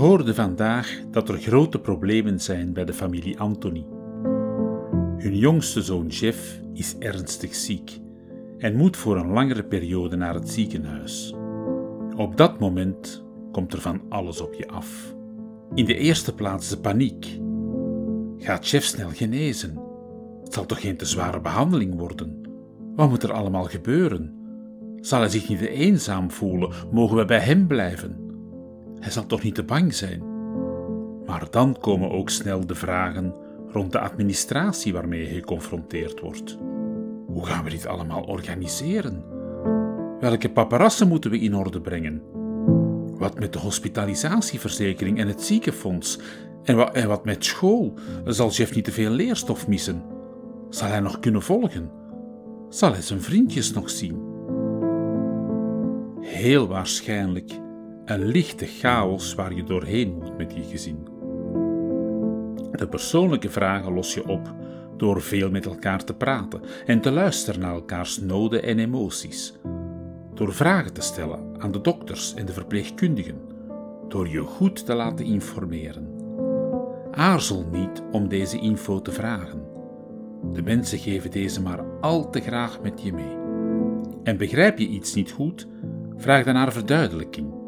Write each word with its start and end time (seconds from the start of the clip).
Hoorde 0.00 0.34
vandaag 0.34 1.00
dat 1.10 1.28
er 1.28 1.38
grote 1.38 1.78
problemen 1.78 2.40
zijn 2.40 2.72
bij 2.72 2.84
de 2.84 2.92
familie 2.92 3.40
Anthony. 3.40 3.86
Hun 5.16 5.36
jongste 5.36 5.82
zoon 5.82 6.06
Jeff 6.06 6.60
is 6.72 6.96
ernstig 6.98 7.54
ziek 7.54 8.00
en 8.58 8.76
moet 8.76 8.96
voor 8.96 9.16
een 9.16 9.30
langere 9.30 9.64
periode 9.64 10.16
naar 10.16 10.34
het 10.34 10.48
ziekenhuis. 10.48 11.34
Op 12.16 12.36
dat 12.36 12.58
moment 12.58 13.24
komt 13.52 13.72
er 13.72 13.80
van 13.80 14.02
alles 14.08 14.40
op 14.40 14.54
je 14.54 14.68
af. 14.68 15.14
In 15.74 15.84
de 15.84 15.96
eerste 15.96 16.34
plaats 16.34 16.68
de 16.68 16.78
paniek. 16.78 17.40
Gaat 18.38 18.68
Jeff 18.68 18.86
snel 18.86 19.10
genezen? 19.12 19.78
Het 20.44 20.54
zal 20.54 20.66
toch 20.66 20.80
geen 20.80 20.96
te 20.96 21.06
zware 21.06 21.40
behandeling 21.40 21.94
worden? 21.94 22.40
Wat 22.94 23.08
moet 23.08 23.22
er 23.22 23.32
allemaal 23.32 23.64
gebeuren? 23.64 24.34
Zal 24.96 25.20
hij 25.20 25.28
zich 25.28 25.48
niet 25.48 25.60
eenzaam 25.60 26.30
voelen? 26.30 26.70
Mogen 26.90 27.16
we 27.16 27.24
bij 27.24 27.40
hem 27.40 27.66
blijven? 27.66 28.29
Hij 29.00 29.10
zal 29.10 29.26
toch 29.26 29.42
niet 29.42 29.54
te 29.54 29.62
bang 29.62 29.94
zijn? 29.94 30.22
Maar 31.26 31.46
dan 31.50 31.76
komen 31.80 32.10
ook 32.10 32.30
snel 32.30 32.66
de 32.66 32.74
vragen 32.74 33.34
rond 33.72 33.92
de 33.92 34.00
administratie 34.00 34.92
waarmee 34.92 35.20
je 35.20 35.34
geconfronteerd 35.34 36.20
wordt. 36.20 36.58
Hoe 37.26 37.46
gaan 37.46 37.64
we 37.64 37.70
dit 37.70 37.86
allemaal 37.86 38.22
organiseren? 38.22 39.24
Welke 40.20 40.50
paparassen 40.50 41.08
moeten 41.08 41.30
we 41.30 41.38
in 41.38 41.56
orde 41.56 41.80
brengen? 41.80 42.22
Wat 43.18 43.38
met 43.38 43.52
de 43.52 43.58
hospitalisatieverzekering 43.58 45.18
en 45.18 45.28
het 45.28 45.42
ziekenfonds? 45.42 46.18
En 46.64 46.92
en 46.94 47.08
wat 47.08 47.24
met 47.24 47.44
school? 47.44 47.94
Zal 48.24 48.50
Jeff 48.50 48.74
niet 48.74 48.84
te 48.84 48.92
veel 48.92 49.10
leerstof 49.10 49.68
missen? 49.68 50.02
Zal 50.68 50.88
hij 50.88 51.00
nog 51.00 51.20
kunnen 51.20 51.42
volgen? 51.42 51.90
Zal 52.68 52.92
hij 52.92 53.02
zijn 53.02 53.22
vriendjes 53.22 53.72
nog 53.72 53.90
zien? 53.90 54.22
Heel 56.20 56.68
waarschijnlijk 56.68 57.60
een 58.10 58.26
lichte 58.26 58.66
chaos 58.66 59.34
waar 59.34 59.54
je 59.54 59.64
doorheen 59.64 60.14
moet 60.14 60.36
met 60.36 60.54
je 60.54 60.62
gezin. 60.62 61.08
De 62.72 62.86
persoonlijke 62.90 63.50
vragen 63.50 63.92
los 63.92 64.14
je 64.14 64.28
op 64.28 64.54
door 64.96 65.22
veel 65.22 65.50
met 65.50 65.66
elkaar 65.66 66.04
te 66.04 66.14
praten 66.14 66.60
en 66.86 67.00
te 67.00 67.10
luisteren 67.10 67.60
naar 67.60 67.74
elkaars 67.74 68.20
noden 68.20 68.62
en 68.62 68.78
emoties. 68.78 69.54
Door 70.34 70.52
vragen 70.52 70.92
te 70.92 71.00
stellen 71.00 71.54
aan 71.58 71.72
de 71.72 71.80
dokters 71.80 72.34
en 72.34 72.46
de 72.46 72.52
verpleegkundigen. 72.52 73.40
Door 74.08 74.28
je 74.28 74.40
goed 74.40 74.86
te 74.86 74.94
laten 74.94 75.24
informeren. 75.24 76.08
Aarzel 77.10 77.66
niet 77.70 78.02
om 78.12 78.28
deze 78.28 78.58
info 78.58 79.02
te 79.02 79.12
vragen. 79.12 79.62
De 80.52 80.62
mensen 80.62 80.98
geven 80.98 81.30
deze 81.30 81.62
maar 81.62 81.84
al 82.00 82.30
te 82.30 82.40
graag 82.40 82.80
met 82.82 83.02
je 83.02 83.12
mee. 83.12 83.36
En 84.22 84.36
begrijp 84.36 84.78
je 84.78 84.86
iets 84.86 85.14
niet 85.14 85.30
goed, 85.30 85.66
vraag 86.16 86.44
dan 86.44 86.54
naar 86.54 86.72
verduidelijking. 86.72 87.59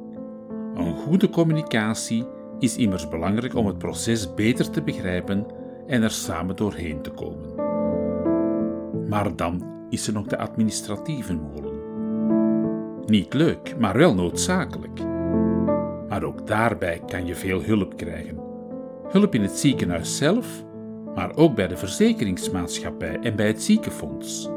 Een 0.75 0.97
goede 0.97 1.31
communicatie 1.31 2.27
is 2.59 2.77
immers 2.77 3.09
belangrijk 3.09 3.55
om 3.55 3.67
het 3.67 3.79
proces 3.79 4.35
beter 4.35 4.71
te 4.71 4.83
begrijpen 4.83 5.47
en 5.87 6.03
er 6.03 6.11
samen 6.11 6.57
doorheen 6.57 7.03
te 7.03 7.11
komen. 7.11 7.55
Maar 9.09 9.37
dan 9.37 9.63
is 9.89 10.07
er 10.07 10.13
nog 10.13 10.27
de 10.27 10.39
administratieve 10.39 11.35
molen. 11.35 11.81
Niet 13.07 13.35
leuk, 13.35 13.75
maar 13.79 13.97
wel 13.97 14.15
noodzakelijk. 14.15 15.01
Maar 16.09 16.23
ook 16.23 16.47
daarbij 16.47 17.01
kan 17.07 17.27
je 17.27 17.35
veel 17.35 17.63
hulp 17.63 17.97
krijgen. 17.97 18.39
Hulp 19.09 19.35
in 19.35 19.43
het 19.43 19.59
ziekenhuis 19.59 20.17
zelf, 20.17 20.65
maar 21.15 21.37
ook 21.37 21.55
bij 21.55 21.69
de 21.69 21.77
verzekeringsmaatschappij 21.77 23.19
en 23.19 23.37
bij 23.37 23.47
het 23.47 23.63
ziekenfonds. 23.63 24.51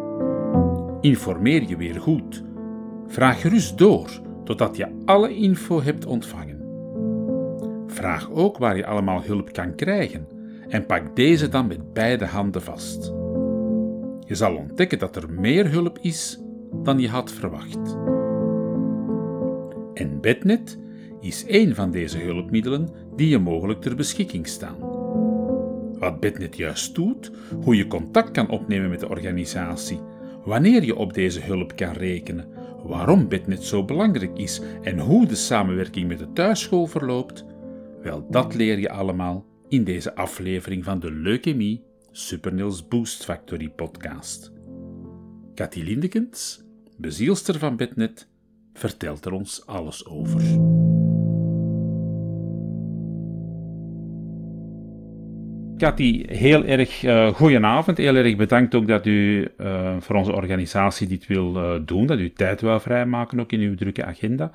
Informeer 1.02 1.68
je 1.68 1.78
weer 1.78 2.02
goed. 2.02 2.44
Vraag 3.08 3.42
gerust 3.42 3.78
door 3.78 4.24
totdat 4.46 4.78
je 4.78 4.88
alle 5.06 5.36
info 5.36 5.82
hebt 5.82 6.06
ontvangen. 6.06 6.64
Vraag 7.88 8.32
ook 8.32 8.58
waar 8.58 8.78
je 8.78 8.86
allemaal 8.86 9.24
hulp 9.24 9.52
kan 9.52 9.76
krijgen 9.76 10.28
en 10.68 10.86
pak 10.86 11.16
deze 11.16 11.50
dan 11.50 11.68
met 11.68 11.94
beide 11.94 12.26
handen 12.26 12.62
vast. 12.62 13.14
Je 14.28 14.36
zal 14.36 14.56
ontdekken 14.56 15.00
dat 15.00 15.16
er 15.16 15.30
meer 15.30 15.72
hulp 15.72 15.98
is 16.02 16.40
dan 16.84 17.00
je 17.00 17.10
had 17.10 17.32
verwacht. 17.32 17.98
En 19.94 20.22
Bednet 20.22 20.80
is 21.20 21.46
één 21.46 21.76
van 21.76 21.92
deze 21.92 22.18
hulpmiddelen 22.18 22.90
die 23.16 23.30
je 23.30 23.40
mogelijk 23.40 23.82
ter 23.82 23.96
beschikking 23.96 24.48
staan. 24.48 24.78
Wat 26.00 26.20
Bednet 26.20 26.58
juist 26.58 26.96
doet, 26.96 27.32
hoe 27.64 27.76
je 27.76 27.88
contact 27.88 28.32
kan 28.32 28.50
opnemen 28.50 28.90
met 28.90 29.00
de 29.00 29.10
organisatie, 29.10 30.00
wanneer 30.44 30.84
je 30.84 30.96
op 30.96 31.14
deze 31.14 31.42
hulp 31.42 31.76
kan 31.76 31.94
rekenen, 31.94 32.48
waarom 32.88 33.28
Bednet 33.28 33.64
zo 33.64 33.86
belangrijk 33.86 34.38
is 34.38 34.62
en 34.82 35.00
hoe 35.00 35.26
de 35.26 35.36
samenwerking 35.36 36.08
met 36.08 36.18
de 36.20 36.32
thuisschool 36.34 36.86
verloopt, 36.86 37.46
wel 38.02 38.28
dat 38.30 38.56
leer 38.56 38.80
je 38.80 38.90
allemaal 38.90 39.46
in 39.68 39.84
deze 39.84 40.16
aflevering 40.16 40.84
van 40.84 41.00
de 41.00 41.12
Leukemie 41.12 41.84
Supernils 42.12 42.88
Boost 42.88 43.24
Factory 43.24 43.70
podcast. 43.70 44.52
Cathy 45.56 45.82
Lindekens, 45.82 46.64
bezielster 46.98 47.60
van 47.60 47.76
Bednet, 47.76 48.28
vertelt 48.74 49.26
er 49.26 49.32
ons 49.32 49.66
alles 49.66 50.06
over. 50.06 50.42
Cathy, 55.78 56.26
heel 56.28 56.66
erg 56.66 57.04
uh, 57.04 57.28
goedenavond. 57.28 57.98
Heel 57.98 58.16
erg 58.16 58.36
bedankt 58.36 58.76
ook 58.76 58.88
dat 58.88 59.06
u 59.06 59.48
uh, 59.62 59.96
voor 60.00 60.16
onze 60.16 60.34
organisatie 60.34 61.08
dit 61.08 61.28
wil 61.28 61.56
uh, 61.56 61.72
doen, 61.86 62.06
dat 62.06 62.20
u 62.20 62.32
tijd 62.34 62.62
wil 62.62 62.80
vrijmaken 62.80 63.40
ook 63.40 63.52
in 63.52 63.60
uw 63.60 63.76
drukke 63.76 64.06
agenda. 64.06 64.52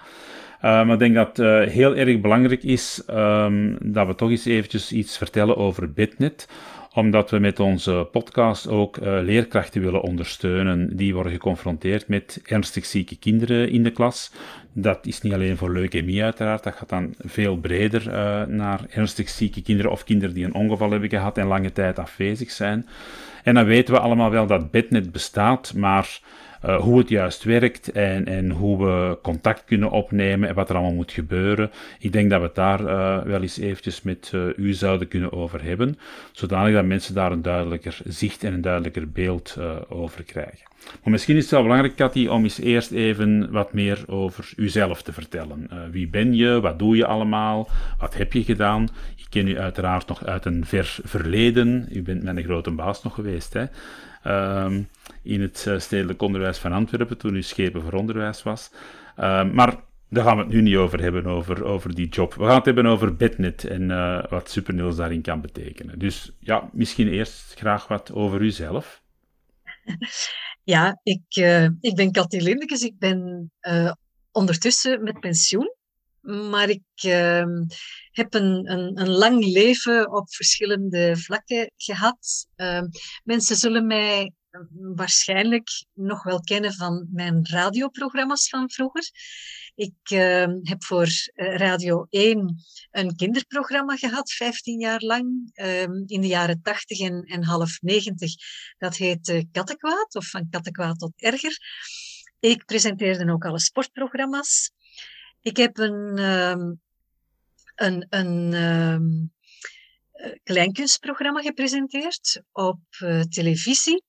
maar 0.61 0.93
ik 0.93 0.99
denk 0.99 1.15
dat 1.15 1.37
het 1.37 1.71
heel 1.71 1.97
erg 1.97 2.21
belangrijk 2.21 2.63
is 2.63 3.03
um, 3.11 3.77
dat 3.83 4.07
we 4.07 4.15
toch 4.15 4.31
eens 4.31 4.45
eventjes 4.45 4.93
iets 4.93 5.19
vertellen 5.19 5.57
over 5.57 5.93
Bitnet 5.93 6.49
omdat 6.95 7.31
we 7.31 7.39
met 7.39 7.61
onze 7.61 8.09
podcast 8.13 8.69
ook 8.69 8.97
uh, 8.97 9.19
leerkrachten 9.23 9.81
willen 9.81 10.03
ondersteunen 10.03 10.97
die 10.97 11.15
worden 11.15 11.33
geconfronteerd 11.33 12.09
met 12.09 12.41
ernstig 12.45 12.87
zieke 12.87 13.17
kinderen 13.17 13.71
in 13.71 13.83
de 13.83 13.91
klas. 13.91 14.33
Dat 14.73 15.07
is 15.07 15.21
niet 15.21 15.33
alleen 15.33 15.57
voor 15.57 15.73
leukemie 15.73 16.23
uiteraard, 16.23 16.63
dat 16.63 16.75
gaat 16.75 16.89
dan 16.89 17.15
veel 17.19 17.57
breder 17.57 18.07
uh, 18.07 18.47
naar 18.47 18.81
ernstig 18.91 19.29
zieke 19.29 19.63
kinderen 19.63 19.91
of 19.91 20.05
kinderen 20.05 20.35
die 20.35 20.45
een 20.45 20.55
ongeval 20.55 20.91
hebben 20.91 21.09
gehad 21.09 21.39
en 21.39 21.47
lange 21.47 21.73
tijd 21.73 21.99
afwezig 21.99 22.51
zijn. 22.51 22.89
En 23.45 23.55
dan 23.55 23.65
weten 23.65 23.95
we 23.95 24.01
allemaal 24.01 24.31
wel 24.31 24.47
dat 24.47 24.71
bednet 24.71 25.13
bestaat, 25.13 25.73
maar 25.75 26.21
uh, 26.65 26.81
hoe 26.81 26.99
het 26.99 27.09
juist 27.09 27.45
werkt 27.45 27.93
en, 27.93 28.27
en 28.27 28.51
hoe 28.51 28.87
we 28.87 29.19
contact 29.23 29.65
kunnen 29.65 29.91
opnemen 29.91 30.49
en 30.49 30.55
wat 30.55 30.69
er 30.69 30.75
allemaal 30.75 30.95
moet 30.95 31.13
gebeuren. 31.13 31.71
Ik 31.99 32.13
denk 32.13 32.31
dat 32.31 32.41
we 32.41 32.47
het 32.47 32.55
daar 32.55 32.81
uh, 32.81 33.23
wel 33.23 33.43
eens 33.43 33.59
eventjes 33.59 34.03
met 34.03 34.33
uh, 34.35 34.43
u 34.57 34.73
zouden 34.73 35.09
kunnen 35.09 35.33
over 35.33 35.63
hebben, 35.63 35.99
zodanig 36.33 36.75
dat 36.75 36.85
mensen 36.85 37.15
daar 37.15 37.33
een 37.33 37.43
duidelijker 37.43 37.99
zicht 38.05 38.45
en 38.45 38.53
een 38.53 38.61
duidelijker 38.61 39.11
beeld 39.11 39.57
over 39.89 40.23
krijgen. 40.25 40.69
Maar 41.03 41.13
misschien 41.13 41.37
is 41.37 41.43
het 41.43 41.51
wel 41.51 41.63
belangrijk, 41.63 41.97
Cathy, 41.97 42.27
om 42.27 42.43
eens 42.43 42.59
eerst 42.59 42.91
even 42.91 43.51
wat 43.51 43.73
meer 43.73 44.05
over 44.07 44.53
uzelf 44.57 45.03
te 45.03 45.13
vertellen. 45.13 45.69
wie 45.91 46.09
ben 46.09 46.35
je? 46.35 46.61
Wat 46.61 46.79
doe 46.79 46.97
je 46.97 47.07
allemaal? 47.07 47.69
Wat 47.99 48.15
heb 48.15 48.33
je 48.33 48.45
gedaan? 48.45 48.89
Ik 49.17 49.27
ken 49.29 49.49
u 49.49 49.59
uiteraard 49.59 50.09
nog 50.09 50.25
uit 50.25 50.45
een 50.45 50.65
ver 50.67 50.99
verleden. 51.03 51.89
U 51.93 52.03
bent 52.03 52.23
mijn 52.23 52.43
grote 52.43 52.71
baas 52.71 53.03
nog 53.03 53.15
geweest, 53.15 53.53
hè? 53.53 53.65
Um, 54.65 54.89
in 55.23 55.41
het 55.41 55.67
eh, 55.67 55.79
stedelijk 55.79 56.23
onderwijs 56.23 56.59
van 56.59 56.73
Antwerpen, 56.73 57.19
toen 57.19 57.35
u 57.35 57.43
schepen 57.43 57.83
voor 57.83 57.93
onderwijs 57.93 58.43
was. 58.43 58.71
Uh, 59.19 59.51
maar 59.51 59.77
daar 60.09 60.25
gaan 60.25 60.37
we 60.37 60.43
het 60.43 60.53
nu 60.53 60.63
niet 60.63 60.77
over 60.77 61.01
hebben, 61.01 61.27
over, 61.27 61.65
over 61.65 61.95
die 61.95 62.09
job. 62.09 62.35
We 62.35 62.45
gaan 62.45 62.57
het 62.57 62.65
hebben 62.65 62.87
over 62.87 63.17
Bednet 63.17 63.65
en 63.65 63.83
uh, 63.91 64.25
wat 64.29 64.51
Supernieuws 64.51 64.97
daarin 64.97 65.23
kan 65.23 65.41
betekenen. 65.41 65.99
Dus 65.99 66.37
ja, 66.41 66.69
misschien 66.73 67.09
eerst 67.09 67.55
graag 67.55 67.89
wat 67.89 68.13
over 68.13 68.41
uzelf. 68.41 69.03
Ja, 70.65 71.01
ik, 71.03 71.37
uh, 71.37 71.65
ik 71.65 71.95
ben 71.95 72.13
Cathy 72.13 72.37
Lindekes. 72.37 72.83
Ik 72.83 72.99
ben 72.99 73.51
ondertussen 74.33 75.03
met 75.03 75.21
pensioen. 75.21 75.75
Maar 76.21 76.69
ik 76.69 76.83
ehm, 76.95 77.65
heb 78.11 78.35
een, 78.35 78.71
een, 78.71 79.01
een, 79.01 79.09
lang 79.09 79.45
leven 79.45 80.13
op 80.13 80.35
verschillende 80.35 81.17
vlakken 81.17 81.73
gehad. 81.77 82.47
Ehm, 82.57 82.87
mensen 83.25 83.57
zullen 83.57 83.87
mij 83.87 84.33
waarschijnlijk 84.95 85.69
nog 85.93 86.23
wel 86.23 86.41
kennen 86.41 86.75
van 86.75 87.09
mijn 87.13 87.47
radioprogramma's 87.49 88.49
van 88.49 88.71
vroeger. 88.71 89.11
Ik 89.75 90.11
uh, 90.13 90.47
heb 90.63 90.85
voor 90.85 91.07
uh, 91.07 91.57
Radio 91.57 92.07
1 92.11 92.57
een 92.91 93.17
kinderprogramma 93.17 93.97
gehad, 93.97 94.33
15 94.33 94.81
jaar 94.81 95.01
lang, 95.01 95.51
uh, 95.55 95.83
in 95.83 96.21
de 96.21 96.27
jaren 96.27 96.63
80 96.63 97.01
en, 97.01 97.23
en 97.23 97.45
half 97.45 97.81
90. 97.81 98.33
Dat 98.79 98.97
heet 98.97 99.47
Kattenkwaad, 99.53 100.15
of 100.15 100.27
van 100.27 100.49
Kattenkwaad 100.51 100.99
tot 100.99 101.13
Erger. 101.17 101.59
Ik 102.41 102.65
presenteerde 102.65 103.33
ook 103.33 103.45
alle 103.45 103.61
sportprogramma's. 103.61 104.73
Ik 105.41 105.57
heb 105.57 105.79
een, 105.79 106.19
ehm, 106.19 106.73
een, 107.75 108.07
een 108.09 108.53
um, 108.53 109.33
kleinkunstprogramma 110.43 111.41
gepresenteerd 111.41 112.43
op 112.53 112.81
televisie. 113.29 114.09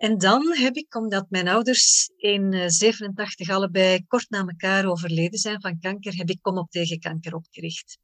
En 0.00 0.18
dan 0.18 0.56
heb 0.56 0.76
ik, 0.76 0.94
omdat 0.94 1.26
mijn 1.30 1.48
ouders 1.48 2.10
in 2.16 2.70
87 2.70 3.48
allebei 3.48 4.06
kort 4.06 4.30
na 4.30 4.38
elkaar 4.38 4.86
overleden 4.86 5.38
zijn 5.38 5.60
van 5.60 5.78
kanker, 5.78 6.16
heb 6.16 6.30
ik 6.30 6.38
Kom 6.40 6.58
op 6.58 6.70
tegen 6.70 6.98
kanker 6.98 7.34
opgericht. 7.34 7.98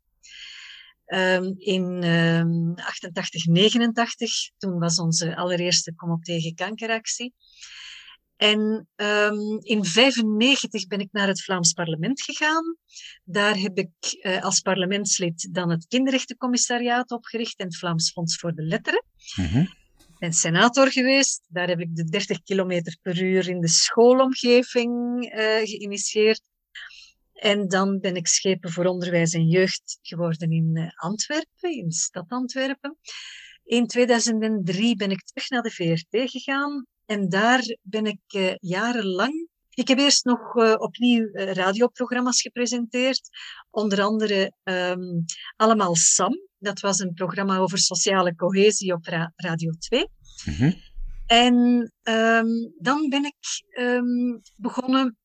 Um, 1.06 1.54
in 1.58 2.04
um, 2.04 2.74
88, 2.74 3.46
89, 3.46 4.50
toen 4.58 4.78
was 4.78 4.98
onze 4.98 5.36
allereerste 5.36 5.94
Kom 5.94 6.10
op 6.10 6.24
tegen 6.24 6.54
kankeractie. 6.54 7.34
En 8.36 8.88
um, 8.96 9.58
in 9.60 9.84
95 9.84 10.86
ben 10.86 11.00
ik 11.00 11.08
naar 11.12 11.28
het 11.28 11.42
Vlaams 11.42 11.72
parlement 11.72 12.22
gegaan. 12.22 12.76
Daar 13.24 13.56
heb 13.56 13.78
ik 13.78 13.90
uh, 14.22 14.42
als 14.42 14.60
parlementslid 14.60 15.48
dan 15.52 15.70
het 15.70 15.86
kinderrechtencommissariaat 15.86 17.10
opgericht 17.10 17.58
en 17.58 17.66
het 17.66 17.76
Vlaams 17.76 18.10
Fonds 18.10 18.36
voor 18.36 18.54
de 18.54 18.62
Letteren. 18.62 19.04
Mm. 19.36 19.84
Ben 20.18 20.32
senator 20.32 20.92
geweest. 20.92 21.44
Daar 21.48 21.68
heb 21.68 21.80
ik 21.80 21.96
de 21.96 22.04
30 22.04 22.42
km 22.42 22.82
per 23.02 23.22
uur 23.22 23.48
in 23.48 23.60
de 23.60 23.68
schoolomgeving 23.68 25.24
uh, 25.24 25.38
geïnitieerd. 25.62 26.40
En 27.32 27.68
dan 27.68 28.00
ben 28.00 28.16
ik 28.16 28.26
schepen 28.26 28.70
voor 28.70 28.84
onderwijs 28.84 29.32
en 29.32 29.46
jeugd 29.48 29.98
geworden 30.02 30.50
in 30.50 30.70
uh, 30.74 30.88
Antwerpen, 30.94 31.70
in 31.70 31.88
de 31.88 31.94
stad 31.94 32.24
Antwerpen. 32.28 32.98
In 33.64 33.86
2003 33.86 34.96
ben 34.96 35.10
ik 35.10 35.22
terug 35.24 35.48
naar 35.48 35.62
de 35.62 35.70
VRT 35.70 36.30
gegaan 36.30 36.86
en 37.06 37.28
daar 37.28 37.76
ben 37.82 38.06
ik 38.06 38.20
uh, 38.34 38.54
jarenlang. 38.60 39.48
Ik 39.70 39.88
heb 39.88 39.98
eerst 39.98 40.24
nog 40.24 40.54
opnieuw 40.78 41.28
radioprogramma's 41.32 42.40
gepresenteerd. 42.40 43.28
Onder 43.70 44.02
andere 44.02 44.52
um, 44.64 45.24
Allemaal 45.56 45.94
Sam. 45.94 46.45
Dat 46.58 46.80
was 46.80 46.98
een 46.98 47.14
programma 47.14 47.58
over 47.58 47.78
sociale 47.78 48.34
cohesie 48.34 48.92
op 48.92 49.04
ra 49.06 49.32
Radio 49.36 49.70
2. 49.70 50.08
Mm 50.44 50.54
-hmm. 50.54 50.74
En 51.26 51.54
um, 52.02 52.72
dan 52.78 53.08
ben 53.08 53.24
ik 53.24 53.36
um, 53.78 54.40
begonnen 54.56 55.16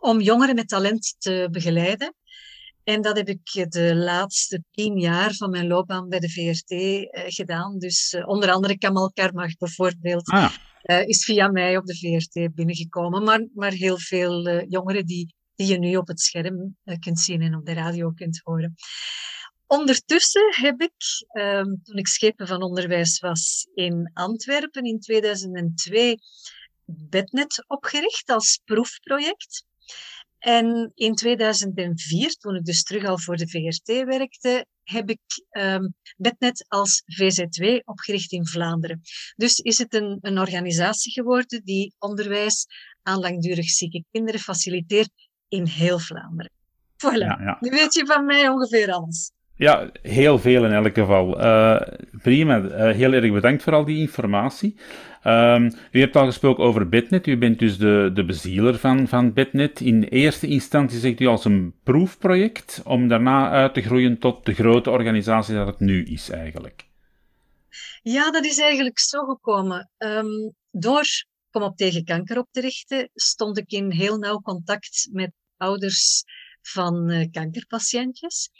om 0.00 0.20
jongeren 0.20 0.54
met 0.54 0.68
talent 0.68 1.14
te 1.18 1.48
begeleiden. 1.50 2.14
En 2.84 3.02
dat 3.02 3.16
heb 3.16 3.28
ik 3.28 3.66
de 3.68 3.94
laatste 3.94 4.62
tien 4.70 4.98
jaar 4.98 5.34
van 5.34 5.50
mijn 5.50 5.66
loopbaan 5.66 6.08
bij 6.08 6.18
de 6.18 6.30
VRT 6.30 6.70
uh, 6.70 7.06
gedaan. 7.26 7.78
Dus 7.78 8.12
uh, 8.12 8.28
onder 8.28 8.50
andere 8.50 8.78
Kamal 8.78 9.12
Karmach 9.12 9.56
bijvoorbeeld. 9.56 10.28
Ah. 10.30 10.52
Uh, 10.82 11.06
is 11.06 11.24
via 11.24 11.48
mij 11.48 11.76
op 11.76 11.86
de 11.86 11.96
VRT 11.96 12.54
binnengekomen. 12.54 13.22
Maar, 13.22 13.46
maar 13.54 13.72
heel 13.72 13.98
veel 13.98 14.64
jongeren 14.68 15.06
die, 15.06 15.34
die 15.54 15.66
je 15.66 15.78
nu 15.78 15.96
op 15.96 16.08
het 16.08 16.20
scherm 16.20 16.76
kunt 16.98 17.20
zien 17.20 17.40
en 17.40 17.54
op 17.54 17.66
de 17.66 17.72
radio 17.72 18.10
kunt 18.10 18.40
horen. 18.42 18.74
Ondertussen 19.66 20.54
heb 20.54 20.80
ik, 20.80 20.92
ehm, 21.28 21.74
toen 21.82 21.96
ik 21.96 22.06
schepen 22.06 22.46
van 22.46 22.62
onderwijs 22.62 23.18
was 23.18 23.68
in 23.74 24.10
Antwerpen 24.12 24.84
in 24.84 25.00
2002, 25.00 26.16
Bednet 26.86 27.64
opgericht 27.66 28.30
als 28.30 28.60
proefproject. 28.64 29.64
En 30.38 30.92
in 30.94 31.14
2004, 31.14 32.30
toen 32.30 32.54
ik 32.54 32.64
dus 32.64 32.82
terug 32.82 33.04
al 33.04 33.18
voor 33.18 33.36
de 33.36 33.48
VRT 33.48 34.04
werkte, 34.04 34.66
heb 34.82 35.10
ik 35.10 35.20
um, 35.50 35.94
Bednet 36.16 36.64
als 36.68 37.02
VZ2 37.02 37.84
opgericht 37.84 38.32
in 38.32 38.46
Vlaanderen. 38.46 39.00
Dus 39.36 39.58
is 39.58 39.78
het 39.78 39.94
een, 39.94 40.18
een 40.20 40.38
organisatie 40.38 41.12
geworden 41.12 41.64
die 41.64 41.94
onderwijs 41.98 42.66
aan 43.02 43.18
langdurig 43.18 43.68
zieke 43.68 44.04
kinderen 44.10 44.40
faciliteert 44.40 45.10
in 45.48 45.66
heel 45.66 45.98
Vlaanderen. 45.98 46.52
Voilà, 46.96 47.18
ja, 47.18 47.38
ja. 47.40 47.56
nu 47.60 47.70
weet 47.70 47.94
je 47.94 48.06
van 48.06 48.24
mij 48.24 48.48
ongeveer 48.48 48.92
alles. 48.92 49.30
Ja, 49.56 49.90
heel 50.02 50.38
veel 50.38 50.64
in 50.64 50.72
elk 50.72 50.94
geval. 50.94 51.40
Uh, 51.40 51.80
prima, 52.22 52.60
uh, 52.60 52.94
heel 52.94 53.12
erg 53.12 53.32
bedankt 53.32 53.62
voor 53.62 53.72
al 53.72 53.84
die 53.84 53.98
informatie. 53.98 54.76
Um, 55.24 55.72
u 55.90 56.00
hebt 56.00 56.16
al 56.16 56.26
gesproken 56.26 56.64
over 56.64 56.88
Bitnet. 56.88 57.26
U 57.26 57.38
bent 57.38 57.58
dus 57.58 57.78
de, 57.78 58.10
de 58.14 58.24
bezieler 58.24 58.78
van, 58.78 59.08
van 59.08 59.32
Bitnet. 59.32 59.80
In 59.80 60.02
eerste 60.02 60.46
instantie 60.46 60.98
zegt 60.98 61.20
u 61.20 61.26
als 61.26 61.44
een 61.44 61.74
proefproject, 61.82 62.82
om 62.84 63.08
daarna 63.08 63.50
uit 63.50 63.74
te 63.74 63.82
groeien 63.82 64.18
tot 64.18 64.46
de 64.46 64.54
grote 64.54 64.90
organisatie 64.90 65.54
dat 65.54 65.66
het 65.66 65.80
nu 65.80 66.04
is 66.04 66.30
eigenlijk. 66.30 66.84
Ja, 68.02 68.30
dat 68.30 68.44
is 68.44 68.58
eigenlijk 68.58 68.98
zo 68.98 69.24
gekomen. 69.24 69.90
Um, 69.98 70.54
door 70.70 71.04
Kom 71.54 71.62
op 71.62 71.76
tegen 71.76 72.04
kanker 72.04 72.38
op 72.38 72.48
te 72.50 72.60
richten, 72.60 73.10
stond 73.14 73.58
ik 73.58 73.70
in 73.70 73.90
heel 73.90 74.18
nauw 74.18 74.40
contact 74.40 75.08
met 75.12 75.32
ouders 75.56 76.24
van 76.62 77.10
uh, 77.10 77.26
kankerpatiëntjes. 77.30 78.50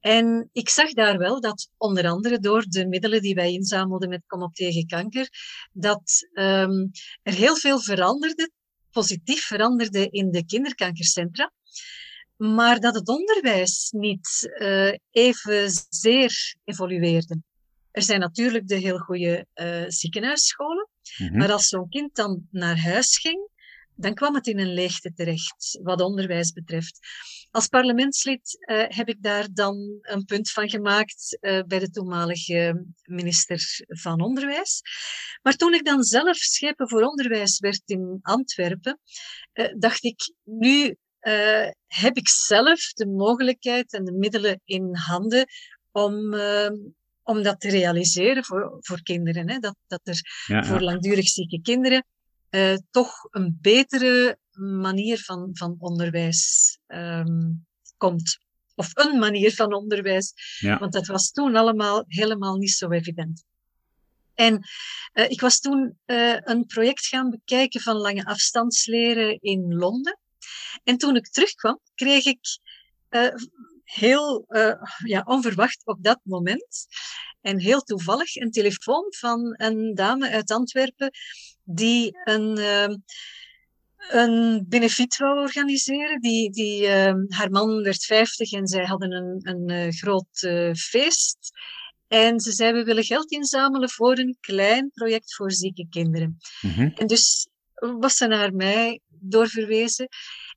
En 0.00 0.48
ik 0.52 0.68
zag 0.68 0.92
daar 0.92 1.18
wel 1.18 1.40
dat 1.40 1.68
onder 1.76 2.08
andere 2.08 2.38
door 2.38 2.64
de 2.68 2.86
middelen 2.86 3.22
die 3.22 3.34
wij 3.34 3.52
inzamelden 3.52 4.08
met 4.08 4.22
Kom 4.26 4.42
op 4.42 4.54
tegen 4.54 4.86
kanker, 4.86 5.28
dat 5.72 6.28
um, 6.32 6.90
er 7.22 7.32
heel 7.32 7.56
veel 7.56 7.80
veranderde, 7.80 8.50
positief 8.90 9.44
veranderde 9.44 10.08
in 10.08 10.30
de 10.30 10.44
kinderkankercentra. 10.44 11.52
Maar 12.36 12.80
dat 12.80 12.94
het 12.94 13.08
onderwijs 13.08 13.90
niet 13.90 14.50
uh, 14.58 14.94
evenzeer 15.10 16.56
evolueerde. 16.64 17.42
Er 17.90 18.02
zijn 18.02 18.20
natuurlijk 18.20 18.68
de 18.68 18.74
heel 18.74 18.98
goede 18.98 19.46
uh, 19.54 19.84
ziekenhuisscholen, 19.86 20.88
mm 21.18 21.26
-hmm. 21.26 21.38
maar 21.38 21.52
als 21.52 21.68
zo'n 21.68 21.88
kind 21.88 22.14
dan 22.14 22.46
naar 22.50 22.80
huis 22.80 23.18
ging, 23.18 23.48
dan 24.00 24.14
kwam 24.14 24.34
het 24.34 24.46
in 24.46 24.58
een 24.58 24.74
leegte 24.74 25.12
terecht, 25.14 25.78
wat 25.82 26.00
onderwijs 26.00 26.52
betreft. 26.52 26.98
Als 27.50 27.66
parlementslid 27.66 28.66
uh, 28.70 28.84
heb 28.88 29.08
ik 29.08 29.22
daar 29.22 29.46
dan 29.52 29.98
een 30.00 30.24
punt 30.24 30.50
van 30.50 30.68
gemaakt 30.68 31.38
uh, 31.40 31.62
bij 31.62 31.78
de 31.78 31.90
toenmalige 31.90 32.86
minister 33.02 33.84
van 33.86 34.20
Onderwijs. 34.20 34.80
Maar 35.42 35.56
toen 35.56 35.74
ik 35.74 35.84
dan 35.84 36.02
zelf 36.02 36.36
schepen 36.36 36.88
voor 36.88 37.02
onderwijs 37.02 37.58
werd 37.58 37.82
in 37.84 38.18
Antwerpen, 38.22 38.98
uh, 39.52 39.74
dacht 39.78 40.04
ik, 40.04 40.34
nu 40.44 40.96
heb 41.86 42.16
ik 42.16 42.28
zelf 42.28 42.92
de 42.92 43.06
mogelijkheid 43.06 43.92
en 43.92 44.04
de 44.04 44.12
middelen 44.12 44.60
in 44.64 44.94
handen 44.96 45.46
om 45.90 46.34
om 47.22 47.42
dat 47.42 47.60
te 47.60 47.68
realiseren 47.68 48.44
voor, 48.44 48.76
voor 48.80 49.02
kinderen. 49.02 49.50
Hè? 49.50 49.58
Dat, 49.58 49.76
dat 49.86 50.00
er 50.02 50.20
ja, 50.46 50.64
voor 50.64 50.80
langdurig 50.80 51.28
zieke 51.28 51.60
kinderen 51.60 52.04
uh, 52.50 52.76
toch 52.90 53.28
een 53.30 53.58
betere 53.60 54.38
manier 54.60 55.18
van, 55.18 55.50
van 55.52 55.76
onderwijs 55.78 56.78
um, 56.86 57.66
komt. 57.96 58.38
Of 58.74 58.90
een 58.94 59.18
manier 59.18 59.54
van 59.54 59.74
onderwijs. 59.74 60.32
Ja. 60.58 60.78
Want 60.78 60.92
dat 60.92 61.06
was 61.06 61.30
toen 61.30 61.56
allemaal 61.56 62.04
helemaal 62.06 62.56
niet 62.56 62.70
zo 62.72 62.90
evident. 62.90 63.44
En 64.34 64.68
uh, 65.14 65.30
ik 65.30 65.40
was 65.40 65.60
toen 65.60 65.98
uh, 66.06 66.36
een 66.40 66.66
project 66.66 67.06
gaan 67.06 67.30
bekijken 67.30 67.80
van 67.80 67.96
lange 67.96 68.24
afstandsleren 68.24 69.40
in 69.40 69.74
Londen. 69.74 70.18
En 70.84 70.96
toen 70.96 71.16
ik 71.16 71.28
terugkwam, 71.28 71.80
kreeg 71.94 72.24
ik 72.24 72.38
heel 73.84 74.46
ja, 75.04 75.22
onverwacht 75.24 75.86
op 75.86 76.02
dat 76.02 76.20
moment 76.22 76.86
en 77.40 77.58
heel 77.58 77.80
toevallig 77.80 78.36
een 78.36 78.50
telefoon 78.50 79.06
van 79.08 79.54
een 79.56 79.94
dame 79.94 80.30
uit 80.30 80.50
Antwerpen 80.50 81.10
die 81.64 82.18
een, 82.24 82.58
uh, 82.58 82.96
een 84.10 84.64
benefiet 84.68 85.16
wou 85.16 85.38
organiseren. 85.38 86.20
Die, 86.20 86.50
die, 86.50 86.82
uh, 86.82 87.12
haar 87.28 87.50
man 87.50 87.82
werd 87.82 88.04
50 88.04 88.52
en 88.52 88.66
zij 88.66 88.84
hadden 88.84 89.12
een, 89.12 89.40
een 89.42 89.70
uh, 89.70 89.92
groot 89.92 90.42
uh, 90.42 90.72
feest. 90.72 91.38
En 92.08 92.40
ze 92.40 92.52
zei, 92.52 92.72
we 92.72 92.84
willen 92.84 93.04
geld 93.04 93.30
inzamelen 93.30 93.90
voor 93.90 94.18
een 94.18 94.36
klein 94.40 94.90
project 94.90 95.34
voor 95.34 95.52
zieke 95.52 95.86
kinderen. 95.90 96.38
Mm 96.60 96.70
-hmm. 96.70 96.92
En 96.94 97.06
dus 97.06 97.48
was 97.74 98.16
ze 98.16 98.26
naar 98.26 98.54
mij 98.54 99.00
doorverwezen. 99.08 100.08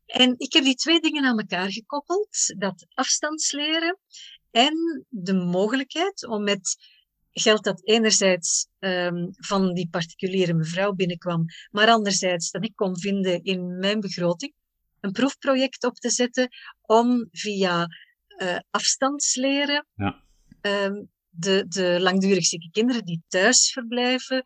En 0.05 0.35
ik 0.37 0.53
heb 0.53 0.63
die 0.63 0.75
twee 0.75 0.99
dingen 0.99 1.25
aan 1.25 1.39
elkaar 1.39 1.71
gekoppeld. 1.71 2.53
Dat 2.57 2.85
afstandsleren 2.93 3.97
en 4.51 5.05
de 5.09 5.33
mogelijkheid 5.33 6.27
om 6.27 6.43
met 6.43 6.77
geld 7.33 7.63
dat 7.63 7.87
enerzijds 7.87 8.67
um, 8.79 9.29
van 9.31 9.73
die 9.73 9.89
particuliere 9.89 10.53
mevrouw 10.53 10.93
binnenkwam, 10.93 11.45
maar 11.71 11.87
anderzijds 11.87 12.51
dat 12.51 12.63
ik 12.63 12.75
kon 12.75 12.99
vinden 12.99 13.43
in 13.43 13.77
mijn 13.77 13.99
begroting, 13.99 14.53
een 14.99 15.11
proefproject 15.11 15.83
op 15.83 15.95
te 15.95 16.09
zetten 16.09 16.49
om 16.81 17.27
via 17.31 17.87
uh, 18.37 18.57
afstandsleren 18.69 19.87
ja. 19.95 20.23
um, 20.61 21.11
de, 21.29 21.65
de 21.67 21.97
langdurig 21.99 22.45
zieke 22.45 22.69
kinderen 22.71 23.05
die 23.05 23.23
thuis 23.27 23.71
verblijven 23.71 24.43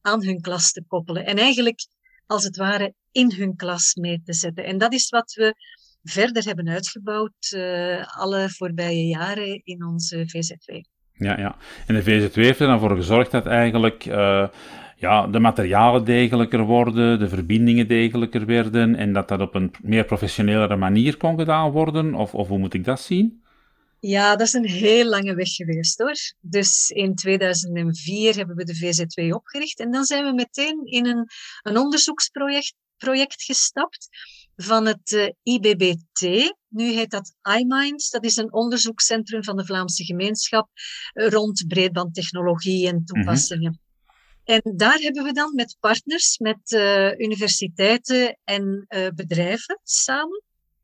aan 0.00 0.24
hun 0.24 0.40
klas 0.40 0.72
te 0.72 0.84
koppelen. 0.86 1.26
En 1.26 1.38
eigenlijk, 1.38 1.86
als 2.26 2.44
het 2.44 2.56
ware, 2.56 2.94
in 3.12 3.32
hun 3.32 3.56
klas 3.56 3.94
mee 3.94 4.22
te 4.22 4.32
zetten. 4.32 4.64
En 4.64 4.78
dat 4.78 4.92
is 4.92 5.08
wat 5.08 5.32
we 5.32 5.54
verder 6.02 6.44
hebben 6.44 6.68
uitgebouwd 6.68 7.50
uh, 7.54 8.16
alle 8.16 8.50
voorbije 8.50 9.06
jaren 9.06 9.64
in 9.64 9.84
onze 9.84 10.28
VZW. 10.28 10.70
Ja, 11.18 11.38
ja. 11.38 11.56
En 11.86 11.94
de 11.94 12.02
VZW 12.02 12.36
heeft 12.36 12.60
er 12.60 12.66
dan 12.66 12.80
voor 12.80 12.96
gezorgd 12.96 13.30
dat 13.30 13.46
eigenlijk 13.46 14.04
uh, 14.04 14.48
ja, 14.96 15.26
de 15.26 15.38
materialen 15.38 16.04
degelijker 16.04 16.60
worden, 16.60 17.18
de 17.18 17.28
verbindingen 17.28 17.88
degelijker 17.88 18.46
werden 18.46 18.96
en 18.96 19.12
dat 19.12 19.28
dat 19.28 19.40
op 19.40 19.54
een 19.54 19.72
meer 19.82 20.04
professionelere 20.04 20.76
manier 20.76 21.16
kon 21.16 21.38
gedaan 21.38 21.70
worden? 21.70 22.14
Of, 22.14 22.34
of 22.34 22.48
hoe 22.48 22.58
moet 22.58 22.74
ik 22.74 22.84
dat 22.84 23.00
zien? 23.00 23.42
Ja, 24.00 24.36
dat 24.36 24.46
is 24.46 24.52
een 24.52 24.68
heel 24.68 25.04
lange 25.04 25.34
weg 25.34 25.48
geweest 25.48 25.98
hoor. 25.98 26.16
Dus 26.40 26.90
in 26.90 27.14
2004 27.14 28.34
hebben 28.34 28.56
we 28.56 28.64
de 28.64 28.74
VZW 28.74 29.34
opgericht 29.34 29.80
en 29.80 29.90
dan 29.90 30.04
zijn 30.04 30.24
we 30.24 30.32
meteen 30.32 30.80
in 30.84 31.06
een, 31.06 31.26
een 31.62 31.78
onderzoeksproject 31.78 32.74
project 32.96 33.42
gestapt 33.42 34.08
van 34.60 34.86
het 34.86 35.10
uh, 35.10 35.24
eh, 35.24 35.32
IBBT. 35.42 36.54
Nu 36.68 36.92
heet 36.92 37.10
dat 37.10 37.34
iMinds. 37.58 38.10
Dat 38.10 38.24
is 38.24 38.36
een 38.36 38.52
onderzoekscentrum 38.52 39.44
van 39.44 39.56
de 39.56 39.64
Vlaamse 39.64 40.04
gemeenschap 40.04 40.68
uh, 41.14 41.28
rond 41.28 41.64
breedbandtechnologie 41.68 42.88
en 42.88 42.94
mhm. 42.94 43.04
toepassingen. 43.04 43.80
En 44.44 44.62
daar 44.76 44.98
hebben 44.98 45.24
we 45.24 45.32
dan 45.32 45.54
met 45.54 45.76
partners, 45.80 46.38
met 46.38 46.72
uh, 46.72 47.18
universiteiten 47.18 48.38
en 48.44 48.86
bedrijven 49.14 49.80
samen, 49.82 50.42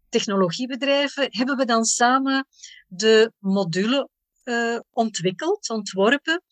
technologiebedrijven, 0.09 1.27
hebben 1.31 1.57
we 1.57 1.65
dan 1.65 1.85
samen 1.85 2.47
de 2.87 3.33
module 3.39 4.09
uh, 4.45 4.79
ontwikkeld, 4.91 5.71
ontworpen, 5.71 6.43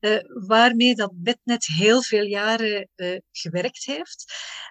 uh, 0.00 0.18
waarmee 0.46 0.94
dat 0.94 1.10
bednet 1.14 1.66
heel 1.66 2.02
veel 2.02 2.24
jaren 2.24 2.88
uh, 2.96 3.18
gewerkt 3.32 3.84
heeft. 3.84 4.24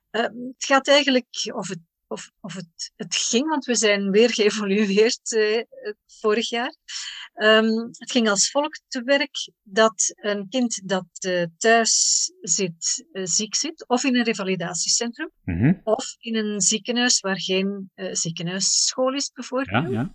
het 0.09 0.65
gaat 0.65 0.87
eigenlijk, 0.87 1.27
of 1.53 1.67
het 1.67 1.79
of, 2.09 2.31
of 2.39 2.53
het, 2.53 2.91
het 2.95 3.15
ging, 3.15 3.49
want 3.49 3.65
we 3.65 3.75
zijn 3.75 4.11
weer 4.11 4.33
geëvolueerd 4.33 5.31
uh, 5.31 5.63
vorig 6.05 6.49
jaar. 6.49 6.75
Um, 7.35 7.89
het 7.97 8.11
ging 8.11 8.29
als 8.29 8.51
volgt 8.51 8.83
te 8.87 9.03
werk 9.03 9.51
dat 9.63 10.13
een 10.15 10.49
kind 10.49 10.81
dat 10.87 11.07
uh, 11.25 11.43
thuis 11.57 12.31
zit, 12.41 13.05
uh, 13.11 13.25
ziek 13.25 13.55
zit, 13.55 13.87
of 13.87 14.03
in 14.03 14.15
een 14.15 14.23
revalidatiecentrum, 14.23 15.31
mm 15.43 15.59
-hmm. 15.59 15.81
of 15.83 16.15
in 16.19 16.35
een 16.35 16.61
ziekenhuis 16.61 17.19
waar 17.19 17.39
geen 17.39 17.91
ziekenhuisschool 18.11 19.13
is 19.13 19.31
bijvoorbeeld, 19.33 19.91
ja, 19.91 20.13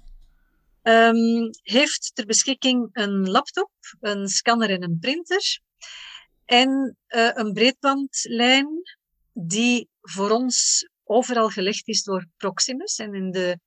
ja. 0.82 1.08
Um, 1.08 1.50
heeft 1.62 2.10
ter 2.14 2.26
beschikking 2.26 2.88
een 2.92 3.30
laptop, 3.30 3.70
een 4.00 4.28
scanner 4.28 4.70
en 4.70 4.82
een 4.82 4.98
printer 4.98 5.60
en 6.44 6.96
een 7.06 7.52
breedbandlijn 7.52 8.68
die 9.32 9.88
voor 10.00 10.30
ons 10.30 10.88
overal 11.04 11.48
gelegd 11.48 11.88
is 11.88 12.02
door 12.02 12.26
Proximus 12.36 12.98
en 12.98 13.14
in 13.14 13.30
de 13.30 13.58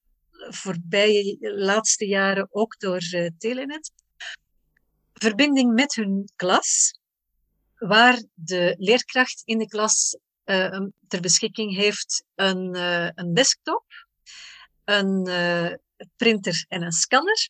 voorbije 0.50 1.38
laatste 1.40 2.06
jaren 2.06 2.48
ook 2.52 2.80
door 2.80 3.02
uh, 3.12 3.30
Telenet. 3.38 3.92
Verbinding 5.14 5.74
met 5.74 5.96
hun 5.96 6.30
klas, 6.36 7.00
waar 7.76 8.24
de 8.34 8.76
leerkracht 8.78 9.42
in 9.46 9.58
de 9.58 9.68
klas 9.68 10.18
uh, 10.46 10.80
ter 11.08 11.22
beschikking 11.22 11.76
heeft 11.76 12.24
een, 12.36 12.76
uh, 12.76 13.10
een 13.16 13.34
desktop, 13.34 13.86
een 14.84 15.30
printer 16.16 16.66
en 16.68 16.82
een 16.82 16.92
scanner, 16.92 17.50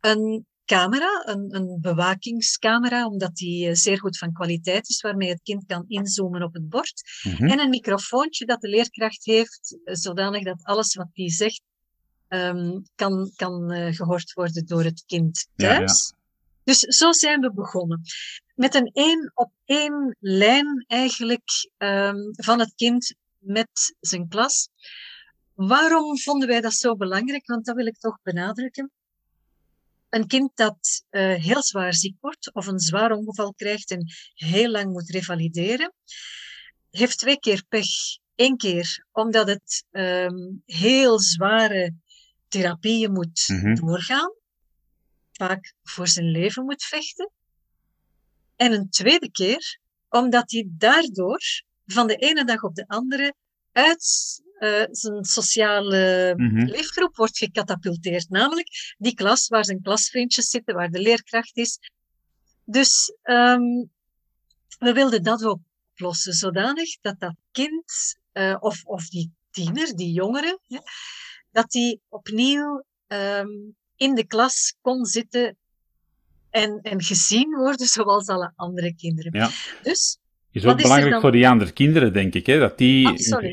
een 0.00 0.46
camera, 0.76 1.22
een, 1.24 1.54
een 1.54 1.78
bewakingscamera, 1.80 3.06
omdat 3.06 3.34
die 3.34 3.68
eh, 3.68 3.74
zeer 3.74 3.98
goed 3.98 4.18
van 4.18 4.32
kwaliteit 4.32 4.88
is, 4.88 5.00
waarmee 5.00 5.28
het 5.28 5.42
kind 5.42 5.66
kan 5.66 5.84
inzoomen 5.88 6.42
op 6.42 6.54
het 6.54 6.68
bord. 6.68 7.02
Mhm. 7.22 7.46
En 7.46 7.60
een 7.60 7.68
microfoontje 7.68 8.46
dat 8.46 8.60
de 8.60 8.68
leerkracht 8.68 9.24
heeft, 9.24 9.78
eh, 9.84 9.94
zodanig 9.94 10.44
dat 10.44 10.62
alles 10.62 10.94
wat 10.94 11.08
die 11.12 11.30
zegt 11.30 11.62
um, 12.28 12.82
kan, 12.94 13.32
kan 13.36 13.72
uh, 13.72 13.94
gehoord 13.94 14.32
worden 14.32 14.66
door 14.66 14.84
het 14.84 15.04
kind 15.06 15.48
thuis. 15.56 16.10
Ja, 16.10 16.16
ja. 16.16 16.18
Dus 16.64 16.78
zo 16.78 17.12
zijn 17.12 17.40
we 17.40 17.52
begonnen. 17.52 18.00
Met 18.54 18.74
een 18.74 18.90
één 18.92 19.32
op 19.34 19.52
één 19.64 20.16
lijn 20.20 20.84
eigenlijk 20.86 21.70
um, 21.78 22.28
van 22.32 22.58
het 22.58 22.72
kind 22.74 23.14
met 23.38 23.96
zijn 24.00 24.28
klas. 24.28 24.68
Waarom 25.54 26.18
vonden 26.18 26.48
wij 26.48 26.60
dat 26.60 26.72
zo 26.72 26.96
belangrijk? 26.96 27.46
Want 27.46 27.64
dat 27.64 27.76
wil 27.76 27.86
ik 27.86 27.98
toch 27.98 28.18
benadrukken 28.22 28.90
een 30.10 30.26
kind 30.26 30.50
dat 30.56 31.04
uh, 31.10 31.34
heel 31.34 31.62
zwaar 31.62 31.94
ziek 31.94 32.16
wordt 32.20 32.54
of 32.54 32.66
een 32.66 32.78
zwaar 32.78 33.12
ongeval 33.12 33.54
krijgt 33.54 33.90
en 33.90 34.06
heel 34.34 34.70
lang 34.70 34.92
moet 34.92 35.10
revalideren, 35.10 35.92
heeft 36.90 37.18
twee 37.18 37.38
keer 37.38 37.64
pech. 37.68 37.88
Eén 38.34 38.56
keer 38.56 39.06
omdat 39.12 39.48
het 39.48 39.84
um, 39.90 40.62
heel 40.66 41.20
zware 41.20 41.94
therapieën 42.48 43.12
moet 43.12 43.44
mm 43.46 43.60
-hmm. 43.60 43.74
doorgaan, 43.74 44.34
vaak 45.32 45.74
voor 45.82 46.08
zijn 46.08 46.30
leven 46.30 46.64
moet 46.64 46.82
vechten. 46.82 47.30
En 48.56 48.72
een 48.72 48.90
tweede 48.90 49.30
keer 49.30 49.78
omdat 50.08 50.50
hij 50.50 50.68
daardoor 50.70 51.40
van 51.86 52.06
de 52.06 52.16
ene 52.16 52.44
dag 52.44 52.62
op 52.62 52.74
de 52.74 52.84
andere 52.88 53.34
uit 53.72 54.40
uh, 54.60 54.84
zijn 54.90 55.24
sociale 55.24 56.34
mm 56.36 56.48
-hmm. 56.48 56.66
leefgroep 56.66 57.16
wordt 57.16 57.38
gecatapulteerd. 57.38 58.28
Namelijk 58.28 58.94
die 58.98 59.14
klas 59.14 59.48
waar 59.48 59.64
zijn 59.64 59.82
klasvriendjes 59.82 60.48
zitten, 60.48 60.74
waar 60.74 60.90
de 60.90 61.00
leerkracht 61.00 61.56
is. 61.56 61.78
Dus 62.64 63.14
um, 63.22 63.90
we 64.78 64.92
wilden 64.92 65.22
dat 65.22 65.44
ook 65.44 65.58
oplossen, 65.92 66.32
zodanig 66.32 67.00
dat 67.00 67.20
dat 67.20 67.34
kind, 67.52 68.18
uh, 68.32 68.56
of, 68.60 68.84
of 68.84 69.08
die 69.08 69.32
tiener, 69.50 69.96
die 69.96 70.12
jongere, 70.12 70.58
ja, 70.66 70.82
dat 71.50 71.70
die 71.70 72.00
opnieuw 72.08 72.84
um, 73.06 73.76
in 73.96 74.14
de 74.14 74.26
klas 74.26 74.74
kon 74.80 75.04
zitten 75.04 75.56
en, 76.50 76.80
en 76.82 77.02
gezien 77.02 77.56
worden 77.56 77.86
zoals 77.86 78.26
alle 78.26 78.52
andere 78.56 78.94
kinderen. 78.94 79.32
Ja. 79.32 79.50
Dus 79.82 80.18
is 80.52 80.66
ook 80.66 80.82
belangrijk 80.82 81.20
voor 81.20 81.32
die 81.32 81.48
andere 81.48 81.72
kinderen, 81.72 82.12
denk 82.12 82.34
ik, 82.34 82.46
hè, 82.46 82.58
dat 82.58 82.78
die 82.78 83.08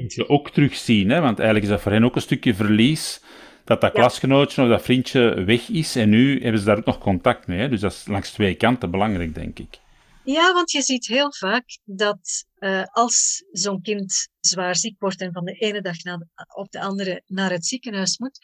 je 0.08 0.30
ook 0.30 0.50
terugzien. 0.50 1.10
Hè, 1.10 1.22
want 1.22 1.38
eigenlijk 1.38 1.64
is 1.64 1.72
dat 1.72 1.82
voor 1.82 1.92
hen 1.92 2.04
ook 2.04 2.16
een 2.16 2.22
stukje 2.22 2.56
verlies 2.56 3.22
dat 3.64 3.82
dat 3.82 3.92
klasgenootje 3.92 4.62
of 4.62 4.70
dat 4.70 4.82
vriendje 4.82 5.44
weg 5.44 5.70
is. 5.70 5.96
En 5.96 6.10
nu 6.10 6.42
hebben 6.42 6.60
ze 6.60 6.66
daar 6.66 6.78
ook 6.78 6.86
nog 6.86 6.98
contact 6.98 7.48
mee. 7.48 7.60
Hè, 7.60 7.70
dus 7.70 7.80
dat 7.80 7.92
is 7.92 8.08
langs 8.08 8.32
twee 8.32 8.56
kanten 8.56 8.92
belangrijk, 8.92 9.36
denk 9.36 9.60
ik. 9.60 9.80
Ja, 10.24 10.54
want 10.54 10.72
je 10.72 10.82
ziet 10.82 11.08
heel 11.08 11.34
vaak 11.34 11.80
dat 11.84 12.46
uh, 12.60 12.84
als 12.92 13.46
zo'n 13.52 13.82
kind 13.82 14.30
zwaar 14.40 14.76
ziek 14.76 14.96
wordt 15.00 15.22
en 15.22 15.34
van 15.34 15.46
de 15.46 15.52
ene 15.52 15.82
dag 15.82 16.04
na 16.04 16.18
de, 16.18 16.28
op 16.56 16.72
de 16.72 16.80
andere 16.80 17.22
naar 17.26 17.52
het 17.52 17.66
ziekenhuis 17.66 18.18
moet, 18.18 18.40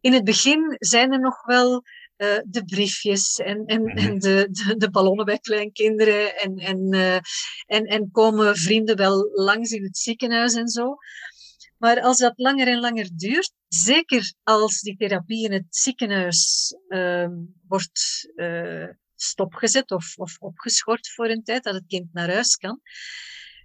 in 0.00 0.12
het 0.12 0.24
begin 0.24 0.76
zijn 0.78 1.12
er 1.12 1.20
nog 1.20 1.44
wel 1.44 1.82
uh, 2.18 2.38
de 2.46 2.64
briefjes 2.64 3.36
en, 3.36 3.64
en, 3.66 3.82
mhm. 3.82 3.96
en 3.96 4.18
de, 4.18 4.48
de, 4.50 4.74
de, 4.76 4.90
ballonnen 4.90 5.24
bij 5.24 5.38
kleinkinderen 5.38 6.36
en, 6.36 6.56
en, 6.56 6.94
uh, 6.94 7.14
en, 7.66 7.84
en 7.84 8.10
komen 8.10 8.56
vrienden 8.56 8.96
wel 8.96 9.30
langs 9.32 9.70
in 9.70 9.82
het 9.82 9.98
ziekenhuis 9.98 10.54
en 10.54 10.68
zo. 10.68 10.96
Maar 11.76 12.00
als 12.00 12.18
dat 12.18 12.32
langer 12.36 12.68
en 12.68 12.80
langer 12.80 13.08
duurt, 13.14 13.52
zeker 13.68 14.34
als 14.42 14.80
die 14.80 14.96
therapie 14.96 15.44
in 15.44 15.52
het 15.52 15.66
ziekenhuis 15.68 16.74
uh, 16.88 17.28
wordt 17.68 18.28
uh, 18.34 18.88
stopgezet 19.14 19.90
of, 19.90 20.16
of 20.16 20.36
opgeschort 20.38 21.08
voor 21.08 21.28
een 21.28 21.42
tijd, 21.42 21.64
dat 21.64 21.74
het 21.74 21.86
kind 21.86 22.12
naar 22.12 22.32
huis 22.32 22.56
kan, 22.56 22.80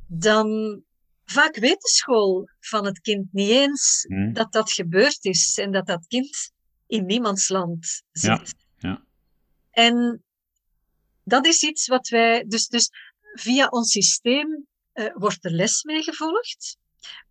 dan 0.07 0.81
vaak 1.25 1.55
weet 1.55 1.81
de 1.81 1.89
school 1.89 2.49
van 2.59 2.85
het 2.85 2.99
kind 2.99 3.27
niet 3.31 3.49
eens 3.49 4.05
mm. 4.07 4.33
dat 4.33 4.51
dat 4.51 4.71
gebeurd 4.71 5.25
is 5.25 5.57
en 5.57 5.71
dat 5.71 5.85
dat 5.85 6.07
kind 6.07 6.51
in 6.87 7.05
niemands 7.05 7.49
land 7.49 8.03
zit. 8.11 8.55
Ja, 8.77 8.89
ja. 8.89 9.05
En 9.71 10.23
dat 11.23 11.45
is 11.45 11.63
iets 11.63 11.87
wat 11.87 12.07
wij, 12.07 12.45
dus, 12.47 12.67
dus 12.67 12.89
via 13.33 13.67
ons 13.67 13.91
systeem 13.91 14.67
uh, 14.93 15.05
wordt 15.13 15.45
er 15.45 15.51
les 15.51 15.83
mee 15.83 16.03
gevolgd, 16.03 16.77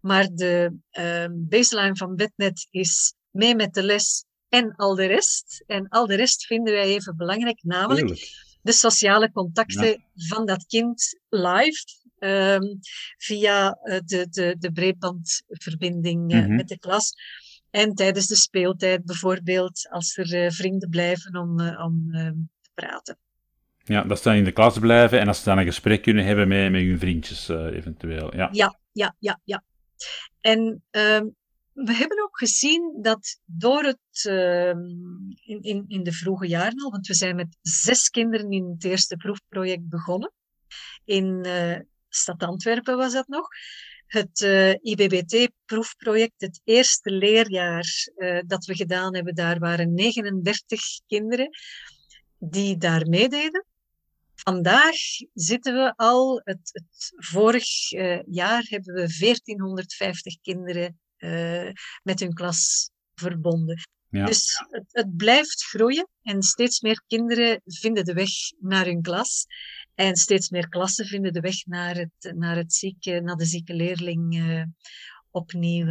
maar 0.01 0.29
de 0.29 0.79
uh, 0.93 1.27
baseline 1.49 1.97
van 1.97 2.17
Bednet 2.17 2.69
is 2.71 3.15
mee 3.31 3.55
met 3.55 3.75
de 3.75 3.83
les 3.83 4.25
en 4.49 4.75
al 4.77 4.95
de 4.95 5.07
rest. 5.07 5.65
En 5.67 5.89
al 5.89 6.07
de 6.07 6.15
rest 6.15 6.47
vinden 6.47 6.73
wij 6.73 6.85
even 6.85 7.17
belangrijk, 7.17 7.63
namelijk 7.63 8.09
de 8.63 8.73
sociale 8.73 9.33
contacten 9.33 9.87
ja. 9.87 10.27
van 10.27 10.47
dat 10.47 10.67
kind 10.67 11.21
live. 11.29 12.01
Um, 12.19 12.79
via 13.17 13.79
uh, 13.85 13.99
de, 14.05 14.29
de, 14.31 14.57
de 14.59 14.73
breedbandverbinding 14.73 16.33
mm 16.33 16.41
-hmm. 16.41 16.55
met 16.55 16.69
de 16.69 16.79
klas. 16.79 17.15
En 17.73 17.95
tijdens 17.95 18.27
de 18.27 18.37
speeltijd 18.37 19.05
bijvoorbeeld, 19.05 19.89
als 19.91 20.17
er 20.17 20.45
uh, 20.45 20.51
vrienden 20.51 20.89
blijven 20.89 21.37
om, 21.37 21.61
uh, 21.61 21.85
om 21.85 22.07
uh, 22.11 22.31
te 22.61 22.71
praten. 22.75 23.19
Ja, 23.85 24.03
dat 24.03 24.19
ze 24.19 24.29
dan 24.29 24.37
in 24.37 24.45
de 24.45 24.53
klas 24.53 24.79
blijven 24.79 25.21
en 25.21 25.29
als 25.29 25.39
ze 25.39 25.45
dan 25.45 25.59
een 25.59 25.65
gesprek 25.65 26.03
kunnen 26.03 26.25
hebben 26.25 26.49
met, 26.49 26.71
met 26.71 26.83
hun 26.83 26.99
vriendjes 26.99 27.49
eventueel. 27.49 28.37
Ja, 28.37 28.49
ja, 28.53 28.79
ja, 28.93 29.15
ja. 29.19 29.41
ja. 29.45 29.65
En 30.41 30.83
ehm, 30.91 31.27
we 31.73 31.95
hebben 31.95 32.23
ook 32.23 32.39
gezien 32.39 32.99
dat 33.03 33.41
door 33.45 33.83
het, 33.83 34.25
ehm, 34.27 34.81
in, 35.45 35.63
in, 35.63 35.85
in 35.89 36.03
de 36.03 36.13
vroege 36.13 36.47
jaren 36.47 36.83
al, 36.83 36.91
want 36.91 37.07
we 37.07 37.15
zijn 37.15 37.37
met 37.37 37.57
zes 37.61 38.11
kinderen 38.11 38.51
in 38.51 38.71
het 38.71 38.85
eerste 38.85 39.17
proefproject 39.17 39.89
begonnen, 39.89 40.33
in 41.05 41.47
stad 42.09 42.43
Antwerpen 42.43 42.97
was 42.97 43.13
dat 43.13 43.29
nog. 43.29 43.49
Het 44.13 44.41
uh, 44.41 44.75
IBBT-proefproject, 44.83 46.41
het 46.41 46.61
eerste 46.65 47.11
leerjaar 47.11 47.85
uh, 48.17 48.41
dat 48.47 48.65
we 48.65 48.75
gedaan 48.75 49.15
hebben, 49.15 49.35
daar 49.35 49.59
waren 49.59 49.95
39 49.95 50.81
kinderen 51.07 51.49
die 52.39 52.77
daar 52.77 53.09
meededen. 53.09 53.67
Vandaag 54.35 54.97
zitten 55.35 55.75
we 55.75 55.93
al, 55.97 56.41
het, 56.45 56.71
het 56.73 57.13
vorig 57.17 57.93
uh, 57.93 58.21
jaar 58.27 58.63
hebben 58.69 58.95
we 58.95 59.15
1450 59.19 60.41
kinderen 60.41 60.99
met 62.03 62.21
hun 62.21 62.35
klas 62.35 62.91
verbonden. 63.15 63.81
Ja. 64.11 64.25
Dus 64.25 64.65
het, 64.71 64.85
het, 64.91 65.17
blijft 65.17 65.65
groeien 65.65 66.09
en 66.23 66.43
steeds 66.43 66.81
meer 66.81 67.03
kinderen 67.07 67.61
vinden 67.65 68.05
de 68.05 68.13
weg 68.13 68.31
naar 68.61 68.85
hun 68.85 69.03
klas. 69.03 69.47
En 69.95 70.17
steeds 70.17 70.51
meer 70.51 70.69
klassen 70.69 71.07
vinden 71.07 71.33
de 71.33 71.41
weg 71.41 71.67
naar, 71.67 71.95
het, 71.95 72.35
naar, 72.37 72.57
het 72.57 72.73
zieke, 72.73 73.21
naar 73.21 73.37
de 73.37 73.45
zieke 73.45 73.75
leerling 73.75 74.37
uh, 74.37 74.63
opnieuw. 75.31 75.87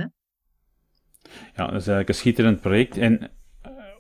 Ja, 1.56 1.66
dat 1.66 1.82
is 1.82 1.88
eigenlijk 1.88 2.10
een 2.10 2.16
schitterend 2.16 2.62
project. 2.62 2.98
En 2.98 3.32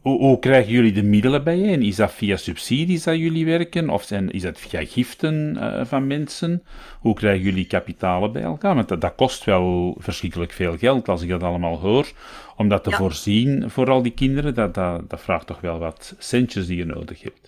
hoe, 0.01 0.19
hoe, 0.19 0.39
krijgen 0.39 0.71
jullie 0.71 0.91
de 0.91 1.03
middelen 1.03 1.43
bijeen? 1.43 1.81
Is 1.81 1.95
dat 1.95 2.11
via 2.11 2.37
subsidies 2.37 3.03
dat 3.03 3.17
jullie 3.17 3.45
werken? 3.45 3.89
Of 3.89 4.03
zijn, 4.03 4.31
is 4.31 4.41
dat 4.41 4.59
via 4.59 4.85
giften 4.85 5.55
uh, 5.55 5.85
van 5.85 6.07
mensen? 6.07 6.63
Hoe 6.99 7.13
krijgen 7.13 7.43
jullie 7.43 7.65
kapitalen 7.65 8.31
bij 8.31 8.41
elkaar? 8.41 8.75
Want 8.75 8.87
dat, 8.87 9.01
dat, 9.01 9.15
kost 9.15 9.43
wel 9.43 9.95
verschrikkelijk 9.99 10.51
veel 10.51 10.77
geld 10.77 11.09
als 11.09 11.21
ik 11.21 11.29
dat 11.29 11.43
allemaal 11.43 11.79
hoor. 11.79 12.11
Om 12.55 12.69
dat 12.69 12.83
te 12.83 12.89
ja. 12.89 12.97
voorzien 12.97 13.69
voor 13.69 13.89
al 13.89 14.01
die 14.01 14.11
kinderen, 14.11 14.53
dat, 14.53 14.73
dat, 14.73 15.09
dat 15.09 15.21
vraagt 15.21 15.47
toch 15.47 15.61
wel 15.61 15.79
wat 15.79 16.15
centjes 16.17 16.67
die 16.67 16.77
je 16.77 16.85
nodig 16.85 17.21
hebt. 17.21 17.40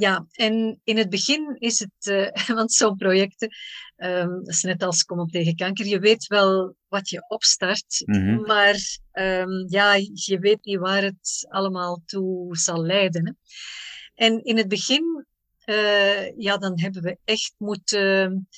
Ja, 0.00 0.26
en 0.32 0.80
in 0.84 0.96
het 0.96 1.10
begin 1.10 1.56
is 1.58 1.78
het, 1.78 2.06
uh, 2.06 2.46
want 2.58 2.72
zo'n 2.72 2.96
projecten, 2.96 3.48
um, 3.96 4.44
dat 4.44 4.48
is 4.48 4.62
net 4.62 4.82
als 4.82 5.04
Kom 5.04 5.20
op 5.20 5.30
tegen 5.30 5.56
kanker, 5.56 5.86
je 5.86 5.98
weet 5.98 6.26
wel 6.26 6.74
wat 6.88 7.08
je 7.08 7.24
opstart, 7.28 8.02
mm 8.04 8.14
-hmm. 8.14 8.40
maar 8.40 8.76
um, 9.12 9.66
ja, 9.68 9.94
je 10.12 10.38
weet 10.38 10.64
niet 10.64 10.78
waar 10.78 11.02
het 11.02 11.46
allemaal 11.48 12.02
toe 12.06 12.56
zal 12.56 12.82
leiden. 12.82 13.26
Hè. 13.26 13.32
En 14.14 14.44
in 14.44 14.56
het 14.56 14.68
begin, 14.68 15.26
uh, 15.66 16.36
ja, 16.36 16.56
dan 16.56 16.80
hebben 16.80 17.02
we 17.02 17.18
echt 17.24 17.54
moeten 17.58 18.48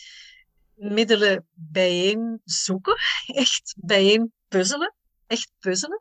middelen 0.74 1.46
bijeen 1.52 2.40
zoeken, 2.44 2.96
echt 3.26 3.74
bijeen 3.78 4.32
puzzelen 4.48 4.94
echt 5.32 5.52
puzzelen. 5.58 6.00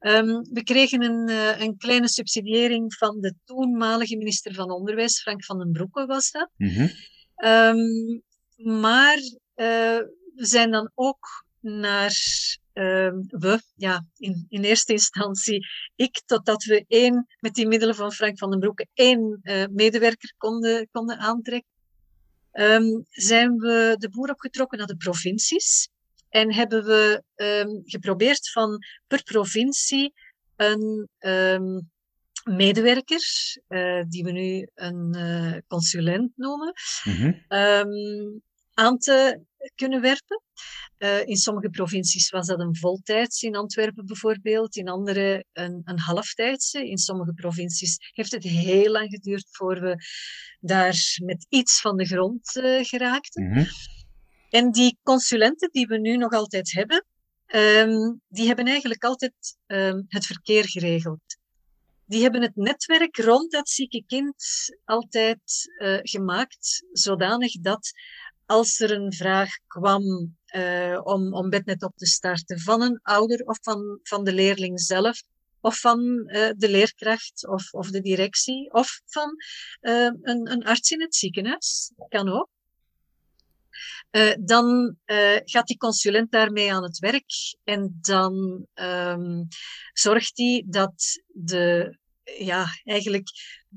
Um, 0.00 0.46
we 0.52 0.62
kregen 0.62 1.02
een, 1.02 1.28
uh, 1.28 1.60
een, 1.60 1.76
kleine 1.76 2.08
subsidiëring 2.08 2.94
van 2.94 3.20
de 3.20 3.34
toenmalige 3.44 4.16
minister 4.16 4.54
van 4.54 4.70
Onderwijs, 4.70 5.20
Frank 5.20 5.44
van 5.44 5.58
den 5.58 5.72
Broeke 5.72 6.06
was 6.06 6.30
dat. 6.30 6.50
Mm 6.56 6.68
-hmm. 6.68 6.90
um, 7.50 8.22
maar 8.80 9.16
uh, 9.56 10.00
we 10.34 10.46
zijn 10.46 10.70
dan 10.70 10.90
ook 10.94 11.44
naar 11.60 12.12
uh, 12.74 13.12
we, 13.28 13.62
ja, 13.76 14.06
in, 14.16 14.46
in 14.48 14.64
eerste 14.64 14.92
instantie 14.92 15.66
ik, 15.96 16.22
totdat 16.26 16.64
we 16.64 16.84
één, 16.88 17.26
met 17.40 17.54
die 17.54 17.66
middelen 17.66 17.94
van 17.94 18.12
Frank 18.12 18.38
van 18.38 18.50
den 18.50 18.58
Broeke, 18.58 18.86
één 18.94 19.40
uh, 19.42 19.64
medewerker 19.70 20.34
konden, 20.36 20.88
konden 20.90 21.18
aantrekken. 21.18 21.72
Um, 22.52 23.04
zijn 23.10 23.56
we 23.56 23.94
de 23.98 24.08
boer 24.08 24.30
opgetrokken 24.30 24.78
naar 24.78 24.86
de 24.86 24.96
provincies. 24.96 25.88
En 26.34 26.54
hebben 26.54 26.84
we 26.84 27.22
um, 27.34 27.82
geprobeerd 27.84 28.50
van 28.50 28.78
per 29.06 29.22
provincie 29.22 30.12
een 30.56 31.08
um, 31.18 31.90
medewerker, 32.44 33.22
uh, 33.68 34.02
die 34.08 34.24
we 34.24 34.30
nu 34.30 34.68
een 34.74 35.14
uh, 35.16 35.56
consulent 35.66 36.32
noemen, 36.36 36.72
mm 37.04 37.12
-hmm. 37.12 37.58
um, 37.58 38.42
aan 38.74 38.98
te 38.98 39.40
kunnen 39.74 40.00
werpen. 40.00 40.42
Uh, 40.98 41.26
in 41.26 41.36
sommige 41.36 41.70
provincies 41.70 42.30
was 42.30 42.46
dat 42.46 42.60
een 42.60 42.76
voltijdse, 42.76 43.46
in 43.46 43.56
Antwerpen 43.56 44.06
bijvoorbeeld, 44.06 44.76
in 44.76 44.88
andere 44.88 45.44
een, 45.52 45.80
een 45.84 45.98
halftijdse. 45.98 46.88
In 46.88 46.98
sommige 46.98 47.32
provincies 47.32 47.96
heeft 48.12 48.32
het 48.32 48.42
heel 48.42 48.90
lang 48.90 49.10
geduurd 49.10 49.46
voor 49.50 49.80
we 49.80 49.96
daar 50.60 50.96
met 51.24 51.46
iets 51.48 51.80
van 51.80 51.96
de 51.96 52.04
grond 52.04 52.50
geraakten. 52.82 53.42
Mm 53.42 53.52
-hmm. 53.52 53.66
En 54.58 54.70
die 54.70 54.98
consulenten 55.02 55.68
die 55.72 55.86
we 55.86 55.98
nu 55.98 56.16
nog 56.16 56.32
altijd 56.32 56.72
hebben, 56.72 57.04
um, 57.46 58.20
die 58.28 58.46
hebben 58.46 58.66
eigenlijk 58.66 59.04
altijd 59.04 59.32
um, 59.66 60.04
het 60.08 60.26
verkeer 60.26 60.68
geregeld. 60.68 61.36
Die 62.06 62.22
hebben 62.22 62.42
het 62.42 62.56
netwerk 62.56 63.16
rond 63.16 63.52
dat 63.52 63.68
zieke 63.68 64.04
kind 64.06 64.44
altijd 64.84 65.40
uh, 65.78 65.98
gemaakt, 66.02 66.84
zodanig 66.92 67.52
dat 67.60 67.90
als 68.46 68.80
er 68.80 68.90
een 68.90 69.12
vraag 69.12 69.50
kwam 69.66 70.36
uh, 70.56 71.00
om, 71.02 71.34
om 71.34 71.50
bednet 71.50 71.82
op 71.82 71.96
te 71.96 72.06
starten 72.06 72.60
van 72.60 72.82
een 72.82 73.00
ouder 73.02 73.40
of 73.46 73.58
van, 73.62 74.00
van 74.02 74.24
de 74.24 74.32
leerling 74.32 74.80
zelf, 74.80 75.22
of 75.60 75.78
van 75.78 76.00
uh, 76.00 76.50
de 76.56 76.70
leerkracht 76.70 77.46
of, 77.48 77.72
of 77.72 77.90
de 77.90 78.00
directie, 78.00 78.72
of 78.72 79.00
van 79.06 79.36
een, 79.80 80.50
een 80.50 80.64
arts 80.64 80.90
in 80.90 81.00
het 81.00 81.14
ziekenhuis, 81.14 81.92
kan 82.08 82.28
ook. 82.28 82.48
Uh, 84.10 84.34
dan 84.40 84.96
uh, 85.06 85.36
gaat 85.44 85.66
die 85.66 85.76
consulent 85.76 86.30
daarmee 86.30 86.72
aan 86.72 86.82
het 86.82 86.98
werk 86.98 87.32
en 87.64 87.98
dan 88.00 88.66
um, 88.74 89.48
zorgt 89.92 90.38
hij 90.38 90.64
dat 90.66 91.22
de, 91.32 91.96
ja, 92.38 92.66
eigenlijk 92.84 93.28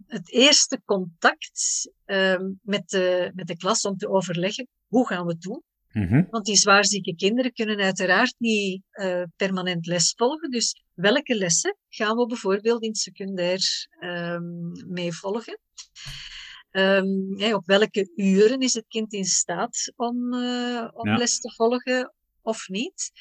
het 0.08 0.32
eerste 0.32 0.82
contact 0.86 1.92
um, 2.06 2.60
met, 2.64 2.90
de, 2.90 3.32
met 3.36 3.48
de 3.48 3.58
klas 3.58 3.82
om 3.82 3.98
te 3.98 4.10
overleggen, 4.10 4.68
hoe 4.88 5.08
gaan 5.08 5.26
we 5.26 5.32
het 5.32 5.42
doen? 5.42 5.64
Mm 5.92 6.08
-hmm. 6.08 6.28
Want 6.30 6.46
die 6.46 6.56
zwaarzieke 6.56 7.16
kinderen 7.16 7.54
kunnen 7.54 7.80
uiteraard 7.80 8.36
niet 8.38 8.84
uh, 8.94 9.24
permanent 9.36 9.86
les 9.86 10.14
volgen. 10.18 10.52
Dus 10.52 10.84
welke 10.94 11.36
lessen 11.36 11.78
gaan 11.90 12.18
we 12.18 12.26
bijvoorbeeld 12.26 12.84
in 12.84 12.90
het 12.90 12.98
secundair 12.98 13.88
um, 14.00 14.72
meevolgen? 14.88 15.60
Um, 16.78 17.38
ja, 17.38 17.54
op 17.56 17.66
welke 17.66 18.12
uren 18.16 18.60
is 18.60 18.74
het 18.74 18.86
kind 18.88 19.14
in 19.14 19.26
staat 19.26 19.94
om, 19.96 20.34
uh, 20.34 20.88
om 20.94 21.08
ja. 21.08 21.18
les 21.18 21.40
te 21.40 21.54
volgen 21.56 22.14
of 22.42 22.68
niet? 22.68 23.12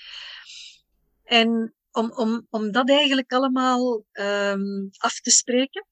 En 1.25 1.75
om, 1.93 2.13
om, 2.13 2.47
om 2.51 2.73
dat 2.73 2.91
eigenlijk 2.91 3.33
allemaal 3.33 4.05
um, 4.13 4.89
af 4.97 5.21
te 5.21 5.31
spreken 5.31 5.87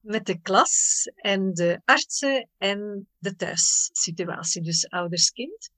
met 0.00 0.26
de 0.26 0.40
klas 0.40 1.04
en 1.14 1.54
de 1.54 1.80
artsen 1.84 2.48
en 2.58 3.08
de 3.18 3.36
thuissituatie, 3.36 4.62
dus 4.62 4.88
ouders-kind. 4.88 5.70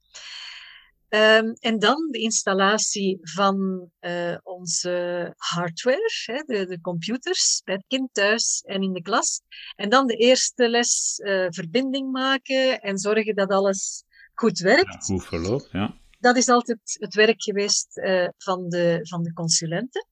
Um, 1.15 1.53
en 1.61 1.79
dan 1.79 2.09
de 2.11 2.19
installatie 2.19 3.19
van 3.23 3.89
uh, 4.01 4.37
onze 4.43 5.33
hardware, 5.37 6.11
hè, 6.25 6.43
de, 6.47 6.67
de, 6.67 6.81
computers, 6.81 7.63
bij 7.65 7.75
het 7.75 7.85
kind 7.89 8.09
thuis 8.13 8.63
en 8.67 8.83
in 8.83 8.93
de 8.93 9.03
klas. 9.03 9.43
En 9.77 9.89
dan 9.89 10.07
de 10.07 10.17
eerste 10.17 10.69
les 10.69 11.21
uh, 11.25 11.47
verbinding 11.49 12.13
maken 12.13 12.81
en 12.81 12.99
zorgen 12.99 13.35
dat 13.35 13.51
alles 13.51 14.05
goed 14.35 14.59
werkt. 14.59 14.93
Ja, 14.93 15.15
goed 15.15 15.25
verloopt, 15.25 15.69
ja. 15.73 15.97
Dat 16.21 16.37
is 16.37 16.49
altijd 16.49 16.79
het 16.85 17.15
werk 17.15 17.43
geweest 17.43 17.99
uh, 17.99 18.29
van, 18.39 18.69
de, 18.69 18.99
van 19.03 19.23
de 19.23 19.33
consulenten. 19.33 20.07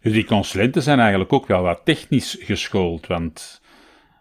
Dus 0.00 0.12
die 0.12 0.24
consulenten 0.24 0.82
zijn 0.82 0.98
eigenlijk 0.98 1.32
ook 1.32 1.46
wel 1.46 1.62
wat 1.62 1.80
technisch 1.84 2.36
geschoold, 2.40 3.06
want 3.06 3.60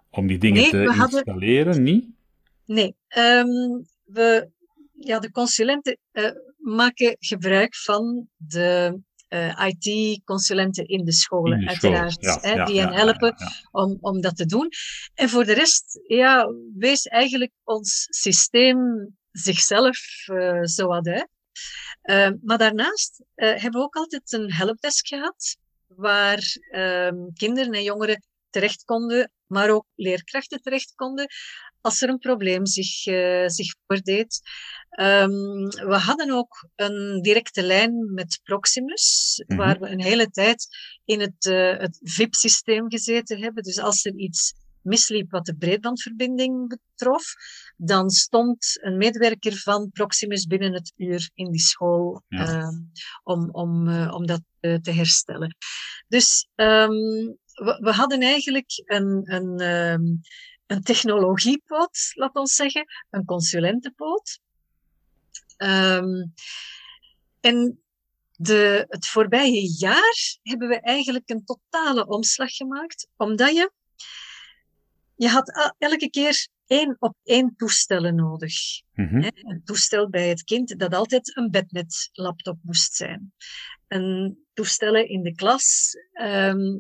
om 0.10 0.28
die 0.28 0.38
dingen 0.38 0.62
nee, 0.62 0.70
te 0.70 0.84
installeren, 0.84 1.66
hadden... 1.66 1.84
niet? 1.84 2.06
Nee, 2.66 2.96
um, 3.18 3.86
we 4.04 4.50
ja, 5.04 5.20
de 5.20 5.32
consulenten 5.32 5.98
uh, 6.12 6.32
maken 6.58 7.16
gebruik 7.20 7.76
van 7.76 8.28
de 8.36 9.00
uh, 9.30 9.60
eh, 9.60 9.68
IT-consulenten 9.68 10.88
in 10.88 11.06
de 11.06 11.12
scholen, 11.12 11.60
in 11.60 11.66
de 11.66 11.68
uiteraard. 11.68 12.24
School. 12.24 12.34
Ja, 12.34 12.50
hè, 12.50 12.54
ja, 12.54 12.66
die 12.66 12.80
hen 12.80 12.94
helpen 12.94 13.36
Om, 13.72 13.98
om 14.02 14.22
dat 14.22 14.36
te 14.36 14.46
doen. 14.46 14.70
En 15.14 15.30
voor 15.30 15.46
de 15.46 15.54
rest, 15.54 16.00
ja, 16.08 16.48
wees 16.78 17.06
eigenlijk 17.06 17.52
ons 17.64 18.08
systeem 18.10 19.10
zichzelf 19.32 19.98
uh, 20.28 20.64
zo 20.64 20.88
wat 20.88 21.08
uit. 21.08 21.28
maar 22.44 22.58
daarnaast 22.58 23.24
hebben 23.36 23.72
we 23.72 23.86
ook 23.86 23.96
altijd 23.96 24.32
een 24.32 24.54
helpdesk 24.54 25.08
gehad, 25.08 25.58
waar 25.88 26.58
ehm, 26.72 27.16
kinderen 27.34 27.74
en 27.74 27.84
jongeren 27.84 28.22
terecht 28.52 28.84
konden, 28.84 29.32
maar 29.48 29.70
ook 29.70 29.86
leerkrachten 29.96 30.62
terecht 30.62 30.96
konden, 30.96 31.28
als 31.82 32.02
er 32.02 32.10
een 32.10 32.18
probleem 32.18 32.66
zich, 32.66 33.06
uh, 33.06 33.48
zich 33.48 33.76
voordeed. 33.86 34.40
Um, 35.00 35.68
we 35.68 35.98
hadden 35.98 36.32
ook 36.32 36.70
een 36.76 37.22
directe 37.22 37.64
lijn 37.64 38.14
met 38.14 38.40
Proximus, 38.44 39.36
mm 39.38 39.46
-hmm. 39.48 39.66
waar 39.66 39.80
we 39.80 39.90
een 39.90 40.02
hele 40.02 40.30
tijd 40.30 40.68
in 41.06 41.20
het, 41.20 41.46
uh, 41.46 41.78
het 41.78 42.00
VIP-systeem 42.02 42.90
gezeten 42.90 43.42
hebben. 43.42 43.64
Dus 43.64 43.80
als 43.80 44.06
er 44.06 44.16
iets 44.16 44.54
misliep 44.82 45.32
wat 45.32 45.46
de 45.46 45.56
breedbandverbinding 45.56 46.68
betrof, 46.68 47.24
dan 47.78 48.10
stond 48.10 48.80
een 48.82 48.98
medewerker 48.98 49.58
van 49.58 49.90
Proximus 49.92 50.46
binnen 50.46 50.74
het 50.74 50.94
uur 50.96 51.30
in 51.34 51.52
die 51.52 51.62
school 51.62 52.24
ja. 52.28 52.58
uh, 52.58 52.68
om, 53.24 53.50
om, 53.52 53.88
uh, 53.88 54.14
om 54.14 54.26
dat 54.26 54.42
uh, 54.62 54.76
te 54.76 54.92
herstellen. 54.92 55.56
Dus 56.08 56.48
um, 56.56 57.38
we, 57.54 57.78
we, 57.82 57.92
hadden 57.92 58.22
eigenlijk 58.22 58.82
een, 58.86 59.34
een, 59.34 59.62
um, 59.62 60.22
een 60.66 60.82
technologiepoot, 60.82 62.12
laat 62.14 62.36
ons 62.36 62.56
zeggen, 62.56 62.86
een 63.10 63.26
consulentenpoot. 63.26 64.40
Ehm, 65.58 66.26
en 67.40 67.82
de, 68.32 68.86
het 68.90 69.08
voorbije 69.08 69.76
jaar 69.78 70.40
hebben 70.42 70.68
we 70.68 70.82
eigenlijk 70.82 71.30
een 71.30 71.46
totale 71.46 72.08
omslag 72.08 72.52
gemaakt, 72.52 73.08
omdat 73.18 73.56
je, 73.56 73.72
je 75.16 75.28
had 75.28 75.74
elke 75.78 76.10
keer 76.10 76.48
één 76.66 76.96
op 77.00 77.16
één 77.24 77.54
toestellen 77.58 78.16
nodig. 78.16 78.54
Mhm. 78.94 79.30
Een 79.34 79.62
toestel 79.64 80.10
bij 80.10 80.30
het 80.30 80.44
kind 80.44 80.80
dat 80.80 80.94
altijd 80.94 81.38
een 81.38 81.52
bednet 81.52 82.10
laptop 82.12 82.58
moest 82.62 82.96
zijn. 82.96 83.34
Een 83.88 84.46
toestellen 84.54 85.10
in 85.10 85.24
de 85.24 85.36
klas 85.36 85.96
ehm, 86.12 86.78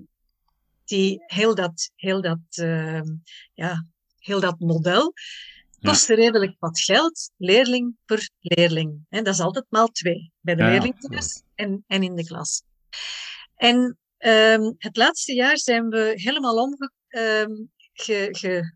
die 0.85 1.23
heel 1.25 1.55
dat, 1.55 1.91
heel 1.95 2.21
dat, 2.21 2.39
ehm, 2.49 3.07
ja, 3.53 3.85
heel 4.17 4.39
dat 4.39 4.59
model 4.59 5.13
kostte 5.81 6.15
redelijk 6.15 6.55
wat 6.59 6.79
geld, 6.79 7.31
leerling 7.37 7.95
per 8.05 8.29
leerling. 8.39 9.05
dat 9.09 9.27
is 9.27 9.39
altijd 9.39 9.65
maal 9.69 9.87
twee, 9.87 10.31
bij 10.39 10.55
de 10.55 10.93
thuis 11.09 11.43
en, 11.55 11.83
en 11.87 12.03
in 12.03 12.15
de 12.15 12.25
klas. 12.25 12.63
En 13.55 13.97
ehm, 14.17 14.71
het 14.77 14.97
laatste 14.97 15.33
jaar 15.33 15.57
zijn 15.57 15.89
we 15.89 16.11
helemaal 16.15 16.55
omge, 16.55 16.91
ge, 17.91 18.73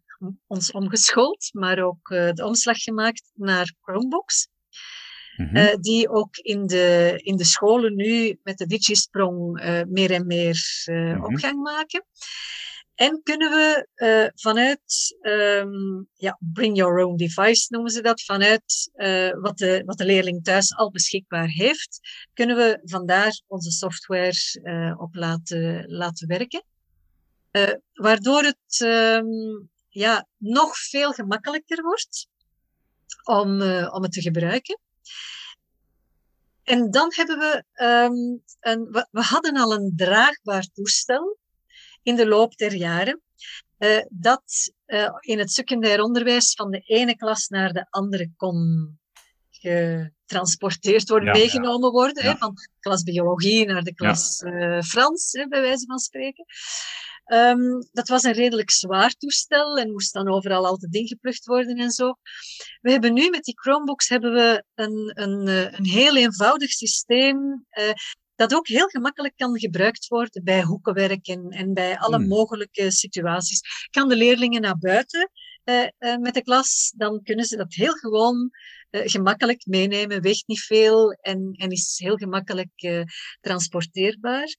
ons 0.47 0.71
omgeschoold, 0.71 1.49
maar 1.51 1.83
ook 1.83 2.09
uh, 2.09 2.31
de 2.31 2.45
omslag 2.45 2.77
gemaakt 2.77 3.31
naar 3.33 3.73
Chromebooks. 3.81 4.47
Mm 5.37 5.81
die 5.81 6.09
ook 6.09 6.37
in 6.37 6.67
de, 6.67 7.19
in 7.23 7.35
de 7.35 7.43
scholen 7.43 7.95
nu 7.95 8.39
met 8.43 8.57
de 8.57 8.65
Digisprong 8.65 9.61
uh, 9.61 9.81
meer 9.87 10.11
en 10.11 10.27
meer 10.27 10.57
mm 10.85 11.23
opgang 11.23 11.61
maken. 11.61 12.05
En 12.95 13.21
kunnen 13.23 13.51
we 13.51 13.87
vanuit, 14.35 15.17
um, 15.21 16.07
ja, 16.13 16.39
bring 16.53 16.77
your 16.77 17.05
own 17.05 17.15
device 17.15 17.65
noemen 17.69 17.91
ze 17.91 18.01
dat, 18.01 18.21
vanuit 18.21 18.91
wat, 19.41 19.57
de, 19.57 19.83
wat 19.85 19.97
de 19.97 20.05
leerling 20.05 20.43
thuis 20.43 20.75
al 20.75 20.91
beschikbaar 20.91 21.47
heeft, 21.47 21.99
kunnen 22.33 22.55
we 22.55 22.79
vandaar 22.83 23.41
onze 23.47 23.71
software 23.71 24.95
op 24.97 25.15
laten, 25.15 25.85
laten 25.87 26.27
werken. 26.27 26.63
waardoor 27.93 28.43
het 28.43 28.79
um, 28.79 29.69
ja, 29.89 30.27
nog 30.37 30.77
veel 30.77 31.11
gemakkelijker 31.11 31.83
wordt 31.83 32.27
om, 33.23 33.61
om 33.87 34.03
het 34.03 34.11
te 34.11 34.21
gebruiken. 34.21 34.79
En 36.63 36.91
dan 36.91 37.11
hebben 37.15 37.37
we, 37.37 37.63
um, 37.83 38.43
een, 38.59 38.91
we, 38.91 39.07
we, 39.11 39.21
hadden 39.21 39.57
al 39.57 39.73
een 39.73 39.93
draagbaar 39.95 40.67
toestel 40.73 41.37
in 42.03 42.15
de 42.15 42.27
loop 42.27 42.57
der 42.57 42.73
jaren, 42.73 43.21
uh, 43.79 44.01
dat 44.09 44.71
uh, 44.87 45.09
in 45.19 45.39
het 45.39 45.51
secundair 45.51 46.01
onderwijs 46.01 46.53
van 46.53 46.71
de 46.71 46.79
ene 46.79 47.15
klas 47.15 47.47
naar 47.47 47.73
de 47.73 47.85
andere 47.89 48.31
kon 48.37 48.99
getransporteerd 49.49 51.09
worden, 51.09 51.31
meegenomen 51.33 51.91
worden. 51.91 52.23
Hè, 52.23 52.37
van 52.37 52.57
klas 52.79 53.03
biologie 53.03 53.65
naar 53.65 53.83
de 53.83 53.93
klas 53.93 54.43
ja. 54.45 54.81
Frans, 54.81 55.31
hè, 55.31 55.47
bij 55.47 55.61
wijze 55.61 55.85
van 55.85 55.99
spreken. 55.99 56.45
Um, 57.33 57.87
dat 57.91 58.07
was 58.07 58.23
een 58.23 58.33
redelijk 58.33 58.71
zwaar 58.71 59.11
toestel 59.11 59.77
en 59.77 59.91
moest 59.91 60.13
dan 60.13 60.29
overal 60.29 60.65
altijd 60.65 60.95
ingeplucht 60.95 61.45
worden 61.45 61.77
en 61.77 61.91
zo. 61.91 62.15
We 62.81 62.91
hebben 62.91 63.13
nu 63.13 63.29
met 63.29 63.43
die 63.43 63.59
Chromebooks 63.59 64.09
hebben 64.09 64.33
we 64.33 64.63
een, 64.73 65.11
een, 65.13 65.47
eh, 65.47 65.77
een 65.79 65.85
heel 65.85 66.15
eenvoudig 66.15 66.69
systeem 66.69 67.65
uh, 67.79 67.91
dat 68.35 68.53
ook 68.53 68.67
heel 68.67 68.87
gemakkelijk 68.87 69.33
kan 69.35 69.59
gebruikt 69.59 70.07
worden 70.07 70.43
bij 70.43 70.63
hoekenwerk 70.63 71.27
en, 71.27 71.49
en 71.49 71.73
bij 71.73 71.97
alle 71.97 72.17
hmm. 72.17 72.27
mogelijke 72.27 72.91
situaties. 72.91 73.61
Kan 73.89 74.09
de 74.09 74.15
leerlingen 74.15 74.61
naar 74.61 74.77
buiten 74.77 75.31
uh, 75.65 75.87
uh, 75.99 76.17
met 76.17 76.33
de 76.33 76.41
klas, 76.41 76.93
dan 76.95 77.23
kunnen 77.23 77.45
ze 77.45 77.57
dat 77.57 77.73
heel 77.73 77.93
gewoon 77.93 78.49
uh, 78.91 79.01
gemakkelijk 79.05 79.65
meenemen, 79.65 80.21
weegt 80.21 80.47
niet 80.47 80.61
veel 80.61 81.11
en, 81.11 81.51
en 81.51 81.69
is 81.69 81.99
heel 82.03 82.15
gemakkelijk 82.15 83.05
transporteerbaar 83.41 84.55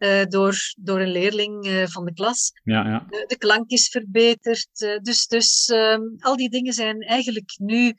uh, 0.00 0.24
door, 0.24 0.56
door 0.76 1.00
een 1.00 1.10
leerling 1.10 1.66
uh, 1.66 1.86
van 1.86 2.04
de 2.04 2.12
klas. 2.12 2.52
Ja, 2.64 2.88
ja. 2.88 3.06
De, 3.08 3.24
de, 3.26 3.38
klank 3.38 3.70
is 3.70 3.88
verbeterd. 3.88 4.98
Dus 5.02 5.26
dus 5.26 5.68
um, 5.68 6.16
al 6.18 6.36
die 6.36 6.50
dingen 6.50 6.72
zijn 6.72 7.00
eigenlijk 7.00 7.52
nu 7.56 7.94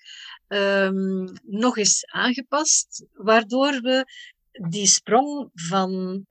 um, 0.47 1.25
nog 1.43 1.77
eens 1.77 2.05
aangepast, 2.05 3.05
waardoor 3.13 3.81
we 3.81 4.05
die 4.69 4.87
sprong 4.87 5.49
van 5.53 6.25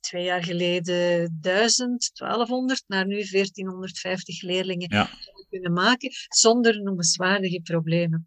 twee 0.00 0.24
jaar 0.24 0.44
geleden 0.44 1.38
1000, 1.40 2.10
1200 2.14 2.84
naar 2.86 3.06
nu 3.06 3.24
1450 3.24 4.42
leerlingen 4.42 4.90
ja. 4.90 5.08
kunnen 5.50 5.72
maken 5.72 6.10
zonder 6.28 6.82
noemenswaardige 6.82 7.60
problemen. 7.60 8.26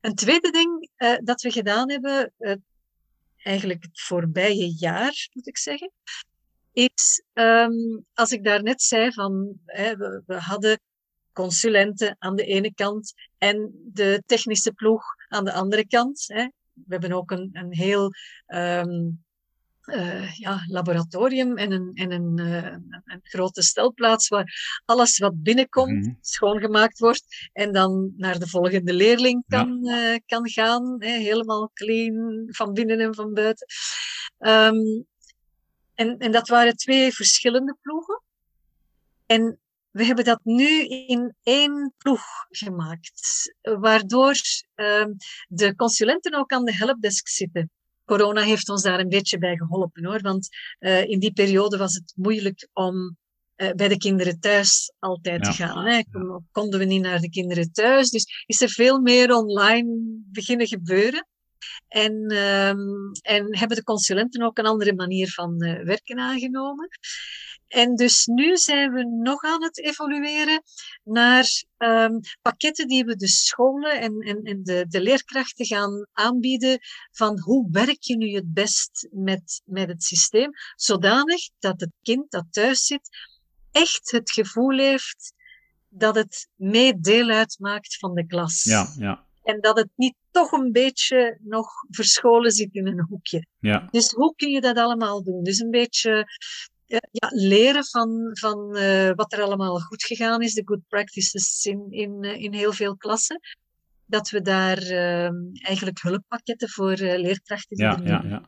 Een 0.00 0.14
tweede 0.14 0.50
ding 0.50 0.90
dat 1.24 1.42
we 1.42 1.50
gedaan 1.50 1.90
hebben, 1.90 2.32
eigenlijk 3.42 3.82
het 3.82 4.00
voorbije 4.00 4.74
jaar, 4.78 5.28
moet 5.32 5.46
ik 5.46 5.58
zeggen, 5.58 5.92
is, 6.72 7.22
um, 7.32 8.04
als 8.14 8.32
ik 8.32 8.44
daarnet 8.44 8.82
zei 8.82 9.12
van, 9.12 9.58
hè, 9.66 9.96
we, 9.96 10.22
we, 10.26 10.34
hadden 10.34 10.80
consulenten 11.32 12.16
aan 12.18 12.36
de 12.36 12.44
ene 12.44 12.74
kant 12.74 13.12
en 13.38 13.72
de 13.92 14.22
technische 14.26 14.72
ploeg 14.72 15.04
aan 15.28 15.44
de 15.44 15.52
andere 15.52 15.86
kant. 15.86 16.24
Hè. 16.26 16.44
We 16.72 16.86
hebben 16.88 17.12
ook 17.12 17.30
een, 17.30 17.50
een 17.52 17.74
heel 17.74 18.10
um, 18.46 19.24
uh, 19.86 20.34
ja, 20.36 20.64
laboratorium 20.66 21.56
en, 21.56 21.72
een, 21.72 21.90
en 21.94 22.12
een, 22.12 22.38
uh, 22.40 22.64
een, 23.04 23.20
grote 23.22 23.62
stelplaats 23.62 24.28
waar 24.28 24.80
alles 24.84 25.18
wat 25.18 25.42
binnenkomt 25.42 25.92
mm 25.92 26.02
-hmm. 26.02 26.18
schoongemaakt 26.20 26.98
wordt 26.98 27.50
en 27.52 27.72
dan 27.72 28.12
naar 28.16 28.38
de 28.38 28.48
volgende 28.48 28.92
leerling 28.94 29.44
kan, 29.46 29.78
ja. 29.82 30.12
uh, 30.12 30.18
kan 30.26 30.50
gaan. 30.50 30.96
Hè, 30.98 31.10
helemaal 31.10 31.70
clean 31.74 32.46
van 32.48 32.72
binnen 32.72 33.00
en 33.00 33.14
van 33.14 33.32
buiten. 33.34 33.66
Um, 34.38 35.06
en, 35.94 36.18
en 36.18 36.32
dat 36.32 36.48
waren 36.48 36.76
twee 36.76 37.12
verschillende 37.12 37.76
ploegen. 37.80 38.22
En 39.26 39.60
we 39.90 40.04
hebben 40.04 40.24
dat 40.24 40.40
nu 40.42 40.86
in 40.86 41.34
één 41.42 41.94
ploeg 41.98 42.24
gemaakt, 42.48 43.54
waardoor 43.60 44.34
de 45.48 45.72
consulenten 45.76 46.34
ook 46.34 46.52
aan 46.52 46.64
de 46.64 46.76
helpdesk 46.76 47.28
zitten 47.28 47.70
corona 48.16 48.42
heeft 48.42 48.68
ons 48.68 48.82
daar 48.82 49.00
een 49.00 49.08
beetje 49.08 49.38
bij 49.38 49.56
geholpen 49.56 50.04
hoor. 50.04 50.20
Want 50.20 50.48
uh, 50.80 51.04
in 51.04 51.18
die 51.18 51.32
periode 51.32 51.76
was 51.76 51.94
het 51.94 52.12
moeilijk 52.16 52.68
om 52.72 53.16
uh, 53.56 53.70
bij 53.70 53.88
de 53.88 53.96
kinderen 53.96 54.40
thuis 54.40 54.92
altijd 54.98 55.46
ja. 55.46 55.50
te 55.50 55.56
gaan. 55.56 55.86
Hè. 55.86 56.02
Konden 56.52 56.78
we 56.78 56.84
niet 56.84 57.02
naar 57.02 57.20
de 57.20 57.30
kinderen 57.30 57.72
thuis. 57.72 58.10
Dus 58.10 58.44
is 58.46 58.60
er 58.60 58.68
veel 58.68 59.00
meer 59.00 59.34
online 59.34 59.88
beginnen 60.32 60.66
gebeuren. 60.66 61.26
En, 61.88 62.12
um, 62.36 63.12
en 63.22 63.58
hebben 63.58 63.76
de 63.76 63.82
consulenten 63.82 64.42
ook 64.42 64.58
een 64.58 64.66
andere 64.66 64.94
manier 64.94 65.30
van 65.30 65.64
uh, 65.64 65.84
werken 65.84 66.18
aangenomen. 66.18 66.88
En 67.72 67.94
dus 67.94 68.26
nu 68.26 68.56
zijn 68.56 68.92
we 68.92 69.04
nog 69.04 69.42
aan 69.42 69.62
het 69.62 69.78
evolueren 69.84 70.62
naar 71.04 71.64
um, 71.78 72.20
pakketten 72.42 72.88
die 72.88 73.04
we 73.04 73.16
de 73.16 73.28
scholen 73.28 74.00
en, 74.00 74.18
en, 74.20 74.42
en 74.42 74.62
de, 74.62 74.84
de 74.88 75.00
leerkrachten 75.00 75.66
gaan 75.66 76.06
aanbieden 76.12 76.78
van 77.10 77.40
hoe 77.40 77.68
werk 77.70 78.02
je 78.02 78.16
nu 78.16 78.34
het 78.34 78.52
best 78.52 79.08
met, 79.10 79.62
met 79.64 79.88
het 79.88 80.02
systeem, 80.02 80.50
zodanig 80.74 81.40
dat 81.58 81.80
het 81.80 81.92
kind 82.02 82.30
dat 82.30 82.46
thuis 82.50 82.86
zit 82.86 83.08
echt 83.70 84.10
het 84.10 84.30
gevoel 84.30 84.78
heeft 84.78 85.34
dat 85.88 86.14
het 86.14 86.48
mee 86.54 87.00
deel 87.00 87.28
uitmaakt 87.28 87.96
van 87.98 88.14
de 88.14 88.26
klas. 88.26 88.62
Ja, 88.62 88.86
ja. 88.98 89.26
En 89.42 89.60
dat 89.60 89.76
het 89.76 89.90
niet 89.96 90.14
toch 90.30 90.52
een 90.52 90.72
beetje 90.72 91.38
nog 91.42 91.68
verscholen 91.90 92.50
zit 92.50 92.74
in 92.74 92.86
een 92.86 93.06
hoekje. 93.08 93.46
Ja. 93.60 93.88
Dus 93.90 94.10
hoe 94.10 94.34
kun 94.36 94.50
je 94.50 94.60
dat 94.60 94.76
allemaal 94.76 95.22
doen? 95.22 95.42
Dus 95.42 95.58
een 95.58 95.70
beetje 95.70 96.26
ja, 97.12 97.28
leren 97.30 97.84
van, 97.84 98.30
van 98.32 98.76
uh, 98.76 99.10
wat 99.14 99.32
er 99.32 99.42
allemaal 99.42 99.78
goed 99.78 100.04
gegaan 100.04 100.42
is, 100.42 100.54
de 100.54 100.62
good 100.64 100.88
practices 100.88 101.64
in, 101.64 101.86
in, 101.90 102.24
uh, 102.24 102.42
in 102.42 102.52
heel 102.52 102.72
veel 102.72 102.96
klassen. 102.96 103.40
Dat 104.06 104.30
we 104.30 104.40
daar 104.40 104.82
uh, 104.82 105.30
eigenlijk 105.62 106.00
hulppakketten 106.02 106.68
voor 106.68 106.96
leerkrachten 106.96 107.76
ja, 107.76 108.00
ja, 108.04 108.22
ja. 108.28 108.42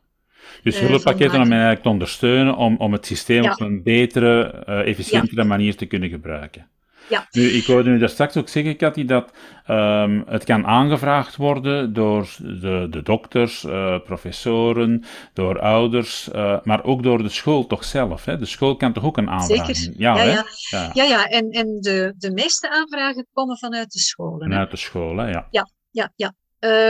Dus 0.63 0.79
hulppakketten 0.79 1.41
om 1.41 1.51
eigenlijk 1.51 1.83
te 1.83 1.89
ondersteunen 1.89 2.57
om, 2.57 2.77
om 2.77 2.93
het 2.93 3.07
systeem 3.07 3.43
ja. 3.43 3.53
op 3.53 3.61
een 3.61 3.83
betere, 3.83 4.65
efficiëntere 4.65 5.45
manier 5.45 5.77
te 5.77 5.87
kunnen 5.87 6.09
gebruiken. 6.09 6.69
Ja. 7.09 7.27
Nu, 7.31 7.51
ik 7.51 7.65
hoorde 7.65 7.91
u 7.91 7.99
daar 7.99 8.09
straks 8.09 8.37
ook 8.37 8.49
zeggen, 8.49 8.77
Cathy, 8.77 9.05
dat 9.05 9.31
um, 9.71 10.25
het 10.27 10.45
kan 10.45 10.67
aangevraagd 10.67 11.37
worden 11.37 11.93
door 11.93 12.29
de, 12.39 12.87
de 12.91 13.03
dokters, 13.03 13.65
uh, 13.65 13.99
professoren, 14.05 15.05
door 15.33 15.61
ouders, 15.61 16.29
uh, 16.35 16.61
maar 16.63 16.85
ook 16.85 17.03
door 17.03 17.23
de 17.23 17.29
school 17.29 17.67
toch 17.67 17.85
zelf. 17.85 18.25
Hè? 18.25 18.39
De 18.39 18.47
school 18.47 18.77
kan 18.77 18.93
toch 18.93 19.05
ook 19.05 19.17
een 19.17 19.31
aanvraag 19.31 19.77
Zeker. 19.77 20.01
Ja, 20.01 20.17
ja, 20.17 20.23
hè? 20.23 20.31
ja. 20.31 20.45
ja. 20.71 20.91
ja, 20.93 21.05
ja. 21.05 21.27
En, 21.27 21.51
en 21.51 21.81
de, 21.81 22.15
de 22.19 22.33
meeste 22.33 22.71
aanvragen 22.71 23.27
komen 23.33 23.59
vanuit 23.59 23.93
de 23.93 23.99
scholen. 23.99 24.49
Vanuit 24.49 24.71
de 24.71 24.77
scholen, 24.77 25.29
ja. 25.29 25.49
Ja, 25.51 25.69
ja, 25.91 26.13
ja. 26.17 26.35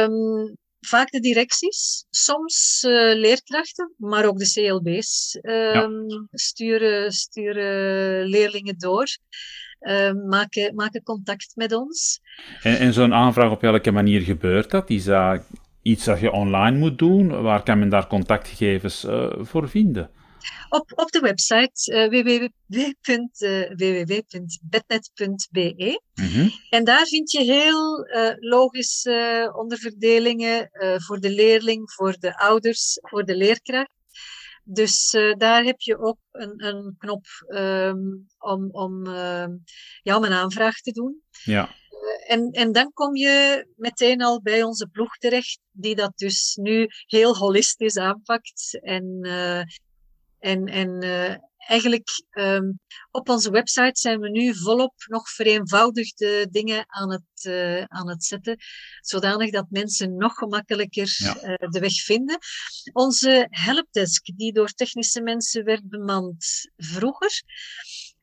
Um, 0.04 0.56
vaak 0.80 1.10
de 1.10 1.20
directies, 1.20 2.06
soms 2.10 2.84
uh, 2.86 3.14
leerkrachten, 3.14 3.94
maar 3.96 4.24
ook 4.24 4.38
de 4.38 4.50
CLB's 4.52 5.38
um, 5.42 6.08
ja. 6.08 6.26
sturen, 6.30 7.12
sturen 7.12 8.26
leerlingen 8.26 8.78
door. 8.78 9.06
Maken, 10.28 10.74
maken 10.74 11.02
contact 11.02 11.52
met 11.54 11.72
ons. 11.72 12.20
En, 12.62 12.78
en 12.78 12.92
zo'n 12.92 13.14
aanvraag, 13.14 13.50
op 13.50 13.60
welke 13.60 13.90
manier 13.90 14.20
gebeurt 14.20 14.70
dat? 14.70 14.90
Is 14.90 15.04
dat 15.04 15.42
iets 15.82 16.04
dat 16.04 16.20
je 16.20 16.32
online 16.32 16.78
moet 16.78 16.98
doen? 16.98 17.42
Waar 17.42 17.62
kan 17.62 17.78
men 17.78 17.88
daar 17.88 18.06
contactgegevens 18.06 19.06
voor 19.38 19.68
vinden? 19.68 20.10
op, 20.68 20.92
op 20.94 21.10
de 21.10 21.20
website 21.20 21.92
uh, 21.92 22.08
www.bednet.be. 23.76 26.00
Mm 26.14 26.52
En 26.70 26.84
daar 26.84 27.06
vind 27.06 27.30
je 27.30 27.42
heel 27.42 28.08
uh, 28.08 28.30
logische 28.38 29.52
onderverdelingen 29.56 30.70
uh, 30.72 30.94
voor 30.98 31.20
de 31.20 31.30
leerling, 31.30 31.92
voor 31.92 32.16
de 32.18 32.38
ouders, 32.38 32.98
voor 33.00 33.24
de 33.24 33.36
leerkracht. 33.36 33.90
Dus 34.64 35.10
daar 35.36 35.64
heb 35.64 35.80
je 35.80 35.98
ook 35.98 36.18
een, 36.32 36.64
een 36.66 36.94
knop 36.98 37.24
um, 37.48 38.26
om, 38.38 38.70
om, 38.70 39.06
ehm, 39.06 39.50
ja, 40.02 40.16
om 40.16 40.24
een 40.24 40.32
aanvraag 40.32 40.80
te 40.80 40.92
doen. 40.92 41.22
Ja. 41.44 41.74
En, 42.26 42.50
en 42.50 42.72
dan 42.72 42.92
kom 42.92 43.16
je 43.16 43.66
meteen 43.76 44.22
al 44.22 44.42
bij 44.42 44.62
onze 44.62 44.88
ploeg 44.88 45.16
terecht, 45.16 45.60
die 45.70 45.94
dat 45.94 46.12
dus 46.16 46.58
nu 46.62 46.88
heel 47.06 47.36
holistisch 47.36 47.96
aanpakt 47.96 48.78
en 48.82 49.20
en, 50.44 50.66
en 50.66 51.04
uh, 51.04 51.34
eigenlijk 51.66 52.08
um, 52.30 52.80
op 53.10 53.28
onze 53.28 53.50
website 53.50 54.00
zijn 54.00 54.20
we 54.20 54.30
nu 54.30 54.54
volop 54.54 54.94
nog 55.06 55.28
vereenvoudigde 55.30 56.48
dingen 56.50 56.84
aan 56.86 57.10
het, 57.10 57.44
uh, 57.44 57.82
aan 57.82 58.08
het 58.08 58.24
zetten, 58.24 58.56
zodanig 59.00 59.50
dat 59.50 59.66
mensen 59.70 60.16
nog 60.16 60.34
gemakkelijker 60.34 61.14
ja. 61.18 61.36
uh, 61.36 61.68
de 61.70 61.80
weg 61.80 62.02
vinden. 62.02 62.38
Onze 62.92 63.46
helpdesk, 63.50 64.36
die 64.36 64.52
door 64.52 64.68
technische 64.68 65.22
mensen 65.22 65.64
werd 65.64 65.88
bemand 65.88 66.70
vroeger, 66.76 67.42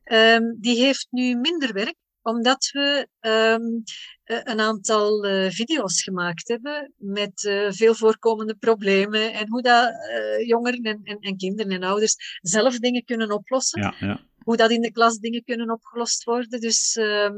um, 0.04 0.56
die 0.60 0.78
heeft 0.78 1.06
nu 1.10 1.34
minder 1.34 1.72
werk 1.72 1.96
omdat 2.22 2.70
we 2.72 3.08
um, 3.20 3.82
een 4.24 4.60
aantal 4.60 5.26
uh, 5.26 5.50
video's 5.50 6.02
gemaakt 6.02 6.48
hebben 6.48 6.92
met 6.96 7.42
uh, 7.42 7.70
veel 7.70 7.94
voorkomende 7.94 8.54
problemen 8.54 9.32
en 9.32 9.48
hoe 9.48 9.62
dat 9.62 9.90
uh, 9.90 10.46
jongeren 10.46 10.82
en, 10.82 11.00
en, 11.02 11.18
en, 11.20 11.36
kinderen 11.36 11.72
en 11.72 11.82
ouders 11.82 12.38
zelf 12.40 12.78
dingen 12.78 13.04
kunnen 13.04 13.30
oplossen. 13.32 13.82
Ja, 13.82 13.94
ja. 13.98 14.20
Hoe 14.38 14.56
dat 14.56 14.70
in 14.70 14.80
de 14.80 14.92
klas 14.92 15.18
dingen 15.18 15.44
kunnen 15.44 15.70
opgelost 15.70 16.24
worden. 16.24 16.60
Dus 16.60 16.96
ehm, 16.96 17.34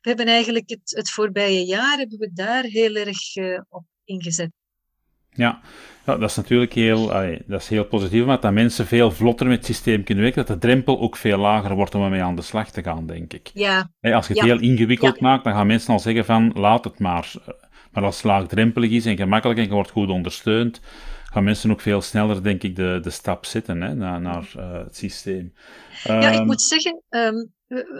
we 0.00 0.08
hebben 0.08 0.26
eigenlijk 0.26 0.70
het, 0.70 0.90
het 0.96 1.10
voorbije 1.10 1.64
jaar 1.64 1.98
hebben 1.98 2.18
we 2.18 2.30
daar 2.32 2.64
heel 2.64 2.94
erg 2.94 3.36
op 3.68 3.84
ingezet. 4.04 4.50
Ja. 5.36 5.60
ja, 6.06 6.16
dat 6.16 6.30
is 6.30 6.36
natuurlijk 6.36 6.72
heel, 6.72 7.06
dat 7.46 7.60
is 7.60 7.68
heel 7.68 7.84
positief, 7.84 8.24
maar 8.24 8.40
dat 8.40 8.52
mensen 8.52 8.86
veel 8.86 9.10
vlotter 9.10 9.46
met 9.46 9.56
het 9.56 9.66
systeem 9.66 10.04
kunnen 10.04 10.24
werken, 10.24 10.46
dat 10.46 10.60
de 10.60 10.66
drempel 10.66 11.00
ook 11.00 11.16
veel 11.16 11.38
lager 11.38 11.74
wordt 11.74 11.94
om 11.94 12.02
ermee 12.02 12.22
aan 12.22 12.36
de 12.36 12.42
slag 12.42 12.70
te 12.70 12.82
gaan, 12.82 13.06
denk 13.06 13.32
ik. 13.32 13.50
Ja. 13.54 13.90
als 14.00 14.26
je 14.26 14.34
het 14.34 14.42
heel 14.42 14.60
ingewikkeld 14.60 15.20
maakt, 15.20 15.44
dan 15.44 15.52
gaan 15.52 15.66
mensen 15.66 15.92
al 15.92 16.00
zeggen 16.00 16.24
van, 16.24 16.52
laat 16.54 16.84
het 16.84 16.98
maar. 16.98 17.32
Maar 17.92 18.04
als 18.04 18.16
het 18.16 18.24
laagdrempelig 18.24 18.90
is 18.90 19.06
en 19.06 19.16
gemakkelijk 19.16 19.58
en 19.58 19.64
je 19.64 19.70
wordt 19.70 19.90
goed 19.90 20.08
ondersteund, 20.08 20.80
gaan 21.32 21.44
mensen 21.44 21.70
ook 21.70 21.80
veel 21.80 22.00
sneller, 22.00 22.42
denk 22.42 22.62
ik, 22.62 22.76
de, 22.76 22.98
de 23.02 23.10
stap 23.10 23.44
zetten 23.44 23.80
hè, 23.80 23.94
naar, 23.94 24.20
naar 24.20 24.52
uh, 24.56 24.72
het 24.72 24.96
systeem. 24.96 25.52
Ja, 26.04 26.30
ik 26.30 26.34
ehm, 26.34 26.46
moet 26.46 26.62
zeggen, 26.62 27.02
um, 27.08 27.52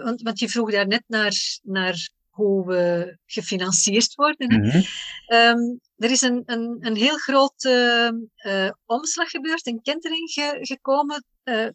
want, 0.03 0.21
want 0.21 0.39
je 0.39 0.49
vroeg 0.49 0.71
daar 0.71 0.87
net 0.87 1.03
naar, 1.07 1.33
naar 1.63 2.09
hoe 2.29 2.67
we 2.67 3.17
gefinancierd 3.25 4.15
worden. 4.15 4.55
Mm 4.55 4.69
-hmm. 4.69 4.83
um, 5.27 5.79
er 5.97 6.11
is 6.11 6.21
een, 6.21 6.43
een, 6.45 6.77
een 6.79 6.95
heel 6.95 7.17
grote 7.17 8.13
uh, 8.45 8.69
omslag 8.85 9.29
gebeurd, 9.29 9.67
een 9.67 9.81
kentering 9.81 10.31
ge, 10.31 10.57
gekomen 10.61 11.25
uh, 11.43 11.67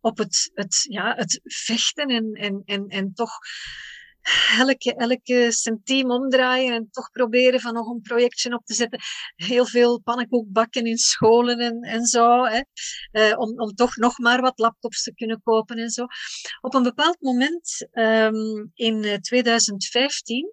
op 0.00 0.18
het, 0.18 0.50
het, 0.54 0.86
ja, 0.88 1.14
het 1.14 1.40
vechten 1.44 2.06
en, 2.06 2.32
en, 2.32 2.62
en, 2.64 2.88
en 2.88 3.12
toch 3.14 3.38
elke, 4.58 4.94
elke 4.94 5.52
centiem 5.52 6.10
omdraaien 6.10 6.74
en 6.74 6.88
toch 6.90 7.10
proberen 7.10 7.60
van 7.60 7.74
nog 7.74 7.88
een 7.88 8.00
projectje 8.00 8.54
op 8.54 8.64
te 8.64 8.74
zetten. 8.74 9.00
Heel 9.34 9.66
veel 9.66 10.00
pannenkoek 10.00 10.52
bakken 10.52 10.84
in 10.84 10.96
scholen 10.96 11.58
en, 11.58 11.80
en 11.80 12.04
zo. 12.04 12.44
Hè. 12.44 12.60
Om, 13.36 13.60
om 13.60 13.74
toch 13.74 13.96
nog 13.96 14.18
maar 14.18 14.40
wat 14.40 14.58
laptops 14.58 15.02
te 15.02 15.14
kunnen 15.14 15.40
kopen 15.42 15.76
en 15.76 15.90
zo. 15.90 16.06
Op 16.60 16.74
een 16.74 16.82
bepaald 16.82 17.20
moment 17.20 17.88
um, 17.92 18.70
in 18.74 19.20
2015 19.20 20.52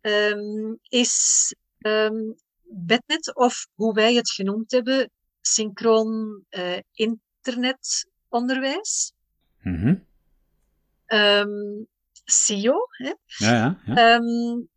um, 0.00 0.78
is 0.88 1.54
um, 1.78 2.36
Bednet, 2.76 3.34
of 3.34 3.66
hoe 3.74 3.94
wij 3.94 4.14
het 4.14 4.30
genoemd 4.30 4.70
hebben, 4.70 5.10
synchroon 5.40 6.42
uh, 6.50 6.78
internetonderwijs. 6.92 9.12
Mm 9.62 9.76
-hmm. 9.76 10.04
um, 11.06 11.86
CEO, 12.24 12.76
hè, 12.90 13.12
ja, 13.26 13.54
ja, 13.54 13.80
ja. 13.84 14.14
Um, 14.14 14.68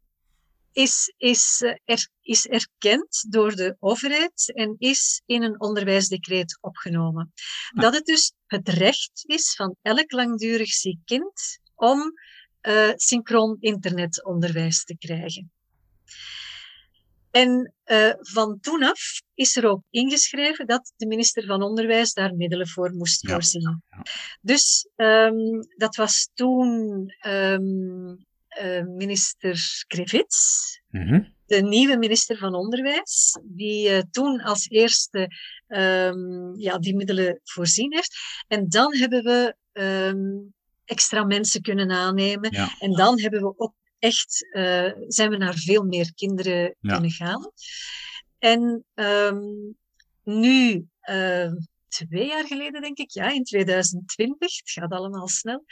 is, 0.71 1.13
is, 1.17 1.62
eh, 1.62 1.75
er, 1.85 2.09
is 2.21 2.47
erkend 2.47 3.25
door 3.29 3.55
de 3.55 3.75
overheid 3.79 4.51
en 4.55 4.75
is 4.77 5.21
in 5.25 5.43
een 5.43 5.62
onderwijsdecreet 5.62 6.57
opgenomen. 6.62 7.33
Ah. 7.69 7.81
Dat 7.81 7.93
het 7.93 8.05
dus 8.05 8.33
het 8.45 8.69
recht 8.69 9.23
is 9.25 9.55
van 9.55 9.75
elk 9.81 10.12
langdurig 10.12 10.69
ziek 10.69 10.99
kind 11.05 11.59
om 11.75 12.13
uh, 12.62 12.91
synchroon 12.95 13.57
internetonderwijs 13.59 14.83
te 14.83 14.97
krijgen. 14.97 15.51
En 17.31 17.73
uh, 17.85 18.13
van 18.19 18.59
toen 18.59 18.83
af 18.83 19.21
is 19.33 19.55
er 19.55 19.65
ook 19.65 19.83
ingeschreven 19.89 20.67
dat 20.67 20.93
de 20.95 21.07
minister 21.07 21.45
van 21.45 21.61
Onderwijs 21.61 22.13
daar 22.13 22.35
middelen 22.35 22.67
voor 22.67 22.91
moest 22.91 23.27
ja. 23.27 23.33
voorzien. 23.33 23.81
Ja. 23.89 24.05
Dus 24.41 24.89
um, 24.95 25.67
dat 25.77 25.95
was 25.95 26.29
toen 26.33 27.13
um, 27.27 28.25
uh, 28.61 28.83
minister 28.83 29.83
Krevits, 29.87 30.81
mm 30.89 31.07
-hmm. 31.07 31.33
de 31.45 31.61
nieuwe 31.61 31.97
minister 31.97 32.37
van 32.37 32.55
Onderwijs, 32.55 33.39
die 33.43 33.89
uh, 33.89 33.99
toen 34.11 34.41
als 34.41 34.69
eerste 34.69 35.27
um, 35.67 36.59
ja, 36.59 36.77
die 36.77 36.95
middelen 36.95 37.39
voorzien 37.43 37.93
heeft. 37.93 38.17
En 38.47 38.69
dan 38.69 38.95
hebben 38.95 39.23
we 39.23 39.55
extra 40.85 41.23
mensen 41.23 41.61
kunnen 41.61 41.91
aannemen. 41.91 42.51
Ja. 42.51 42.75
En 42.79 42.91
dan 42.91 43.19
hebben 43.19 43.41
we 43.41 43.53
ook 43.57 43.73
echt 43.99 44.47
uh, 44.51 44.91
zijn 45.07 45.29
we 45.29 45.38
naar 45.38 45.55
veel 45.55 45.83
meer 45.83 46.13
kinderen 46.13 46.75
ja. 46.79 46.93
kunnen 46.93 47.12
gaan. 47.12 47.51
En 48.39 48.85
um, 48.93 49.77
nu, 50.23 50.88
uh, 51.09 51.51
twee 51.88 52.27
jaar 52.27 52.47
geleden 52.47 52.81
denk 52.81 52.97
ik, 52.97 53.12
ja, 53.12 53.31
in 53.31 53.43
2020, 53.43 54.57
het 54.57 54.71
gaat 54.71 54.91
allemaal 54.91 55.27
snel, 55.27 55.65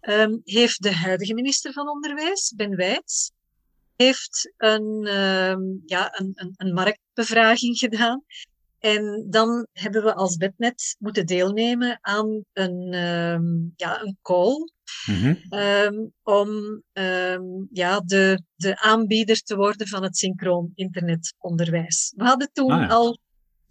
um, 0.00 0.40
heeft 0.44 0.82
de 0.82 0.94
huidige 0.94 1.34
minister 1.34 1.72
van 1.72 1.88
Onderwijs, 1.88 2.52
Ben 2.56 2.76
Wijts, 2.76 3.32
heeft 3.96 4.52
een, 4.56 5.06
um, 5.18 5.82
ja, 5.86 6.18
een, 6.18 6.32
een, 6.34 6.54
een 6.56 6.72
marktbevraging 6.72 7.78
gedaan. 7.78 8.24
En 8.80 9.26
dan 9.30 9.66
hebben 9.72 10.02
we 10.02 10.14
als 10.14 10.36
Bednet 10.36 10.96
moeten 10.98 11.26
deelnemen 11.26 11.98
aan 12.00 12.44
een, 12.52 12.94
um, 12.94 13.72
ja, 13.76 14.00
een 14.02 14.18
call 14.22 14.68
Mm 15.06 15.14
-hmm. 15.14 15.58
um, 15.58 16.12
om 16.22 16.48
um, 16.92 17.68
ja, 17.72 18.00
de, 18.00 18.42
de 18.54 18.80
aanbieder 18.80 19.42
te 19.42 19.56
worden 19.56 19.88
van 19.88 20.02
het 20.02 20.16
synchroon 20.16 20.72
internetonderwijs. 20.74 22.12
We 22.16 22.24
hadden 22.24 22.50
toen 22.52 22.70
ah, 22.70 22.80
ja. 22.80 22.86
al 22.86 23.18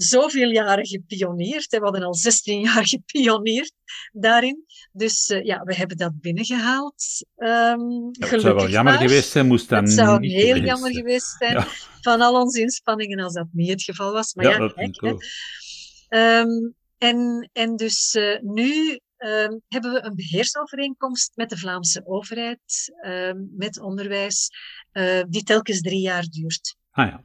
zoveel 0.02 0.50
jaren 0.50 0.88
gepioneerd. 0.88 1.70
We 1.70 1.78
hadden 1.78 2.04
al 2.04 2.16
16 2.16 2.60
jaar 2.60 2.88
gepioneerd 2.88 3.74
daarin. 4.12 4.66
Dus 4.92 5.30
uh, 5.30 5.44
ja, 5.44 5.64
we 5.64 5.76
hebben 5.76 5.98
dat 5.98 6.22
binnengehaald. 6.22 7.26
Um, 7.38 8.10
ja, 8.12 8.28
het 8.28 8.42
zou 8.42 8.56
wel 8.56 8.70
jammer 8.70 8.94
maar. 8.94 9.02
geweest 9.02 9.32
zijn, 9.32 9.48
moest 9.48 9.70
dat 9.70 9.82
Het 9.82 9.92
zou 9.92 10.20
niet 10.20 10.32
heel 10.32 10.46
geweest 10.46 10.66
jammer 10.66 10.92
geweest 10.92 11.36
zijn 11.38 11.54
Ja. 11.54 11.68
van 12.02 12.22
al 12.22 12.42
onze 12.42 12.62
inspanningen 12.62 13.20
als 13.20 13.34
dat 13.34 13.48
niet 13.52 13.70
het 13.70 13.84
geval 13.84 14.12
was. 14.12 14.34
Maar 14.34 14.46
Ja, 14.46 14.68
kijk, 14.68 15.02
hè. 15.02 16.40
Um, 16.40 16.76
en, 16.98 17.50
en 17.54 17.76
dus 17.76 18.16
uh, 18.16 18.40
nu 18.42 19.00
um, 19.18 19.62
hebben 19.68 19.94
we 19.94 20.04
een 20.04 20.16
beheersovereenkomst 20.16 21.32
met 21.36 21.50
de 21.50 21.58
Vlaamse 21.58 22.02
overheid, 22.06 22.94
um, 23.06 23.50
met 23.58 23.80
onderwijs, 23.80 24.50
uh, 24.94 25.24
die 25.28 25.44
telkens 25.44 25.82
drie 25.82 26.02
jaar 26.02 26.24
duurt. 26.24 26.76
Ah 26.92 27.08
ja. 27.08 27.24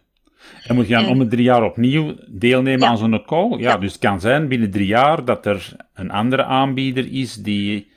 En 0.66 0.74
moet 0.74 0.86
je 0.88 0.94
dan 0.94 1.04
En- 1.04 1.10
om 1.10 1.18
de 1.18 1.26
drie 1.26 1.42
jaar 1.44 1.62
opnieuw 1.64 2.14
deelnemen 2.28 2.80
Ja. 2.80 2.86
aan 2.88 2.98
zo'n 2.98 3.24
call? 3.24 3.50
Ja, 3.50 3.56
Ja. 3.58 3.76
dus 3.76 3.92
het 3.92 4.00
kan 4.00 4.20
zijn 4.20 4.48
binnen 4.48 4.70
drie 4.70 4.86
jaar 4.86 5.24
dat 5.24 5.46
er 5.46 5.76
een 5.94 6.10
andere 6.10 6.44
aanbieder 6.44 7.12
is 7.12 7.34
die... 7.34 7.92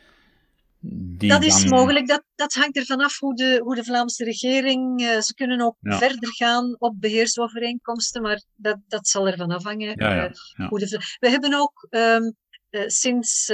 die 0.80 1.30
Dat 1.30 1.44
is 1.44 1.62
dan- 1.62 1.70
mogelijk, 1.80 2.08
dat, 2.08 2.24
dat 2.36 2.54
hangt 2.54 2.78
ervan 2.78 3.00
af 3.04 3.20
hoe 3.20 3.36
de, 3.36 3.60
hoe 3.64 3.76
de 3.76 3.84
Vlaamse 3.84 4.24
regering, 4.24 5.02
uh, 5.02 5.20
ze 5.20 5.34
kunnen 5.36 5.62
ook 5.62 5.76
Ja. 5.80 5.98
verder 5.98 6.30
gaan 6.36 6.76
op 6.80 6.94
beheersovereenkomsten, 7.00 8.22
maar 8.22 8.42
dat, 8.56 8.78
dat 8.88 9.08
zal 9.08 9.28
ervan 9.28 9.52
afhangen. 9.52 9.94
Ja, 9.96 10.16
ja, 10.16 10.32
uh, 10.58 10.68
hoe 10.70 10.80
de, 10.80 11.16
we 11.20 11.30
hebben 11.30 11.54
ook 11.54 11.88
um, 11.90 12.36
uh, 12.70 12.82
sinds 12.88 13.50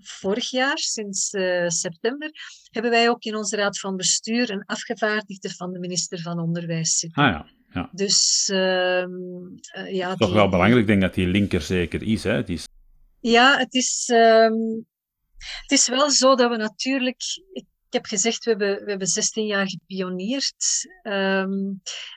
vorig 0.00 0.50
jaar, 0.50 0.78
sinds 0.78 1.32
uh, 1.32 1.68
september, 1.68 2.30
hebben 2.70 2.90
wij 2.90 3.08
ook 3.08 3.22
in 3.22 3.36
onze 3.36 3.56
raad 3.56 3.78
van 3.78 3.96
bestuur 3.96 4.50
een 4.50 4.64
afgevaardigde 4.64 5.50
van 5.54 5.72
de 5.72 5.78
minister 5.78 6.20
van 6.20 6.38
Onderwijs 6.38 6.98
zitten. 6.98 7.22
Ah 7.24 7.30
ja, 7.30 7.46
ja. 7.72 7.88
Dus 7.92 8.48
ehm 8.52 9.10
uh, 9.76 9.92
ja, 9.94 10.14
Toch 10.14 10.28
die- 10.28 10.36
wel 10.36 10.48
belangrijk, 10.48 10.80
ik 10.80 10.86
denk 10.86 11.00
dat 11.00 11.14
die 11.14 11.26
linker 11.26 11.60
zeker 11.60 12.02
is. 12.02 12.22
Hè? 12.24 12.44
Is 12.48 12.66
Ja, 13.20 13.58
het 13.58 13.74
is. 13.74 14.08
ehm 14.12 14.52
Het 15.38 15.70
is 15.78 15.88
wel 15.88 16.10
zo 16.10 16.34
dat 16.34 16.50
we 16.50 16.56
natuurlijk. 16.56 17.22
Ik 17.52 17.64
heb 17.94 18.04
gezegd, 18.06 18.44
we 18.44 18.50
hebben, 18.50 18.84
we 18.84 18.90
hebben 18.90 19.06
16 19.06 19.46
jaar 19.46 19.68
gepioneerd. 19.68 20.86
Ehm, 21.02 21.50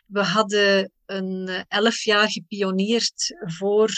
we 0.05 0.19
hadden 0.23 0.91
een 1.05 1.65
11 1.67 2.03
jaar 2.03 2.31
gepioneerd 2.31 3.35
voor 3.57 3.89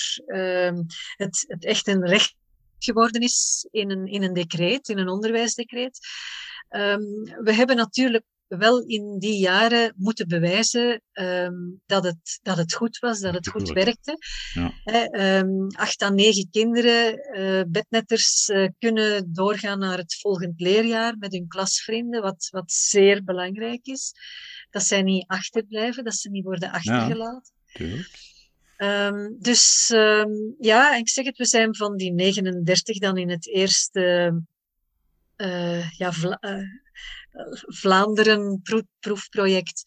het, 1.15 1.45
het 1.47 1.65
echt 1.65 1.87
een 1.87 2.05
recht 2.07 2.35
geworden 2.83 3.21
is 3.21 3.67
in 3.71 3.91
een, 3.91 4.05
in 4.05 4.23
een 4.23 4.33
decreet, 4.33 4.89
in 4.89 4.97
een 4.97 5.09
onderwijsdecreet. 5.09 5.99
Ehm, 6.69 7.01
we 7.43 7.53
hebben 7.53 7.75
natuurlijk 7.75 8.25
wel 8.57 8.83
in 8.85 9.19
die 9.19 9.39
jaren 9.39 9.93
moeten 9.97 10.27
bewijzen 10.27 11.01
um, 11.13 11.81
dat, 11.85 12.03
het, 12.03 12.39
dat 12.41 12.57
het 12.57 12.73
goed 12.73 12.99
was, 12.99 13.19
dat 13.19 13.33
het 13.33 13.47
goed 13.47 13.69
werkte. 13.69 14.17
Ja. 14.53 15.39
um, 15.39 15.67
acht 15.67 16.01
à 16.01 16.09
negen 16.09 16.49
kinderen, 16.51 17.37
uh, 17.39 17.61
bednetters, 17.67 18.49
uh, 18.49 18.67
kunnen 18.79 19.33
doorgaan 19.33 19.79
naar 19.79 19.97
het 19.97 20.15
volgend 20.19 20.59
leerjaar 20.59 21.17
met 21.17 21.31
hun 21.31 21.47
klasvrienden, 21.47 22.21
wat, 22.21 22.47
wat 22.51 22.71
zeer 22.71 23.23
belangrijk 23.23 23.85
is. 23.85 24.13
Dat 24.69 24.83
zij 24.83 25.01
niet 25.01 25.27
achterblijven, 25.27 26.03
dat 26.03 26.15
ze 26.15 26.29
niet 26.29 26.43
worden 26.43 26.71
achtergelaten. 26.71 27.53
Ja, 27.65 27.95
Um, 28.77 29.35
dus 29.39 29.89
um, 29.93 30.55
ja, 30.59 30.95
ik 30.95 31.09
zeg 31.09 31.25
het, 31.25 31.37
we 31.37 31.45
zijn 31.45 31.75
van 31.75 31.97
die 31.97 32.13
39 32.13 32.97
dan 32.97 33.17
in 33.17 33.29
het 33.29 33.47
eerste 33.47 34.33
uh, 35.37 35.91
ja, 35.91 36.11
uh, 36.39 36.57
Vlaanderen 37.67 38.61
proefproject 38.99 39.83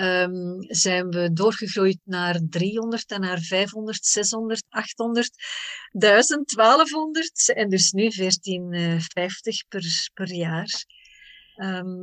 um, 0.00 0.56
zijn 0.58 1.08
we 1.08 1.32
doorgegroeid 1.32 1.98
naar 2.04 2.40
300 2.48 3.10
en 3.10 3.20
naar 3.20 3.40
500, 3.40 4.06
600, 4.06 4.64
800, 4.68 5.30
1000, 5.90 6.54
1200 6.54 7.52
en 7.54 7.68
dus 7.68 7.92
nu 7.92 8.08
1450 8.08 9.68
per, 9.68 10.10
per 10.14 10.32
jaar. 10.32 10.84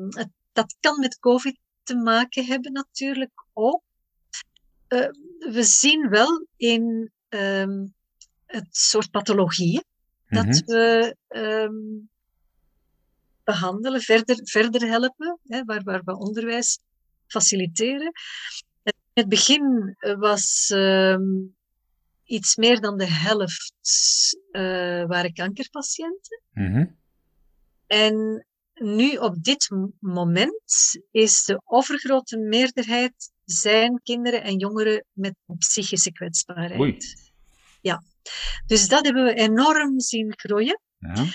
Het, 0.09 0.29
dat 0.53 0.75
kan 0.79 0.99
met 0.99 1.19
COVID 1.19 1.59
te 1.83 1.95
maken 1.95 2.45
hebben 2.45 2.71
natuurlijk 2.71 3.45
ook. 3.53 3.83
Uh, 4.95 5.07
we 5.53 5.63
zien 5.63 6.09
wel 6.09 6.47
in 6.57 7.11
um, 7.29 7.93
het 8.45 8.67
soort 8.69 9.11
pathologieën 9.11 9.83
dat 10.27 10.45
mm 10.45 10.51
-hmm. 10.51 10.65
we 10.65 11.15
um, 11.29 12.09
behandelen, 13.43 14.01
verder, 14.01 14.39
verder 14.43 14.87
helpen, 14.87 15.39
hè, 15.43 15.63
waar, 15.63 15.83
waar 15.83 16.01
we 16.03 16.17
onderwijs 16.17 16.79
faciliteren. 17.27 18.11
In 18.83 18.93
het 19.13 19.29
begin 19.29 19.95
was 20.19 20.71
um, 20.73 21.55
iets 22.23 22.55
meer 22.55 22.81
dan 22.81 22.97
de 22.97 23.09
helft 23.09 23.73
uh, 24.51 25.05
waren 25.05 25.33
kankerpatiënten. 25.33 26.41
Mm 26.53 26.73
-hmm. 26.73 26.97
En 27.87 28.45
nu 28.73 29.17
op 29.17 29.43
dit 29.43 29.69
moment 29.99 31.01
is 31.11 31.43
de 31.43 31.61
overgrote 31.65 32.37
meerderheid 32.37 33.33
zijn 33.45 34.01
kinderen 34.03 34.43
en 34.43 34.57
jongeren 34.57 35.05
met 35.11 35.35
psychische 35.57 36.11
kwetsbaarheid. 36.11 36.79
Oei. 36.79 36.97
Ja, 37.81 38.03
dus 38.65 38.87
dat 38.87 39.05
hebben 39.05 39.23
we 39.23 39.33
enorm 39.33 39.99
zien 39.99 40.33
groeien. 40.37 40.79
Ja. 40.99 41.25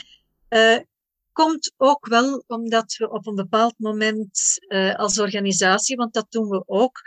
Uh, 0.49 0.85
komt 1.33 1.73
ook 1.77 2.07
wel 2.07 2.45
omdat 2.47 2.95
we 2.97 3.11
op 3.11 3.27
een 3.27 3.35
bepaald 3.35 3.75
moment 3.77 4.41
uh, 4.69 4.95
als 4.95 5.19
organisatie, 5.19 5.97
want 5.97 6.15
dat 6.15 6.27
doen 6.29 6.49
we 6.49 6.63
ook, 6.67 7.01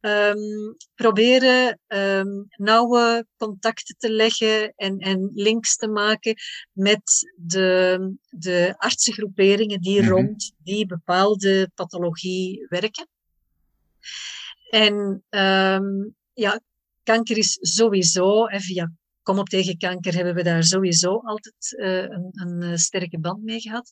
um, 0.00 0.76
proberen 0.94 1.80
um, 1.86 2.46
nauwe 2.48 3.26
contacten 3.36 3.96
te 3.98 4.10
leggen 4.10 4.72
en, 4.76 4.98
en 4.98 5.30
links 5.34 5.76
te 5.76 5.88
maken 5.88 6.34
met 6.72 7.34
de, 7.36 8.14
de 8.30 8.74
artsengroeperingen 8.76 9.80
die 9.80 10.00
mm 10.00 10.06
-hmm. 10.06 10.16
rond 10.16 10.52
die 10.58 10.86
bepaalde 10.86 11.70
pathologie 11.74 12.66
werken. 12.68 13.08
En 14.70 15.24
um, 15.30 16.14
ja, 16.32 16.60
kanker 17.02 17.36
is 17.36 17.58
sowieso, 17.60 18.46
en 18.46 18.60
via 18.60 18.90
Kom 19.26 19.38
op 19.38 19.48
tegen 19.48 19.78
kanker 19.78 20.14
hebben 20.14 20.34
we 20.34 20.42
daar 20.42 20.64
sowieso 20.64 21.18
altijd 21.18 21.76
uh, 21.78 22.02
een, 22.02 22.30
een, 22.32 22.62
eh, 22.62 22.76
sterke 22.76 23.18
band 23.18 23.42
mee 23.42 23.60
gehad. 23.60 23.90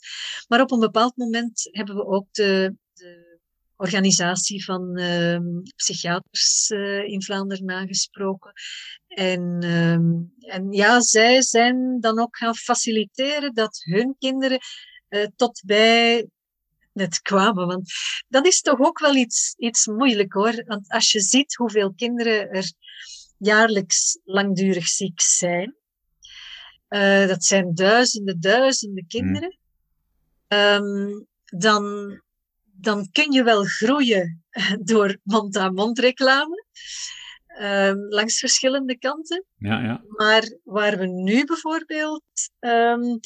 Maar 0.48 0.60
op 0.60 0.70
een 0.70 0.78
bepaald 0.78 1.16
moment 1.16 1.68
hebben 1.70 1.94
we 1.94 2.06
ook 2.06 2.26
de, 2.30 2.76
de 2.92 3.38
organisatie 3.76 4.64
van 4.64 4.98
uh, 4.98 5.38
psychiaters 5.76 6.70
uh, 6.70 7.02
in 7.02 7.22
Vlaanderen 7.22 7.70
aangesproken. 7.70 8.52
En, 9.06 9.64
um, 9.64 10.34
en 10.38 10.72
ja, 10.72 11.00
zij 11.00 11.42
zijn 11.42 12.00
dan 12.00 12.18
ook 12.18 12.36
gaan 12.36 12.54
faciliteren 12.54 13.54
dat 13.54 13.80
hun 13.82 14.16
kinderen 14.18 14.58
tot 15.36 15.62
bij 15.66 16.28
net 16.94 17.20
kwamen. 17.22 17.66
Want 17.66 17.92
dat 18.28 18.46
is 18.46 18.60
toch 18.60 18.78
ook 18.78 18.98
wel 18.98 19.14
iets, 19.14 19.54
iets 19.56 19.86
moeilijk 19.86 20.32
hoor. 20.32 20.64
Want 20.66 20.88
als 20.88 21.12
je 21.12 21.20
ziet 21.20 21.54
hoeveel 21.54 21.94
kinderen 21.94 22.50
er 22.50 22.72
jaarlijks 23.38 24.18
langdurig 24.24 24.88
ziek 24.88 25.20
zijn. 25.20 25.76
Uh, 26.88 27.26
dat 27.26 27.44
zijn 27.44 27.74
duizenden, 27.74 28.40
duizenden 28.40 29.06
kinderen. 29.06 29.58
Um, 30.48 31.26
dan, 31.44 31.84
dan 32.64 33.08
kun 33.12 33.32
je 33.32 33.42
wel 33.42 33.64
groeien 33.64 34.44
door 34.90 35.18
mond-aan-mond 35.22 35.98
reclame. 35.98 36.64
Um, 37.60 38.08
langs 38.08 38.38
verschillende 38.38 38.98
kanten. 38.98 39.44
Ja, 39.56 39.82
ja. 39.82 40.04
Maar 40.06 40.58
waar 40.64 40.98
we 40.98 41.06
nu 41.06 41.44
bijvoorbeeld 41.44 42.22
um, 42.60 43.20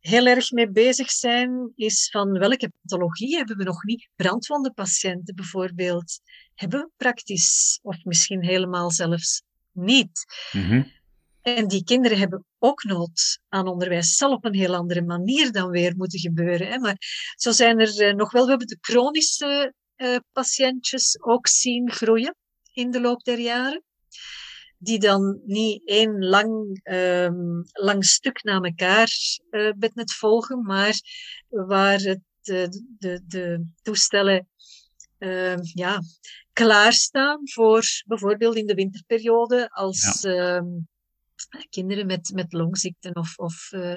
heel 0.00 0.26
erg 0.26 0.50
mee 0.50 0.70
bezig 0.70 1.10
zijn, 1.10 1.72
is 1.74 2.08
van 2.10 2.38
welke 2.38 2.72
pathologie 2.82 3.36
hebben 3.36 3.56
we 3.56 3.64
nog 3.64 3.84
niet? 3.84 4.08
Brandwondenpatiënten 4.16 5.34
bijvoorbeeld 5.34 6.20
hebben 6.54 6.80
we 6.80 6.90
praktisch, 6.96 7.78
of 7.82 8.04
misschien 8.04 8.44
helemaal 8.44 8.90
zelfs 8.90 9.42
niet. 9.72 10.24
Mm-hmm. 10.52 10.92
En 11.42 11.68
die 11.68 11.84
kinderen 11.84 12.18
hebben 12.18 12.44
ook 12.58 12.82
nood 12.84 13.38
aan 13.48 13.68
onderwijs. 13.68 14.06
Het 14.06 14.16
zal 14.16 14.32
op 14.32 14.44
een 14.44 14.54
heel 14.54 14.74
andere 14.74 15.02
manier 15.02 15.52
dan 15.52 15.70
weer 15.70 15.96
moeten 15.96 16.18
gebeuren. 16.18 16.68
Hè. 16.68 16.78
Maar 16.78 16.96
zo 17.36 17.50
zijn 17.50 17.78
er 17.78 18.08
uh, 18.08 18.14
nog 18.14 18.32
wel, 18.32 18.42
we 18.44 18.50
hebben 18.50 18.66
de 18.66 18.78
chronische 18.80 19.74
uh, 19.96 20.16
patiëntjes 20.32 21.22
ook 21.22 21.48
zien 21.48 21.90
groeien 21.90 22.36
in 22.74 22.90
de 22.90 23.00
loop 23.00 23.24
der 23.24 23.38
jaren. 23.38 23.84
Die 24.78 24.98
dan 24.98 25.40
niet 25.44 25.88
één 25.88 26.24
lang, 26.24 26.80
um, 26.84 27.62
lang 27.72 28.04
stuk 28.04 28.42
na 28.42 28.60
elkaar 28.60 29.10
uh, 29.50 29.72
net 29.94 30.12
volgen, 30.12 30.62
maar 30.62 31.00
waar 31.48 31.98
het, 31.98 32.20
de, 32.40 32.84
de, 32.98 33.22
de 33.26 33.66
toestellen 33.82 34.48
uh, 35.18 35.56
ja, 35.62 36.02
klaarstaan 36.52 37.40
voor 37.42 37.82
bijvoorbeeld 38.06 38.56
in 38.56 38.66
de 38.66 38.74
winterperiode 38.74 39.70
als 39.70 40.20
ja. 40.20 40.56
uh, 40.56 40.62
kinderen 41.70 42.06
met, 42.06 42.30
met 42.34 42.52
longziekten 42.52 43.16
of, 43.16 43.38
of, 43.38 43.72
uh, 43.72 43.94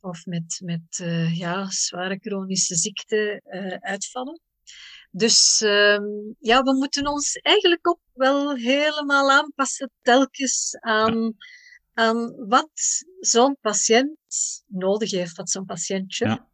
of 0.00 0.26
met, 0.26 0.60
met 0.64 1.04
ja, 1.32 1.70
zware 1.70 2.18
chronische 2.20 2.74
ziekten 2.74 3.42
uitvallen. 3.80 4.40
Dus 5.16 5.60
ehm, 5.60 6.04
ja, 6.38 6.62
we 6.62 6.74
moeten 6.74 7.06
ons 7.06 7.36
eigenlijk 7.36 7.88
ook 7.88 8.00
wel 8.12 8.54
helemaal 8.54 9.30
aanpassen 9.30 9.90
telkens 10.02 10.76
aan, 10.80 11.36
aan 11.92 12.46
wat 12.48 12.70
zo'n 13.20 13.56
patiënt 13.60 14.18
nodig 14.66 15.10
heeft, 15.10 15.36
wat 15.36 15.50
zo'n 15.50 15.64
patiëntje. 15.64 16.26
Ja. 16.26 16.48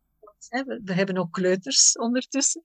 We 0.84 0.92
hebben 0.92 1.18
ook 1.18 1.32
kleuters 1.32 1.92
ondertussen 1.96 2.62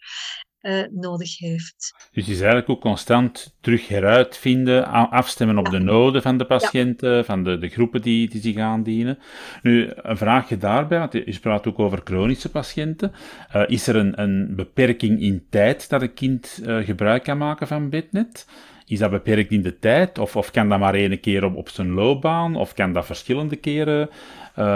uh, 0.65 0.83
nodig 0.91 1.39
heeft. 1.39 2.09
Dus 2.11 2.27
is 2.27 2.37
eigenlijk 2.37 2.69
ook 2.69 2.81
constant 2.81 3.55
terug 3.61 3.87
heruitvinden, 3.87 4.85
afstemmen 5.09 5.57
op 5.57 5.65
ja. 5.65 5.71
de 5.71 5.79
noden 5.79 6.21
van 6.21 6.37
de 6.37 6.45
patiënten, 6.45 7.15
ja. 7.15 7.23
van 7.23 7.43
de, 7.43 7.57
de 7.57 7.69
groepen 7.69 8.01
die, 8.01 8.29
die 8.29 8.41
zich 8.41 8.57
aandienen. 8.57 9.17
Nu, 9.61 9.91
een 9.95 10.17
vraagje 10.17 10.57
daarbij, 10.57 10.99
want 10.99 11.13
je 11.13 11.39
praat 11.41 11.67
ook 11.67 11.79
over 11.79 12.01
chronische 12.03 12.49
patiënten. 12.49 13.11
Uh, 13.55 13.63
is 13.67 13.87
er 13.87 13.95
een, 13.95 14.21
een 14.21 14.55
beperking 14.55 15.21
in 15.21 15.45
tijd 15.49 15.89
dat 15.89 16.01
een 16.01 16.13
kind 16.13 16.61
uh, 16.65 16.85
gebruik 16.85 17.23
kan 17.23 17.37
maken 17.37 17.67
van 17.67 17.89
Bednet? 17.89 18.47
Is 18.85 18.99
dat 18.99 19.11
beperkt 19.11 19.51
in 19.51 19.61
de 19.61 19.79
tijd? 19.79 20.17
Of, 20.19 20.35
of 20.35 20.51
kan 20.51 20.69
dat 20.69 20.79
maar 20.79 20.93
één 20.93 21.19
keer 21.19 21.43
op, 21.43 21.55
op 21.55 21.69
zijn 21.69 21.89
loopbaan? 21.89 22.55
Of 22.55 22.73
kan 22.73 22.93
dat 22.93 23.05
verschillende 23.05 23.55
keren? 23.55 24.09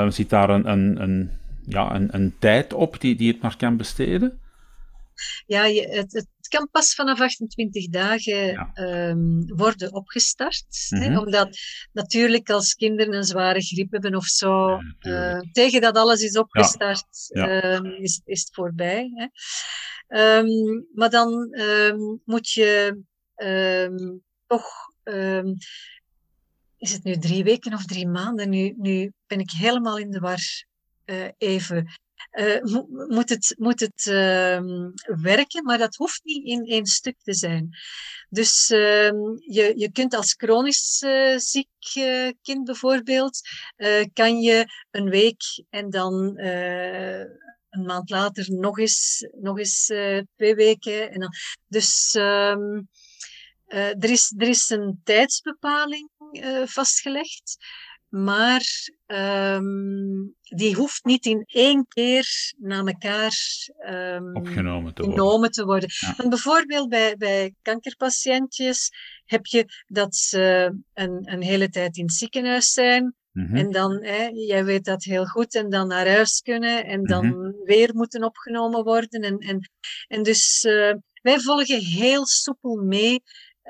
zit 0.09 0.29
daar 0.29 0.49
een, 0.49 0.71
een, 0.71 1.01
een, 1.01 1.31
ja, 1.65 1.95
een, 1.95 2.07
een 2.11 2.33
tijd 2.39 2.73
op 2.73 2.99
die, 2.99 3.15
die 3.15 3.31
het 3.31 3.41
maar 3.41 3.57
kan 3.57 3.77
besteden? 3.77 4.39
Ja, 5.45 5.65
je, 5.65 5.81
het, 5.81 6.13
het, 6.13 6.27
kan 6.47 6.69
pas 6.71 6.95
vanaf 6.95 7.21
28 7.21 7.87
dagen 7.87 8.45
ja. 8.45 8.71
um, 9.09 9.55
worden 9.55 9.93
opgestart. 9.93 10.87
Mm 10.89 10.97
-hmm. 10.97 11.07
hè, 11.07 11.13
mhm. 11.13 11.25
omdat 11.25 11.57
natuurlijk 11.91 12.49
als 12.49 12.73
kinderen 12.73 13.13
een 13.13 13.23
zware 13.23 13.61
griep 13.61 13.91
hebben 13.91 14.15
of 14.15 14.25
zo, 14.25 14.79
ja, 14.99 15.35
uh, 15.35 15.39
tegen 15.51 15.81
dat 15.81 15.97
alles 15.97 16.21
is 16.21 16.37
opgestart, 16.37 17.29
ja. 17.33 17.75
Um, 17.75 17.85
is, 17.85 18.21
is 18.25 18.39
het 18.39 18.53
voorbij. 18.53 19.11
Hè. 19.13 19.27
Um, 20.37 20.87
maar 20.93 21.09
dan 21.09 21.55
moet 22.25 22.49
je 22.49 23.01
toch 24.47 24.87
is 26.79 26.91
het 26.91 27.03
nu 27.03 27.17
drie 27.17 27.43
weken 27.43 27.73
of 27.73 27.85
drie 27.85 28.07
maanden? 28.07 28.49
Nu, 28.49 28.73
nu 28.77 29.13
ben 29.27 29.39
ik 29.39 29.51
helemaal 29.51 29.97
in 29.97 30.11
de 30.11 30.19
war 30.19 30.39
even 31.37 31.99
uh, 32.31 32.63
moet 33.07 33.29
het, 33.29 33.55
moet 33.57 33.79
het 33.79 34.05
uh, 34.05 34.59
werken, 35.21 35.63
maar 35.63 35.77
dat 35.77 35.95
hoeft 35.95 36.21
niet 36.23 36.45
in 36.45 36.65
één 36.65 36.85
stuk 36.85 37.15
te 37.23 37.33
zijn. 37.33 37.69
Dus 38.29 38.69
uh, 38.69 39.11
je, 39.39 39.73
je 39.75 39.91
kunt 39.91 40.15
als 40.15 40.33
chronisch 40.33 41.01
uh, 41.01 41.37
ziek 41.37 41.67
kind 42.41 42.63
bijvoorbeeld, 42.63 43.39
kan 44.13 44.39
je 44.39 44.65
een 44.91 45.09
week 45.09 45.41
en 45.69 45.89
dan 45.89 46.37
een 47.69 47.85
maand 47.85 48.09
later 48.09 48.51
nog 48.51 48.79
eens, 48.79 49.27
nog 49.41 49.59
eens 49.59 49.85
twee 50.35 50.55
weken. 50.55 51.11
En 51.11 51.19
dan, 51.19 51.33
dus 51.67 52.13
ehm, 52.13 52.81
er, 53.67 54.09
is, 54.09 54.33
er 54.37 54.47
is 54.47 54.69
een 54.69 55.01
tijdsbepaling 55.03 56.09
vastgelegd. 56.65 57.57
Maar 58.09 58.89
um, 59.07 60.35
die 60.41 60.75
hoeft 60.75 61.05
niet 61.05 61.25
in 61.25 61.43
één 61.47 61.87
keer 61.87 62.53
na 62.57 62.77
elkaar 62.85 63.33
um, 63.89 64.35
opgenomen 64.35 64.93
te 64.93 65.03
genomen 65.03 65.25
worden. 65.25 65.51
Te 65.51 65.65
worden. 65.65 65.89
Ja. 65.99 66.27
bijvoorbeeld 66.29 66.89
bij, 66.89 67.15
bij 67.17 67.53
kankerpatiëntjes 67.61 68.91
heb 69.25 69.45
je 69.45 69.65
dat 69.87 70.15
ze 70.15 70.73
een, 70.93 71.31
een 71.31 71.41
hele 71.41 71.69
tijd 71.69 71.97
in 71.97 72.03
het 72.03 72.13
ziekenhuis 72.13 72.71
zijn. 72.71 73.15
Mm 73.31 73.45
-hmm. 73.45 73.55
En 73.55 73.71
dan, 73.71 74.03
hè, 74.03 74.27
jij 74.27 74.65
weet 74.65 74.85
dat 74.85 75.03
heel 75.03 75.25
goed, 75.25 75.55
en 75.55 75.69
dan 75.69 75.87
naar 75.87 76.07
huis 76.07 76.41
kunnen 76.41 76.85
en 76.85 77.03
dan 77.03 77.25
mm 77.25 77.33
-hmm. 77.33 77.55
weer 77.63 77.95
moeten 77.95 78.23
opgenomen 78.23 78.83
worden. 78.83 79.21
En, 79.21 79.37
en, 79.37 79.69
en 80.07 80.23
dus 80.23 80.63
uh, 80.63 80.93
wij 81.21 81.39
volgen 81.39 81.79
heel 81.79 82.25
soepel 82.25 82.75
mee 82.75 83.23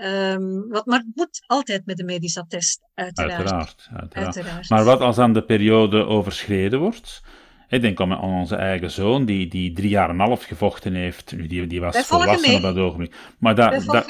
Um, 0.03 0.67
wat, 0.69 0.85
maar 0.85 0.99
het 0.99 1.15
moet 1.15 1.43
altijd 1.45 1.85
met 1.85 1.99
een 1.99 2.05
medisch 2.05 2.37
attest, 2.37 2.81
uiteraard. 2.93 3.37
Uiteraard, 3.37 3.87
uiteraard. 3.93 4.35
uiteraard. 4.35 4.69
Maar 4.69 4.83
wat 4.83 5.01
als 5.01 5.15
dan 5.15 5.33
de 5.33 5.43
periode 5.43 6.05
overschreden 6.05 6.79
wordt? 6.79 7.21
Ik 7.69 7.81
denk 7.81 8.01
aan 8.01 8.21
onze 8.21 8.55
eigen 8.55 8.91
zoon, 8.91 9.25
die, 9.25 9.47
die 9.47 9.73
drie 9.73 9.89
jaar 9.89 10.09
en 10.09 10.19
een 10.19 10.27
half 10.27 10.43
gevochten 10.43 10.93
heeft. 10.93 11.31
Nu, 11.35 11.47
die, 11.47 11.67
die 11.67 11.79
was 11.79 11.97
volwassen 11.97 12.55
op 12.55 12.61
dat 12.61 12.77
ogenblik. 12.77 13.15
Maar 13.39 13.55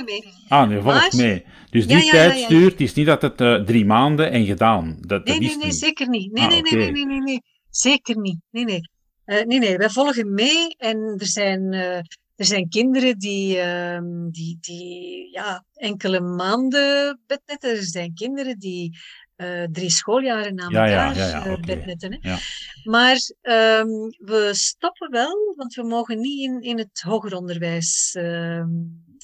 mee. 0.06 0.34
Ah, 0.48 0.70
nu 0.70 0.82
volgt 0.82 1.14
mee. 1.14 1.46
Dus 1.70 1.88
die 1.88 2.06
ja, 2.06 2.12
tijd 2.12 2.38
stuurt, 2.38 2.82
is 2.82 2.94
niet 2.94 3.06
dat 3.06 3.22
het 3.22 3.42
uh, 3.42 3.56
drie 3.56 3.86
maanden 3.86 4.32
en 4.32 4.46
gedaan. 4.46 4.98
Dat, 5.00 5.26
nee, 5.26 5.40
dat 5.40 5.48
nee, 5.48 5.58
nee, 5.58 5.66
niet. 5.66 5.76
zeker 5.76 6.10
niet. 6.10 6.32
Nee, 6.32 6.44
ah, 6.44 6.50
nee, 6.50 6.60
okay. 6.60 6.74
nee, 6.74 6.92
nee, 6.92 7.06
nee, 7.06 7.20
nee, 7.20 7.42
Zeker 7.70 8.20
niet. 8.20 8.40
Nee, 8.52 8.64
nee. 8.64 8.90
Uh, 9.26 9.44
nee, 9.44 9.60
nee, 9.60 9.78
wij 9.78 9.90
volgen 9.90 10.34
mee 10.34 10.76
en 10.78 11.16
er 11.18 11.28
zijn... 11.28 11.74
Uh, 11.74 12.00
er 12.40 12.46
zijn 12.46 12.70
kinderen 12.70 13.18
die, 13.18 13.58
uh, 13.58 14.00
die, 14.32 14.58
die 14.62 15.30
ja, 15.32 15.66
enkele 15.74 16.20
maanden 16.22 17.20
bednetten. 17.28 17.70
Er 17.70 17.84
zijn 17.84 18.14
kinderen 18.14 18.60
die 18.60 18.98
uh, 19.38 19.64
drie 19.72 19.90
schooljaren 19.90 20.56
na 20.56 20.64
elkaar 20.64 20.90
ja, 20.90 21.12
ja, 21.14 21.28
ja, 21.28 21.40
okay. 21.40 21.60
bednetten. 21.60 22.18
Hè. 22.22 22.36
Maar 22.84 23.18
um, 23.42 23.88
we 24.18 24.50
stoppen 24.52 25.12
wel, 25.12 25.54
want 25.56 25.74
we 25.74 25.84
mogen 25.84 26.20
niet 26.20 26.40
in, 26.40 26.62
in 26.62 26.78
het 26.78 27.02
hoger 27.02 27.36
onderwijs 27.36 28.16
uh, 28.20 28.64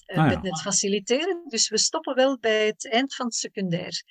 ah, 0.05 0.29
bednet 0.29 0.61
faciliteren. 0.61 1.43
Dus 1.47 1.69
we 1.69 1.77
stoppen 1.77 2.15
wel 2.15 2.37
bij 2.39 2.65
het 2.65 2.91
eind 2.91 3.15
van 3.15 3.25
het 3.25 3.35
secundair. 3.35 4.03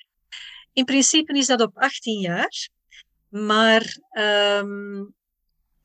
In 0.73 0.85
principe 0.85 1.37
is 1.37 1.47
dat 1.47 1.61
op 1.61 1.77
18 1.77 2.19
jaar. 2.19 2.69
Maar 3.29 3.97
um, 4.11 5.13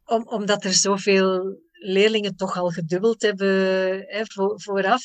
om, 0.05 0.29
omdat 0.29 0.64
er 0.64 0.73
zoveel 0.73 1.59
leerlingen 1.81 2.37
toch 2.37 2.57
al 2.57 2.70
gedubbeld 2.70 3.22
hebben 3.22 3.49
hè, 4.07 4.22
vooraf, 4.55 5.03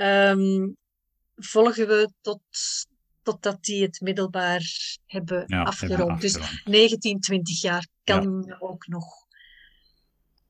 um, 0.00 0.76
volgen 1.36 1.88
we 1.88 2.10
tot, 2.20 2.40
totdat 3.22 3.64
die 3.64 3.82
het 3.82 4.00
middelbaar 4.00 4.62
hebben 5.06 5.44
ja, 5.46 5.62
afgerond. 5.62 6.20
Dus 6.20 6.62
19, 6.64 7.20
20 7.20 7.60
jaar 7.60 7.86
kan 8.04 8.44
ja. 8.46 8.56
ook 8.58 8.86
nog. 8.86 9.04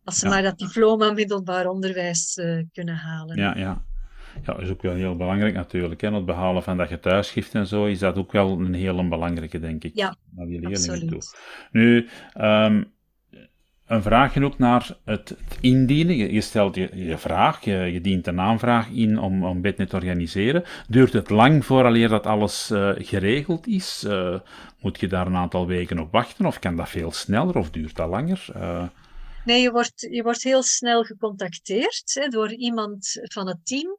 Als 0.05 0.19
ze 0.19 0.27
ja. 0.27 0.33
maar 0.33 0.43
dat 0.43 0.59
diploma 0.59 1.13
middelbaar 1.13 1.67
onderwijs 1.67 2.37
uh, 2.37 2.63
kunnen 2.73 2.97
halen. 2.97 3.37
Ja, 3.37 3.57
ja. 3.57 3.85
Ja, 4.45 4.53
dat 4.53 4.63
is 4.63 4.71
ook 4.71 4.83
wel 4.83 4.95
heel 4.95 5.17
belangrijk 5.17 5.55
natuurlijk. 5.55 6.01
Hè. 6.01 6.15
Het 6.15 6.27
behalen 6.27 6.63
van 6.63 6.77
dat 6.77 6.89
getuigschrift 6.89 7.55
en 7.55 7.67
zo 7.67 7.85
is 7.85 7.99
dat 7.99 8.17
ook 8.17 8.33
wel 8.33 8.61
een 8.61 8.75
heel 8.75 9.09
belangrijke, 9.09 9.59
denk 9.59 9.85
ik. 9.85 9.95
Ja, 9.95 10.17
naar 10.31 10.47
die 10.47 10.61
leerlingen 10.61 10.91
absoluut. 10.91 11.11
toe. 11.11 11.23
Nu, 11.71 12.09
um, 12.41 12.95
een 13.87 14.03
vraagje 14.03 14.45
ook 14.45 14.59
naar 14.59 14.97
het, 15.05 15.37
indienen. 15.61 16.17
Je, 16.17 16.41
stelt 16.41 16.75
je, 16.75 17.15
vraag, 17.17 17.65
je, 17.65 18.01
dient 18.03 18.27
een 18.27 18.41
aanvraag 18.41 18.89
in 18.89 19.19
om, 19.19 19.45
om 19.45 19.61
bednet 19.61 19.89
te 19.89 19.97
organiseren. 19.97 20.65
Duurt 20.89 21.13
het 21.13 21.31
lang 21.31 21.65
vooraleer 21.65 22.09
dat 22.09 22.27
alles 22.27 22.71
uh, 22.73 22.91
geregeld 22.97 23.67
is? 23.67 24.05
Uh, 24.07 24.35
moet 24.81 25.01
je 25.01 25.07
daar 25.07 25.27
een 25.27 25.37
aantal 25.37 25.67
weken 25.67 25.99
op 25.99 26.13
wachten? 26.13 26.47
Of 26.47 26.59
kan 26.59 26.77
dat 26.77 26.89
veel 26.89 27.13
sneller 27.13 27.57
of 27.57 27.71
duurt 27.71 27.97
dat 27.97 28.09
langer? 28.09 28.47
Nee, 29.47 29.63
je 29.63 29.71
wordt, 29.71 30.07
je 30.11 30.23
wordt 30.23 30.43
heel 30.43 30.63
snel 30.63 31.05
gecontacteerd 31.05 32.15
hè, 32.15 32.29
door 32.29 32.53
iemand 32.53 33.09
van 33.23 33.49
het 33.49 33.67
team. 33.67 33.99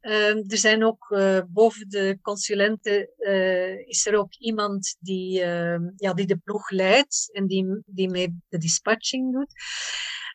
Uh, 0.00 0.50
er 0.52 0.58
zijn 0.58 0.84
ook 0.84 1.10
uh, 1.10 1.40
boven 1.48 1.88
de 1.88 2.18
consulenten 2.22 3.10
uh, 3.18 3.88
is 3.88 4.06
er 4.06 4.16
ook 4.16 4.34
iemand 4.38 4.96
die, 5.00 5.42
ehm, 5.42 5.82
ja, 5.96 6.14
die 6.14 6.26
de 6.26 6.36
ploeg 6.36 6.70
leidt 6.70 7.30
en 7.32 7.46
die, 7.46 7.82
die 7.86 8.10
mee 8.10 8.40
de 8.48 8.58
dispatching 8.58 9.32
doet. 9.32 9.52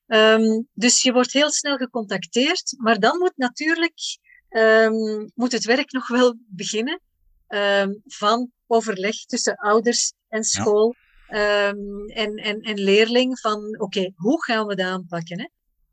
Um, 0.07 0.67
dus 0.73 1.01
je 1.01 1.13
wordt 1.13 1.33
heel 1.33 1.51
snel 1.51 1.77
gecontacteerd, 1.77 2.73
maar 2.77 2.99
dan 2.99 3.17
moet 3.17 3.37
natuurlijk 3.37 4.19
um, 4.49 5.31
moet 5.33 5.51
het 5.51 5.65
werk 5.65 5.91
nog 5.91 6.07
wel 6.07 6.35
beginnen 6.47 7.01
van 8.05 8.51
overleg 8.67 9.25
tussen 9.25 9.55
ouders 9.55 10.13
en 10.27 10.43
school. 10.43 10.95
Um, 11.29 12.07
en, 12.07 12.35
en, 12.35 12.59
en 12.61 12.79
leerling 12.79 13.39
van, 13.39 13.57
oké, 13.57 13.83
okay, 13.83 14.13
hoe 14.15 14.43
gaan 14.43 14.65
we 14.65 14.75
dat 14.75 14.85
aanpakken? 14.85 15.39
Hè? 15.39 15.47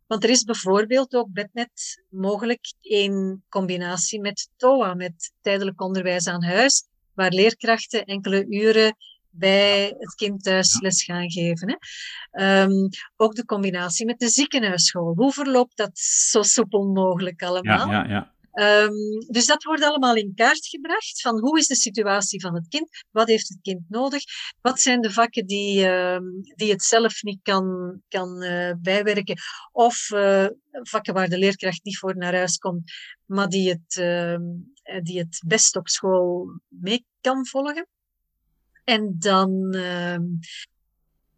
Want 0.07 0.25
er 0.25 0.31
is 0.31 0.45
bijvoorbeeld 0.45 1.15
ook 1.15 1.33
bednet 1.33 2.05
mogelijk 2.09 2.73
in 2.81 3.45
combinatie 3.49 4.21
met 4.21 4.49
TOA, 4.57 4.95
met 4.95 5.33
tijdelijk 5.41 5.81
onderwijs 5.81 6.27
aan 6.27 6.45
huis, 6.45 6.85
waar 7.15 7.31
leerkrachten 7.31 8.05
enkele 8.05 8.47
uren 8.47 8.97
bij 9.31 9.95
het 9.99 10.15
kind 10.15 10.43
thuis 10.43 10.81
les 10.81 11.05
gaan 11.05 11.31
geven. 11.31 11.79
Hè. 12.31 12.63
Um, 12.63 12.89
ook 13.17 13.35
de 13.35 13.45
combinatie 13.45 14.07
met 14.07 14.19
de 14.19 14.29
ziekenhuisschool. 14.29 15.15
Hoe 15.15 15.33
verloopt 15.33 15.77
dat 15.77 15.99
zo 15.99 16.43
soepel 16.43 16.87
mogelijk 16.87 17.43
allemaal? 17.43 17.91
Ja, 17.91 18.05
ja, 18.05 18.09
ja. 18.09 18.32
Um, 18.55 19.19
dus 19.27 19.47
dat 19.47 19.63
wordt 19.63 19.83
allemaal 19.83 20.15
in 20.15 20.35
kaart 20.35 20.67
gebracht 20.67 21.21
van 21.21 21.41
hoe 21.41 21.59
is 21.59 21.67
de 21.67 21.75
situatie 21.75 22.41
van 22.41 22.55
het 22.55 22.69
kind, 22.69 22.89
wat 23.11 23.29
heeft 23.29 23.49
het 23.49 23.59
kind 23.63 23.81
nodig, 23.89 24.23
wat 24.61 24.81
zijn 24.81 25.01
de 25.01 25.13
vakken 25.13 25.47
die, 25.47 25.87
uh, 25.87 26.19
die 26.55 26.71
het 26.71 26.83
zelf 26.83 27.23
niet 27.23 27.41
kan, 27.43 28.01
kan 28.09 28.43
uh, 28.43 28.73
bijwerken, 28.79 29.37
of 29.73 30.11
uh, 30.11 30.47
vakken 30.71 31.15
waar 31.15 31.29
de 31.29 31.39
leerkracht 31.39 31.85
niet 31.85 31.99
voor 31.99 32.17
naar 32.17 32.35
huis 32.35 32.57
komt, 32.57 32.93
maar 33.27 33.49
die 33.49 33.69
het, 33.69 33.95
die 35.05 35.19
het 35.19 35.43
best 35.47 35.77
op 35.77 35.89
school 35.89 36.61
mee 36.69 37.07
kan 37.21 37.47
volgen. 37.47 37.87
En 38.85 39.15
dan, 39.19 39.75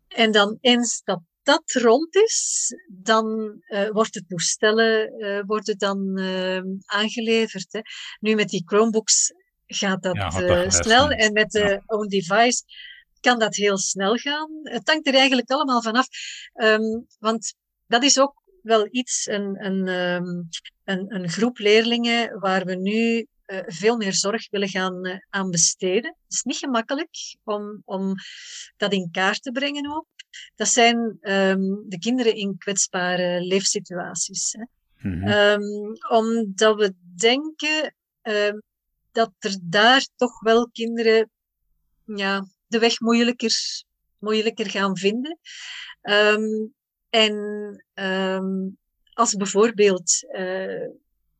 en 0.09 0.33
dan 0.33 0.59
eens 0.61 1.03
dat 1.05 1.21
dat 1.45 1.73
rond 1.73 2.15
is, 2.15 2.71
dan 2.89 3.57
uh, 3.69 3.89
wordt 3.89 4.15
het 4.15 4.29
toestellen 4.29 5.23
uh, 5.23 5.41
worden 5.47 5.79
dan 5.79 6.19
uh, 6.21 6.61
aangeleverd. 6.85 7.73
Hè. 7.73 7.81
Nu 8.21 8.35
met 8.35 8.49
die 8.49 8.63
Chromebooks 8.65 9.33
gaat 9.67 10.03
dat, 10.03 10.17
ja, 10.17 10.31
gaat 10.31 10.75
snel 10.75 11.11
en 11.11 11.33
met 11.33 11.51
de 11.51 11.59
ja. 11.59 11.83
own 11.87 12.09
device 12.09 12.63
kan 13.21 13.39
dat 13.39 13.55
heel 13.55 13.79
snel 13.79 14.17
gaan. 14.17 14.51
Het 14.63 14.89
hangt 14.89 15.07
er 15.07 15.15
eigenlijk 15.15 15.51
allemaal 15.51 15.83
vanaf, 15.83 16.07
um, 16.55 17.07
want 17.19 17.55
dat 17.87 18.03
is 18.03 18.21
ook 18.21 18.43
wel 18.63 18.89
iets, 18.91 19.27
een, 19.27 19.65
een, 19.65 19.89
um, 19.89 20.49
een, 20.85 21.15
een 21.15 21.29
groep 21.29 21.59
leerlingen 21.59 22.39
waar 22.39 22.65
we 22.65 22.75
nu 22.75 23.27
uh, 23.47 23.61
veel 23.67 23.97
meer 23.97 24.15
zorg 24.15 24.51
willen 24.51 24.69
gaan 24.69 25.07
uh, 25.07 25.17
aan 25.31 25.51
besteden. 25.51 26.17
Het 26.23 26.33
is 26.33 26.43
niet 26.43 26.57
gemakkelijk 26.57 27.37
om, 27.45 27.83
om 27.85 28.15
dat 28.77 28.93
in 28.93 29.09
kaart 29.11 29.43
te 29.43 29.53
brengen 29.53 29.95
ook. 29.95 30.07
Dat 30.55 30.69
zijn 30.69 31.19
um, 31.21 31.85
de 31.89 31.99
kinderen 31.99 32.35
in 32.35 32.59
kwetsbare 32.59 33.41
leefsituaties. 33.41 34.53
Hè. 34.53 34.65
Mm 35.09 35.23
-hmm. 35.23 35.29
um, 35.29 35.97
omdat 36.09 36.77
we 36.77 36.95
denken 37.17 37.95
um, 38.23 38.63
dat 39.13 39.33
er 39.39 39.57
daar 39.63 40.07
toch 40.17 40.41
wel 40.41 40.71
kinderen 40.71 41.31
ja, 42.05 42.47
de 42.67 42.79
weg 42.79 43.01
moeilijker, 43.01 43.55
moeilijker 44.19 44.71
gaan 44.71 44.97
vinden. 44.97 45.39
en 47.11 47.85
als 49.15 49.35
bijvoorbeeld 49.35 50.13
uh, 50.23 50.89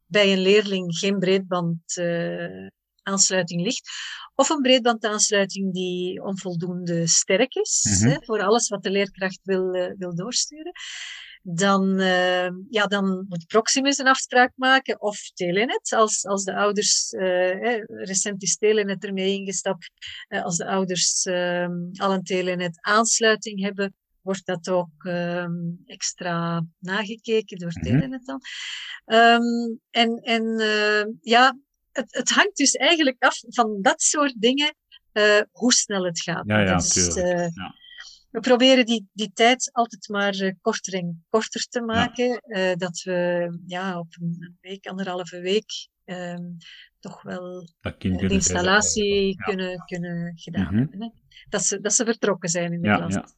bij 0.07 0.33
een 0.33 0.39
leerling 0.39 0.97
geen 0.97 1.19
breedband 1.19 1.97
uh, 1.97 2.67
aansluiting 3.05 3.63
ligt. 3.63 3.89
Of 4.35 4.49
een 4.49 4.63
breedbandaansluiting 4.63 5.73
die 5.73 6.23
onvoldoende 6.23 7.07
sterk 7.07 7.55
is, 7.55 7.87
mm 7.89 7.93
-hmm. 7.93 8.11
hè, 8.11 8.25
voor 8.25 8.43
alles 8.43 8.69
wat 8.69 8.83
de 8.83 8.91
leerkracht 8.91 9.41
wil, 9.43 9.75
uh, 9.75 9.93
wil 9.97 10.15
doorsturen. 10.15 10.73
Dan, 11.43 12.01
uh, 12.01 12.49
ja, 12.71 12.87
dan 12.87 13.27
moet 13.29 13.47
Proximus 13.47 13.99
een 13.99 14.07
afspraak 14.07 14.53
maken 14.55 15.01
of 15.01 15.19
Telenet. 15.35 15.93
Als, 15.93 16.27
als 16.27 16.45
de 16.45 16.55
ouders, 16.55 17.13
uh, 17.13 17.79
recent 17.87 18.43
is 18.43 18.57
Telenet 18.57 19.05
ermee 19.05 19.35
ingestapt, 19.35 19.91
als 20.29 20.57
de 20.57 20.67
ouders 20.67 21.27
al 21.97 22.13
een 22.13 22.23
Telenet 22.23 22.79
aansluiting 22.81 23.61
hebben, 23.61 23.95
wordt 24.25 24.47
dat 24.47 24.69
ook 24.69 25.05
ehm, 25.05 25.53
extra 25.87 26.67
nagekeken 26.79 27.59
door 27.59 27.71
het 27.73 27.93
mm 27.93 28.21
dan. 28.25 28.41
Um, 29.07 29.81
en 29.91 30.19
en 30.23 30.61
uh, 30.61 31.05
ja, 31.21 31.59
het, 31.95 32.15
het 32.15 32.31
hangt 32.31 32.57
dus 32.57 32.73
eigenlijk 32.73 33.17
af 33.23 33.41
van 33.49 33.79
dat 33.83 34.03
soort 34.03 34.41
dingen, 34.41 34.75
uh, 35.13 35.41
hoe 35.51 35.73
snel 35.73 36.05
het 36.05 36.21
gaat. 36.21 36.45
Ja, 36.47 36.61
ja, 36.61 36.77
dus, 36.77 37.17
uh, 37.17 37.49
ja. 37.49 37.75
We 38.31 38.41
proberen 38.41 38.87
die, 38.87 39.09
die 39.13 39.31
tijd 39.33 39.71
altijd 39.73 40.09
maar 40.09 40.55
korter 40.61 40.95
en 40.95 41.25
korter 41.29 41.67
te 41.69 41.81
maken. 41.81 42.43
Ja. 42.47 42.75
dat 42.75 43.01
we 43.03 43.59
ja, 43.67 43.99
op 43.99 44.15
een 44.21 44.59
week, 44.61 44.87
anderhalve 44.87 45.41
week, 45.41 45.89
um, 46.05 46.57
toch 47.01 47.23
wel 47.23 47.69
de 47.81 48.27
installatie 48.29 49.37
kunnen, 49.37 49.85
kunnen 49.85 50.33
gedaan 50.39 50.63
mm 50.63 50.69
-hmm. 50.69 50.79
hebben. 50.79 51.01
Hè? 51.01 51.09
Dat, 51.49 51.65
ze, 51.65 51.81
dat 51.81 51.95
ze 51.95 52.05
vertrokken 52.05 52.49
zijn 52.49 52.73
in 52.73 52.81
de 52.81 52.89
ja, 52.89 52.97
klas. 52.97 53.35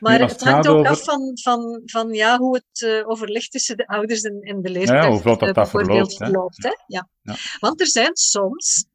Maar 0.00 0.20
het 0.20 0.40
hangt 0.40 0.68
ook 0.68 0.86
af 0.86 1.04
van, 1.04 1.30
van, 1.42 1.82
van 1.84 2.12
ja, 2.12 2.38
hoe 2.38 2.54
het 2.54 2.80
uh, 2.80 3.08
overleg 3.08 3.48
tussen 3.48 3.76
de 3.76 3.86
ouders 3.86 4.22
en, 4.22 4.40
en 4.40 4.62
de 4.62 4.70
leerkracht 4.70 5.04
ja, 5.04 5.10
hoe 5.10 5.20
vlot 5.20 5.40
dat, 5.40 5.54
dat 5.54 5.70
verloopt. 5.70 6.16
verloopt 6.16 6.62
hè? 6.62 6.72
Ja. 6.86 7.08
ja. 7.22 7.34
Want 7.58 7.80
er 7.80 7.86
zijn 7.86 8.16
soms 8.16 8.86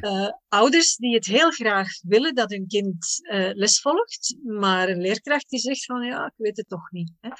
uh, 0.00 0.28
ouders 0.48 0.96
die 0.96 1.14
het 1.14 1.26
heel 1.26 1.50
graag 1.50 1.88
willen 2.02 2.34
dat 2.34 2.50
hun 2.50 2.66
kind 2.66 3.20
les 3.54 3.80
volgt, 3.80 4.36
maar 4.44 4.88
een 4.88 5.00
leerkracht 5.00 5.48
die 5.48 5.60
zegt 5.60 5.84
van 5.84 6.02
ja, 6.02 6.26
ik 6.26 6.32
weet 6.36 6.56
het 6.56 6.68
toch 6.68 6.90
niet. 6.90 7.12
Hè. 7.20 7.30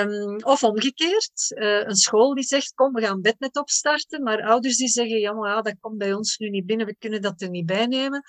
Um, 0.00 0.42
of 0.42 0.62
omgekeerd, 0.62 1.54
een 1.86 1.96
school 1.96 2.34
die 2.34 2.44
zegt 2.44 2.74
kom, 2.74 2.92
we 2.92 3.00
gaan 3.00 3.20
bednet 3.20 3.56
opstarten, 3.56 4.22
maar 4.22 4.42
ouders 4.42 4.76
die 4.76 4.88
zeggen 4.88 5.18
ja, 5.18 5.32
maar 5.32 5.50
ja, 5.50 5.62
dat 5.62 5.76
komt 5.80 5.98
bij 5.98 6.12
ons 6.12 6.36
nu 6.36 6.50
niet 6.50 6.66
binnen, 6.66 6.86
we 6.86 6.96
kunnen 6.98 7.22
dat 7.22 7.40
er 7.40 7.50
niet 7.50 7.66
bij 7.66 7.86
nemen. 7.86 8.22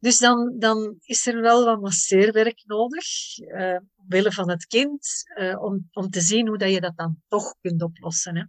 Dus 0.00 0.18
dan, 0.18 0.54
dan 0.58 0.94
is 1.00 1.26
er 1.26 1.40
wel 1.40 1.64
wat 1.64 1.80
masseerwerk 1.80 2.62
nodig, 2.66 3.04
uh, 3.38 3.78
omwille 4.02 4.32
van 4.32 4.50
het 4.50 4.66
kind, 4.66 5.08
uh, 5.40 5.62
om, 5.62 5.88
om 5.92 6.10
te 6.10 6.20
zien 6.20 6.48
hoe 6.48 6.58
dat 6.58 6.72
je 6.72 6.80
dat 6.80 6.96
dan 6.96 7.16
toch 7.28 7.54
kunt 7.60 7.82
oplossen. 7.82 8.36
Hè. 8.36 8.42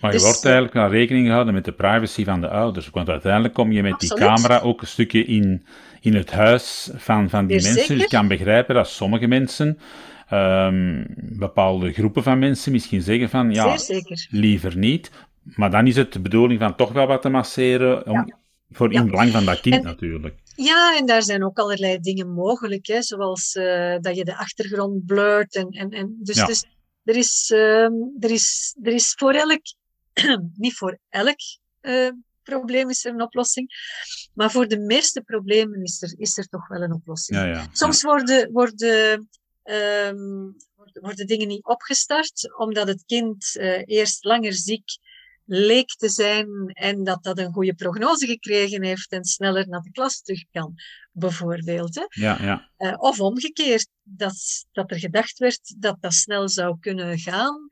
Maar 0.00 0.12
je 0.12 0.18
dus, 0.18 0.26
wordt 0.26 0.44
eigenlijk 0.44 0.74
wel 0.74 0.90
rekening 0.90 1.26
gehouden 1.26 1.54
met 1.54 1.64
de 1.64 1.72
privacy 1.72 2.24
van 2.24 2.40
de 2.40 2.48
ouders. 2.48 2.90
Want 2.90 3.08
uiteindelijk 3.08 3.54
kom 3.54 3.72
je 3.72 3.82
met 3.82 3.92
absoluut. 3.92 4.16
die 4.16 4.26
camera 4.26 4.58
ook 4.58 4.80
een 4.80 4.86
stukje 4.86 5.24
in, 5.24 5.66
in 6.00 6.14
het 6.14 6.30
huis 6.30 6.90
van, 6.94 7.30
van 7.30 7.46
die 7.46 7.56
mensen. 7.56 7.74
Dus 7.74 7.86
zeker? 7.86 8.02
je 8.02 8.08
kan 8.08 8.28
begrijpen 8.28 8.74
dat 8.74 8.88
sommige 8.88 9.26
mensen, 9.26 9.78
um, 10.32 11.06
bepaalde 11.16 11.92
groepen 11.92 12.22
van 12.22 12.38
mensen, 12.38 12.72
misschien 12.72 13.02
zeggen 13.02 13.28
van 13.28 13.50
ja, 13.50 13.76
liever 14.30 14.76
niet. 14.76 15.10
Maar 15.42 15.70
dan 15.70 15.86
is 15.86 15.96
het 15.96 16.12
de 16.12 16.20
bedoeling 16.20 16.60
van 16.60 16.76
toch 16.76 16.92
wel 16.92 17.06
wat 17.06 17.22
te 17.22 17.28
masseren. 17.28 18.06
Om, 18.06 18.12
ja. 18.26 18.38
Voor 18.70 18.92
in 18.92 19.06
belang 19.06 19.30
van 19.30 19.44
dat 19.44 19.60
kind 19.60 19.74
en, 19.74 19.82
natuurlijk. 19.82 20.34
Ja, 20.54 20.96
en 20.96 21.06
daar 21.06 21.22
zijn 21.22 21.44
ook 21.44 21.58
allerlei 21.58 21.98
dingen 21.98 22.32
mogelijk, 22.32 22.86
hè, 22.86 23.02
zoals 23.02 23.54
uh, 23.54 23.96
dat 24.00 24.16
je 24.16 24.24
de 24.24 24.36
achtergrond 24.36 25.06
blurt. 25.06 25.54
En, 25.54 25.68
en, 25.68 25.90
en 25.90 26.16
dus, 26.18 26.36
ja. 26.36 26.46
dus 26.46 26.64
er, 27.04 27.16
is, 27.16 27.50
uh, 27.54 27.84
er, 28.20 28.30
is, 28.30 28.76
er 28.82 28.92
is 28.92 29.14
voor 29.18 29.32
elk, 29.32 29.60
niet 30.56 30.74
voor 30.74 30.98
elk 31.08 31.36
uh, 31.80 32.10
probleem 32.42 32.88
is 32.90 33.04
er 33.04 33.12
een 33.12 33.22
oplossing, 33.22 33.70
maar 34.34 34.50
voor 34.50 34.68
de 34.68 34.78
meeste 34.78 35.20
problemen 35.20 35.82
is 35.82 36.02
er, 36.02 36.14
is 36.18 36.38
er 36.38 36.48
toch 36.48 36.68
wel 36.68 36.82
een 36.82 36.92
oplossing. 36.92 37.38
Ja, 37.38 37.44
ja, 37.44 37.68
Soms 37.72 38.02
worden, 38.02 38.52
worden, 38.52 39.28
um, 39.64 40.56
worden 40.92 41.26
dingen 41.26 41.48
niet 41.48 41.64
opgestart, 41.64 42.58
omdat 42.58 42.88
het 42.88 43.04
kind 43.06 43.56
eerst 43.84 44.24
langer 44.24 44.52
ziek 44.52 44.84
leek 45.52 45.88
te 45.88 46.08
zijn 46.08 46.48
en 46.66 47.04
dat 47.04 47.22
dat 47.22 47.38
een 47.38 47.52
goede 47.52 47.74
prognose 47.74 48.26
gekregen 48.26 48.84
heeft 48.84 49.12
en 49.12 49.24
sneller 49.24 49.68
naar 49.68 49.80
de 49.80 49.90
klas 49.90 50.22
terug 50.22 50.44
kan, 50.50 50.74
bijvoorbeeld. 51.12 51.94
Hè? 51.94 52.04
Ja, 52.08 52.42
ja. 52.42 52.70
Uh, 52.78 52.94
of 52.96 53.20
omgekeerd, 53.20 53.88
dat, 54.02 54.34
dat 54.72 54.90
er 54.90 54.98
gedacht 54.98 55.38
werd 55.38 55.74
dat 55.78 55.96
dat 56.00 56.12
snel 56.12 56.48
zou 56.48 56.78
kunnen 56.80 57.18
gaan 57.18 57.68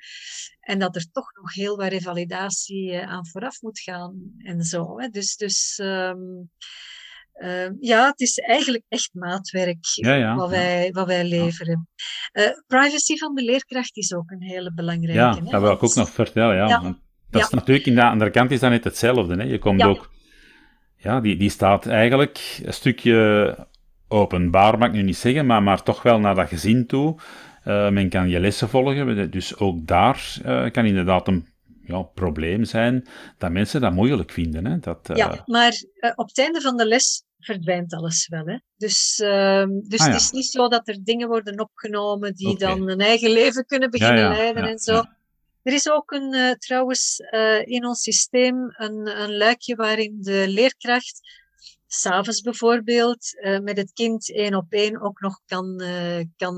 en 0.60 0.78
dat 0.78 0.96
er 0.96 1.10
toch 1.12 1.32
nog 1.34 1.54
heel 1.54 1.76
wat 1.76 1.88
revalidatie 1.88 2.92
uh, 2.92 3.02
aan 3.02 3.26
vooraf 3.26 3.60
moet 3.60 3.80
gaan 3.80 4.32
en 4.38 4.62
zo. 4.62 5.00
Hè? 5.00 5.08
Dus, 5.08 5.36
dus 5.36 5.78
um, 5.82 6.50
uh, 7.34 7.68
ja, 7.80 8.06
het 8.06 8.20
is 8.20 8.38
eigenlijk 8.38 8.84
echt 8.88 9.14
maatwerk 9.14 9.78
ja, 9.80 10.14
ja, 10.14 10.34
wat, 10.34 10.50
wij, 10.50 10.90
wat 10.92 11.06
wij 11.06 11.24
leveren. 11.24 11.88
Uh, 12.32 12.46
privacy 12.66 13.16
van 13.16 13.34
de 13.34 13.42
leerkracht 13.42 13.96
is 13.96 14.14
ook 14.14 14.30
een 14.30 14.42
hele 14.42 14.72
belangrijke. 14.72 15.44
Ja, 15.44 15.50
dat 15.50 15.60
wil 15.60 15.72
ik 15.72 15.82
ook 15.82 15.94
nog 15.94 16.10
vertellen. 16.10 16.56
Ja. 16.56 17.06
Dat 17.30 17.42
is 17.42 17.48
natuurlijk, 17.48 17.86
in 17.86 17.94
de 17.94 18.04
andere 18.04 18.30
kant 18.30 18.50
is 18.50 18.60
dat 18.60 18.70
net 18.70 18.84
hetzelfde. 18.84 19.36
Hè? 19.36 19.42
Je 19.42 19.58
komt 19.58 19.82
ook, 19.82 20.10
ja, 20.96 21.20
die, 21.20 21.36
die 21.36 21.50
staat 21.50 21.86
eigenlijk 21.86 22.60
een 22.64 22.72
stukje 22.72 23.56
openbaar, 24.08 24.78
mag 24.78 24.88
ik 24.88 24.94
nu 24.94 25.02
niet 25.02 25.16
zeggen, 25.16 25.46
maar, 25.46 25.62
maar 25.62 25.82
toch 25.82 26.02
wel 26.02 26.18
naar 26.20 26.34
dat 26.34 26.48
gezin 26.48 26.86
toe. 26.86 27.16
Uh, 27.64 27.90
men 27.90 28.08
kan 28.08 28.28
je 28.28 28.40
lessen 28.40 28.68
volgen, 28.68 29.30
dus 29.30 29.56
ook 29.56 29.86
daar 29.86 30.36
uh, 30.46 30.70
kan 30.70 30.84
inderdaad 30.84 31.28
een 31.28 31.48
ja, 31.84 32.02
probleem 32.02 32.64
zijn 32.64 33.06
dat 33.38 33.50
mensen 33.50 33.80
dat 33.80 33.92
moeilijk 33.92 34.30
vinden. 34.30 34.66
Hè? 34.66 34.78
Dat, 34.78 35.08
uh... 35.10 35.16
Ja, 35.16 35.42
maar 35.46 35.82
op 36.14 36.26
het 36.26 36.38
einde 36.38 36.60
van 36.60 36.76
de 36.76 36.86
les 36.86 37.24
verdwijnt 37.38 37.94
alles 37.94 38.28
wel. 38.28 38.46
Hè? 38.46 38.58
Dus, 38.76 39.20
ehm, 39.24 39.68
dus 39.82 40.00
ah, 40.00 40.06
ja. 40.06 40.12
het 40.12 40.20
is 40.20 40.30
niet 40.30 40.46
zo 40.46 40.68
dat 40.68 40.88
er 40.88 40.98
dingen 41.02 41.28
worden 41.28 41.60
opgenomen 41.60 42.34
die 42.34 42.48
okay. 42.48 42.68
dan 42.68 42.88
een 42.88 43.00
eigen 43.00 43.30
leven 43.30 43.64
kunnen 43.66 43.90
beginnen 43.90 44.22
ja, 44.22 44.28
leiden 44.28 44.64
en 44.64 44.78
zo. 44.78 45.02
Er 45.68 45.74
is 45.74 45.90
ook 45.90 46.10
een, 46.10 46.34
uh, 46.34 46.50
trouwens 46.50 47.20
uh, 47.30 47.66
in 47.66 47.86
ons 47.86 48.02
systeem 48.02 48.74
een, 48.76 49.20
een 49.20 49.36
luikje 49.36 49.74
waarin 49.74 50.16
de 50.20 50.44
leerkracht 50.48 51.20
s'avonds 51.86 52.40
bijvoorbeeld 52.40 53.34
uh, 53.44 53.58
met 53.58 53.76
het 53.76 53.92
kind 53.92 54.34
één 54.34 54.54
op 54.54 54.72
één 54.72 55.00
ook 55.00 55.20
nog 55.20 55.40
kan, 55.46 55.82
kan 56.36 56.56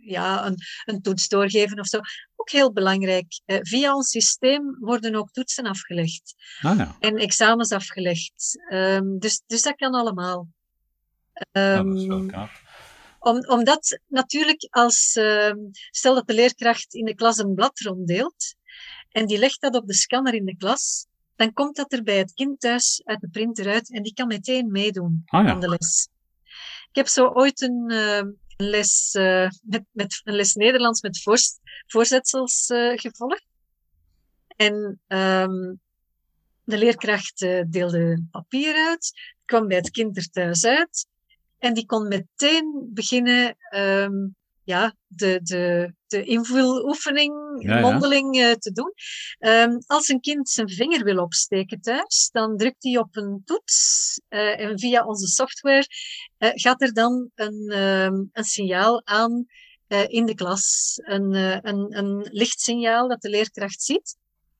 ja, 0.00 0.46
een, 0.46 0.56
een 0.84 1.02
toets 1.02 1.28
doorgeven 1.28 1.78
of 1.80 1.86
zo. 1.86 1.98
Ook 2.36 2.50
heel 2.50 2.72
belangrijk. 2.72 3.40
via 3.44 3.94
ons 3.94 4.10
systeem 4.10 4.76
worden 4.80 5.14
ook 5.14 5.30
toetsen 5.30 5.66
afgelegd. 5.66 6.34
Ah, 6.60 6.78
ja. 6.78 6.96
En 7.00 7.16
examens 7.16 7.72
afgelegd. 7.72 8.58
Um, 8.72 9.18
dus, 9.18 9.42
dus 9.46 9.62
dat 9.62 9.74
kan 9.74 9.94
allemaal. 9.94 10.48
Um, 11.52 11.62
ja, 11.62 11.82
dat 11.82 11.96
is 11.96 12.06
wel 12.06 12.28
gaaf. 12.28 12.62
Om, 13.22 13.46
omdat 13.46 14.00
natuurlijk 14.06 14.66
als, 14.70 15.16
uh, 15.16 15.52
stel 15.90 16.14
dat 16.14 16.26
de 16.26 16.34
leerkracht 16.34 16.94
in 16.94 17.04
de 17.04 17.14
klas 17.14 17.38
een 17.38 17.54
blad 17.54 17.80
ronddeelt 17.80 18.54
en 19.08 19.26
die 19.26 19.38
legt 19.38 19.60
dat 19.60 19.74
op 19.74 19.86
de 19.86 19.94
scanner 19.94 20.34
in 20.34 20.44
de 20.44 20.56
klas, 20.56 21.06
dan 21.36 21.52
komt 21.52 21.76
dat 21.76 21.92
er 21.92 22.02
bij 22.02 22.18
het 22.18 22.32
kind 22.32 22.60
thuis 22.60 23.02
uit 23.04 23.20
de 23.20 23.28
printer 23.28 23.72
uit 23.72 23.92
en 23.92 24.02
die 24.02 24.14
kan 24.14 24.26
meteen 24.26 24.70
meedoen 24.70 25.22
ah, 25.24 25.44
ja. 25.44 25.50
aan 25.50 25.60
de 25.60 25.68
les. 25.68 26.08
Ik 26.88 26.96
heb 26.96 27.08
zo 27.08 27.26
ooit 27.26 27.60
een, 27.60 27.90
uh, 27.92 28.16
een 28.16 28.36
les, 28.56 29.14
uh, 29.14 29.48
met, 29.62 29.84
met, 29.90 30.20
een 30.24 30.34
les 30.34 30.54
Nederlands 30.54 31.00
met 31.00 31.22
voor, 31.22 31.38
voorzetsels 31.86 32.68
uh, 32.68 32.98
gevolgd. 32.98 33.46
En 34.56 35.00
um, 35.08 35.80
de 36.64 36.78
leerkracht 36.78 37.38
deelde 37.68 38.26
papier 38.30 38.74
uit, 38.74 39.12
kwam 39.44 39.68
bij 39.68 39.76
het 39.76 39.90
kind 39.90 40.16
er 40.16 40.30
thuis 40.30 40.64
uit. 40.64 41.06
En 41.62 41.74
die 41.74 41.86
kon 41.86 42.08
meteen 42.08 42.90
beginnen 42.94 43.56
um, 43.76 44.36
ja, 44.64 44.94
de, 45.06 45.40
de, 45.42 45.94
de 46.06 46.24
invuloefening, 46.24 47.34
ja, 47.58 47.80
mondeling 47.80 48.36
uh, 48.36 48.52
te 48.52 48.72
doen. 48.72 48.92
Um, 49.38 49.78
als 49.86 50.08
een 50.08 50.20
kind 50.20 50.48
zijn 50.48 50.68
vinger 50.68 51.04
wil 51.04 51.22
opsteken 51.22 51.80
thuis, 51.80 52.28
dan 52.32 52.56
drukt 52.56 52.82
hij 52.82 52.98
op 52.98 53.16
een 53.16 53.42
toets 53.44 54.20
uh, 54.28 54.60
en 54.60 54.78
via 54.78 55.04
onze 55.04 55.26
software 55.26 55.86
uh, 56.38 56.50
gaat 56.52 56.82
er 56.82 56.92
dan 56.92 57.30
een, 57.34 57.78
um, 57.78 58.30
een 58.32 58.44
signaal 58.44 59.06
aan 59.06 59.46
in 60.06 60.26
de 60.26 60.34
klas. 60.34 60.94
Een, 61.02 61.34
een, 61.68 61.96
een 61.98 62.28
lichtsignaal 62.30 63.08
dat 63.08 63.20
de 63.20 63.28
leerkracht 63.28 63.82
ziet. 63.82 64.16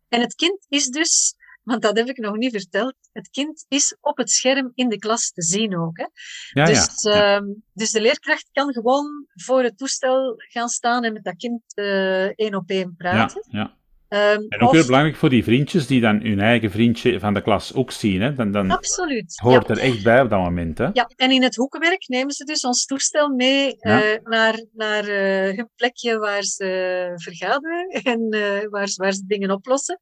En 0.09 0.21
het 0.21 0.35
kind 0.35 0.67
is 0.69 0.87
dus 0.87 1.35
want 1.63 1.83
dat 1.83 1.97
heb 1.97 2.09
ik 2.09 2.19
nog 2.19 2.37
niet 2.37 2.53
verteld. 2.53 2.95
Het 3.13 3.29
kind 3.31 3.65
is 3.69 3.97
op 4.01 4.17
het 4.17 4.31
scherm 4.31 4.73
in 4.75 4.89
de 4.89 4.99
klas 4.99 5.31
te 5.31 5.43
zien 5.43 5.79
ook. 5.79 5.99
Hè. 5.99 6.07
Ja, 6.51 6.65
dus, 6.65 7.03
ja. 7.03 7.41
Uh, 7.41 7.55
dus 7.73 7.91
de 7.91 8.01
leerkracht 8.01 8.49
kan 8.53 8.73
gewoon 8.73 9.27
voor 9.35 9.63
het 9.63 9.79
toestel 9.79 10.35
gaan 10.37 10.69
staan 10.69 11.05
en 11.05 11.13
met 11.13 11.25
dat 11.25 11.37
kind 11.37 11.63
uh, 11.75 12.39
één 12.39 12.55
op 12.55 12.71
één 12.71 12.95
praten. 12.97 13.45
Ja, 13.49 13.59
ja. 13.59 13.77
Um, 14.15 14.47
en 14.49 14.61
ook 14.61 14.69
of... 14.69 14.75
heel 14.75 14.87
belangrijk 14.87 15.17
voor 15.17 15.29
die 15.29 15.45
vriendjes 15.45 15.87
die 15.87 16.01
dan 16.01 16.21
hun 16.21 16.41
eigen 16.41 16.71
vriendje 16.71 17.21
van 17.21 17.35
de 17.35 17.43
klas 17.43 17.75
ook 17.75 17.91
zien. 17.91 18.21
Hè? 18.21 18.35
Dan, 18.35 18.53
dan 18.53 18.71
Absoluut. 18.71 19.39
hoort 19.43 19.71
er 19.71 19.79
echt 19.79 20.03
bij 20.03 20.21
op 20.21 20.31
dat 20.31 20.39
moment. 20.39 20.79
Hè? 20.79 20.89
Ja, 20.93 21.11
en 21.17 21.31
in 21.31 21.43
het 21.43 21.57
hoekenwerk 21.57 22.09
nemen 22.09 22.33
ze 22.33 22.45
dus 22.45 22.65
ons 22.65 22.85
toestel 22.85 23.29
mee 23.29 23.77
ja. 23.79 24.05
uh, 24.05 24.19
naar, 24.23 24.65
naar 24.73 25.09
uh, 25.09 25.57
hun 25.57 25.71
plekje 25.77 26.19
waar 26.19 26.43
ze 26.43 27.13
vergaderen 27.15 27.89
en 27.89 28.35
uh, 28.35 28.69
waar, 28.71 28.93
waar 28.95 29.13
ze 29.13 29.25
dingen 29.27 29.51
oplossen. 29.51 30.01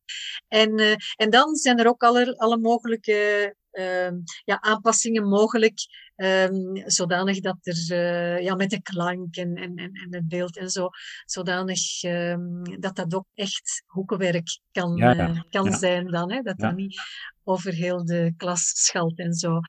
En, 0.48 0.98
en 1.16 1.30
dan 1.30 1.54
zijn 1.54 1.78
er 1.78 1.88
ook 1.88 2.02
alle, 2.02 2.36
alle 2.36 2.58
mogelijke 2.58 3.54
uh, 3.72 4.10
ja, 4.44 4.60
aanpassingen 4.60 5.28
mogelijk, 5.28 5.78
um, 6.16 6.82
zodanig 6.86 7.40
dat 7.40 7.56
er 7.60 7.92
uh, 7.92 8.44
ja, 8.44 8.54
met 8.54 8.70
de 8.70 8.82
klank 8.82 9.36
en, 9.36 9.54
en, 9.54 9.76
en, 9.76 10.06
het 10.10 10.28
beeld 10.28 10.56
en 10.56 10.68
zo, 10.68 10.88
zodanig 11.24 12.02
um, 12.02 12.80
dat 12.80 12.96
dat 12.96 13.14
ook 13.14 13.26
echt 13.34 13.82
hoekenwerk 13.86 14.60
kan, 14.72 14.96
ja, 14.96 15.12
ja. 15.12 15.28
uh, 15.28 15.40
kan 15.50 15.64
ja. 15.64 15.76
zijn 15.76 16.06
dan, 16.06 16.32
hè? 16.32 16.40
dat 16.40 16.58
dat 16.58 16.76
niet 16.76 17.00
over 17.44 17.72
heel 17.72 18.04
de 18.04 18.34
klas 18.36 18.72
schalt 18.74 19.18
en 19.18 19.32
zo. 19.32 19.60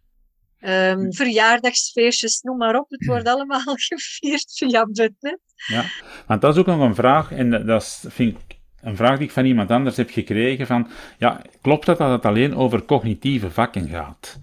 Um, 0.59 1.13
verjaardagsfeestjes, 1.13 2.41
noem 2.41 2.57
maar 2.57 2.75
op. 2.75 2.89
Het 2.89 3.05
wordt 3.05 3.27
allemaal 3.33 3.75
gevierd 3.89 4.51
via 4.57 4.85
Budnet. 4.85 5.39
Ja, 5.67 5.85
want 6.27 6.41
dat 6.41 6.53
is 6.53 6.59
ook 6.59 6.65
nog 6.65 6.79
een 6.79 6.95
vraag, 6.95 7.31
en 7.31 7.65
dat 7.65 7.81
is, 7.81 8.05
vind 8.07 8.37
ik 8.37 8.60
een 8.81 8.95
vraag 8.95 9.17
die 9.17 9.27
ik 9.27 9.33
van 9.33 9.45
iemand 9.45 9.71
anders 9.71 9.97
heb 9.97 10.09
gekregen: 10.09 10.67
van, 10.67 10.87
ja, 11.17 11.41
klopt 11.61 11.87
het 11.87 11.97
dat 11.97 12.11
het 12.11 12.25
alleen 12.25 12.55
over 12.55 12.85
cognitieve 12.85 13.51
vakken 13.51 13.89
gaat? 13.89 14.39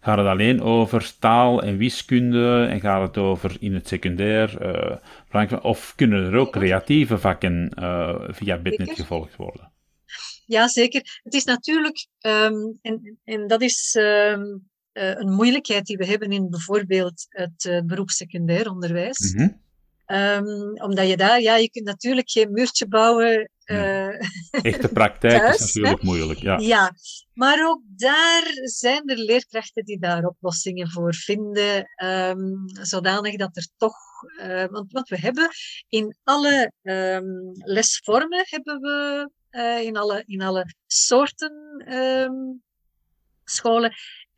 Gaat 0.00 0.18
het 0.18 0.26
alleen 0.26 0.62
over 0.62 1.12
taal 1.18 1.62
en 1.62 1.76
wiskunde 1.76 2.66
en 2.70 2.80
gaat 2.80 3.02
het 3.02 3.18
over 3.18 3.56
in 3.60 3.74
het 3.74 3.88
secundair? 3.88 4.56
Uh, 5.32 5.58
of 5.62 5.92
kunnen 5.96 6.24
er 6.24 6.36
ook 6.36 6.52
creatieve 6.52 7.18
vakken 7.18 7.72
uh, 7.78 8.14
via 8.28 8.58
Bitnet 8.58 8.90
gevolgd 8.90 9.36
worden? 9.36 9.72
Ja, 10.46 10.68
zeker. 10.68 11.20
Het 11.22 11.34
is 11.34 11.44
natuurlijk, 11.44 12.06
um, 12.20 12.78
en, 12.82 13.18
en 13.24 13.46
dat 13.46 13.62
is 13.62 13.96
um, 14.00 14.70
uh, 14.92 15.08
een 15.08 15.32
moeilijkheid 15.32 15.86
die 15.86 15.96
we 15.96 16.06
hebben 16.06 16.30
in 16.30 16.50
bijvoorbeeld 16.50 17.26
het 17.28 17.64
uh, 17.64 17.80
beroepssecundair 17.80 18.70
onderwijs. 18.70 19.34
Mm 19.34 19.40
-hmm. 19.40 19.60
um, 20.18 20.82
omdat 20.82 21.08
je 21.08 21.16
daar, 21.16 21.40
ja, 21.40 21.56
je 21.56 21.70
kunt 21.70 21.84
natuurlijk 21.84 22.30
geen 22.30 22.52
muurtje 22.52 22.88
bouwen 22.88 23.50
uh, 23.72 24.20
Echte 24.62 24.88
praktijk 24.88 25.42
thuis, 25.42 25.54
is 25.54 25.60
natuurlijk 25.60 26.00
hè? 26.02 26.06
moeilijk. 26.06 26.38
Ja. 26.38 26.58
ja, 26.58 26.92
maar 27.34 27.68
ook 27.68 27.82
daar 27.96 28.50
zijn 28.62 29.08
er 29.08 29.16
leerkrachten 29.16 29.84
die 29.84 29.98
daar 29.98 30.24
oplossingen 30.24 30.90
voor 30.90 31.14
vinden, 31.14 31.86
um, 32.04 32.62
zodanig 32.66 33.36
dat 33.36 33.56
er 33.56 33.66
toch, 33.76 33.96
uh, 34.40 34.64
want 34.64 34.92
wat 34.92 35.08
we 35.08 35.18
hebben 35.18 35.48
in 35.88 36.16
alle 36.22 36.72
um, 36.82 37.52
lesvormen 37.54 38.44
hebben 38.48 38.80
we, 38.80 39.30
uh, 39.50 39.82
in, 39.82 39.96
alle, 39.96 40.22
in 40.26 40.42
alle 40.42 40.74
soorten 40.86 41.84
um, 41.92 42.62
scholen 43.44 43.92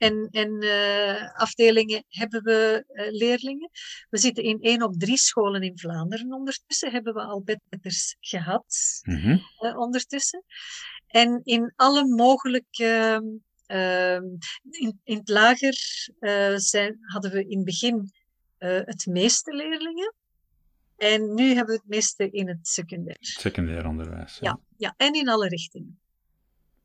en, 0.05 0.29
en 0.31 0.63
uh, 0.63 1.35
afdelingen 1.35 2.05
hebben 2.09 2.43
we 2.43 2.85
uh, 2.89 3.11
leerlingen. 3.11 3.71
We 4.11 4.19
zitten 4.19 4.45
in 4.45 4.61
één 4.61 4.83
op 4.83 4.99
drie 4.99 5.19
scholen 5.19 5.63
in 5.63 5.79
Vlaanderen 5.79 6.33
ondertussen. 6.33 6.93
Hebben 6.93 7.15
we 7.15 7.23
al 7.23 7.43
bedwetters 7.43 8.17
gehad 8.21 9.01
mm 9.03 9.17
-hmm. 9.17 9.41
uh, 9.61 9.79
ondertussen. 9.79 10.45
En 11.07 11.41
in 11.45 11.73
alle 11.77 12.07
mogelijke... 12.07 13.23
in, 14.71 15.01
in 15.05 15.17
het 15.17 15.29
lager 15.29 15.75
zijn, 16.57 16.99
hadden 17.01 17.31
we 17.31 17.47
in 17.49 17.57
het 17.57 17.65
begin 17.65 18.13
het 18.59 19.07
meeste 19.07 19.55
leerlingen. 19.55 20.15
En 20.97 21.35
nu 21.35 21.47
hebben 21.55 21.75
we 21.75 21.81
het 21.81 21.89
meeste 21.89 22.31
in 22.31 22.49
het 22.49 22.69
secundair. 22.69 23.17
Secundair 23.21 23.87
onderwijs. 23.87 24.39
Ja, 24.41 24.51
ja, 24.51 24.61
ja 24.77 24.95
en 24.97 25.15
in 25.15 25.29
alle 25.29 25.49
richtingen. 25.49 25.99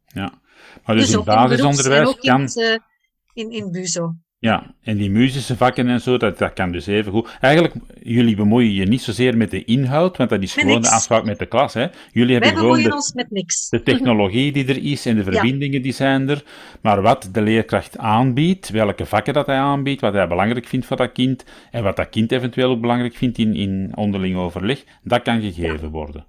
Ja, 0.05 0.41
maar 0.85 0.95
dus, 0.95 1.05
dus 1.05 1.15
in 1.15 1.23
basisonderwijs 1.23 2.15
kan... 2.15 2.41
Het, 2.41 2.87
in, 3.33 3.51
in 3.51 3.71
Buzo. 3.71 4.15
Ja, 4.41 4.75
en 4.81 4.97
die 4.97 5.09
muzische 5.09 5.57
vakken 5.57 5.87
en 5.87 6.01
zo, 6.01 6.17
dat, 6.17 6.37
dat 6.37 6.53
kan 6.53 6.71
dus 6.71 6.87
even 6.87 7.11
goed. 7.11 7.37
Eigenlijk, 7.41 7.73
jullie 8.01 8.35
bemoeien 8.35 8.73
je 8.73 8.85
niet 8.85 9.01
zozeer 9.01 9.37
met 9.37 9.51
de 9.51 9.63
inhoud, 9.63 10.17
want 10.17 10.29
dat 10.29 10.41
is 10.41 10.55
met 10.55 10.63
gewoon 10.63 10.79
niks. 10.79 10.89
de 10.89 10.95
afspraak 10.95 11.23
met 11.23 11.39
de 11.39 11.45
klas. 11.45 11.73
Hè. 11.73 11.87
Jullie 12.11 12.31
hebben 12.33 12.51
Wij 12.51 12.59
gewoon 12.59 12.83
de, 12.83 12.93
ons 12.93 13.13
met 13.13 13.31
niks. 13.31 13.69
de 13.69 13.83
technologie 13.83 14.51
die 14.51 14.67
er 14.67 14.83
is 14.83 15.05
en 15.05 15.15
de 15.15 15.23
verbindingen 15.23 15.77
ja. 15.77 15.83
die 15.83 15.91
zijn 15.91 16.29
er. 16.29 16.43
Maar 16.81 17.01
wat 17.01 17.29
de 17.31 17.41
leerkracht 17.41 17.97
aanbiedt, 17.97 18.69
welke 18.69 19.05
vakken 19.05 19.33
dat 19.33 19.45
hij 19.45 19.57
aanbiedt, 19.57 20.01
wat 20.01 20.13
hij 20.13 20.27
belangrijk 20.27 20.65
vindt 20.65 20.85
voor 20.85 20.97
dat 20.97 21.11
kind 21.11 21.45
en 21.71 21.83
wat 21.83 21.95
dat 21.95 22.09
kind 22.09 22.31
eventueel 22.31 22.69
ook 22.69 22.81
belangrijk 22.81 23.15
vindt 23.15 23.37
in, 23.37 23.55
in 23.55 23.91
onderling 23.95 24.35
overleg, 24.35 24.83
dat 25.03 25.21
kan 25.21 25.41
gegeven 25.41 25.81
ja. 25.81 25.89
worden. 25.89 26.25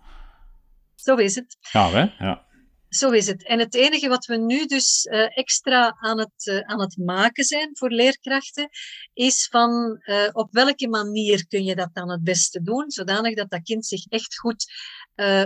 Zo 0.94 1.14
is 1.14 1.34
het. 1.34 1.56
Ja, 1.72 1.90
hè? 1.90 2.24
Ja. 2.24 2.48
Zo 2.90 3.10
is 3.10 3.26
het. 3.26 3.46
En 3.46 3.58
het 3.58 3.74
enige 3.74 4.08
wat 4.08 4.26
we 4.26 4.36
nu 4.36 4.66
dus 4.66 5.06
uh, 5.10 5.38
extra 5.38 5.96
aan 6.00 6.18
het, 6.18 6.46
uh, 6.46 6.58
aan 6.58 6.80
het 6.80 6.96
maken 6.96 7.44
zijn 7.44 7.70
voor 7.72 7.90
leerkrachten, 7.90 8.68
is 9.12 9.46
van 9.50 10.00
uh, 10.04 10.28
op 10.32 10.48
welke 10.52 10.88
manier 10.88 11.46
kun 11.46 11.64
je 11.64 11.74
dat 11.74 11.90
dan 11.92 12.10
het 12.10 12.22
beste 12.22 12.62
doen, 12.62 12.90
zodanig 12.90 13.34
dat 13.34 13.50
dat 13.50 13.62
kind 13.62 13.86
zich 13.86 14.06
echt 14.06 14.38
goed 14.38 14.72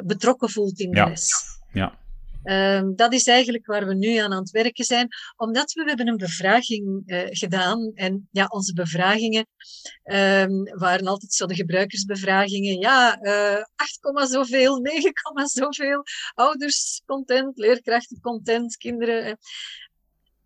betrokken 0.05 0.51
voelt 0.51 0.81
in 0.81 0.91
de 0.91 0.97
ja. 0.97 1.09
les. 1.09 1.33
Ja. 1.73 1.99
Um, 2.45 2.97
dat 2.97 3.13
is 3.13 3.27
eigenlijk 3.27 3.67
waar 3.67 3.87
we 3.87 3.95
nu 3.95 4.17
aan 4.17 4.33
aan 4.33 4.39
het 4.39 4.51
werken 4.51 4.85
zijn, 4.85 5.09
omdat 5.37 5.73
we, 5.73 5.83
hebben 5.85 6.09
een 6.09 6.17
bevraging 6.17 7.03
uh, 7.07 7.23
gedaan 7.27 7.93
en 7.95 8.29
ja, 8.31 8.47
onze 8.47 8.73
bevragingen 8.73 9.47
um, 10.05 10.79
waren 10.79 11.07
altijd 11.07 11.33
zo 11.33 11.47
de 11.47 11.55
gebruikersbevragingen. 11.55 12.79
Ja, 12.79 13.23
uh, 13.23 13.65
8, 13.75 14.31
zoveel, 14.31 14.77
9, 14.81 15.13
zoveel, 15.45 16.03
ouders 16.35 17.03
content, 17.07 17.59
leerkrachten 17.59 18.21
content, 18.21 18.77
kinderen. 18.77 19.39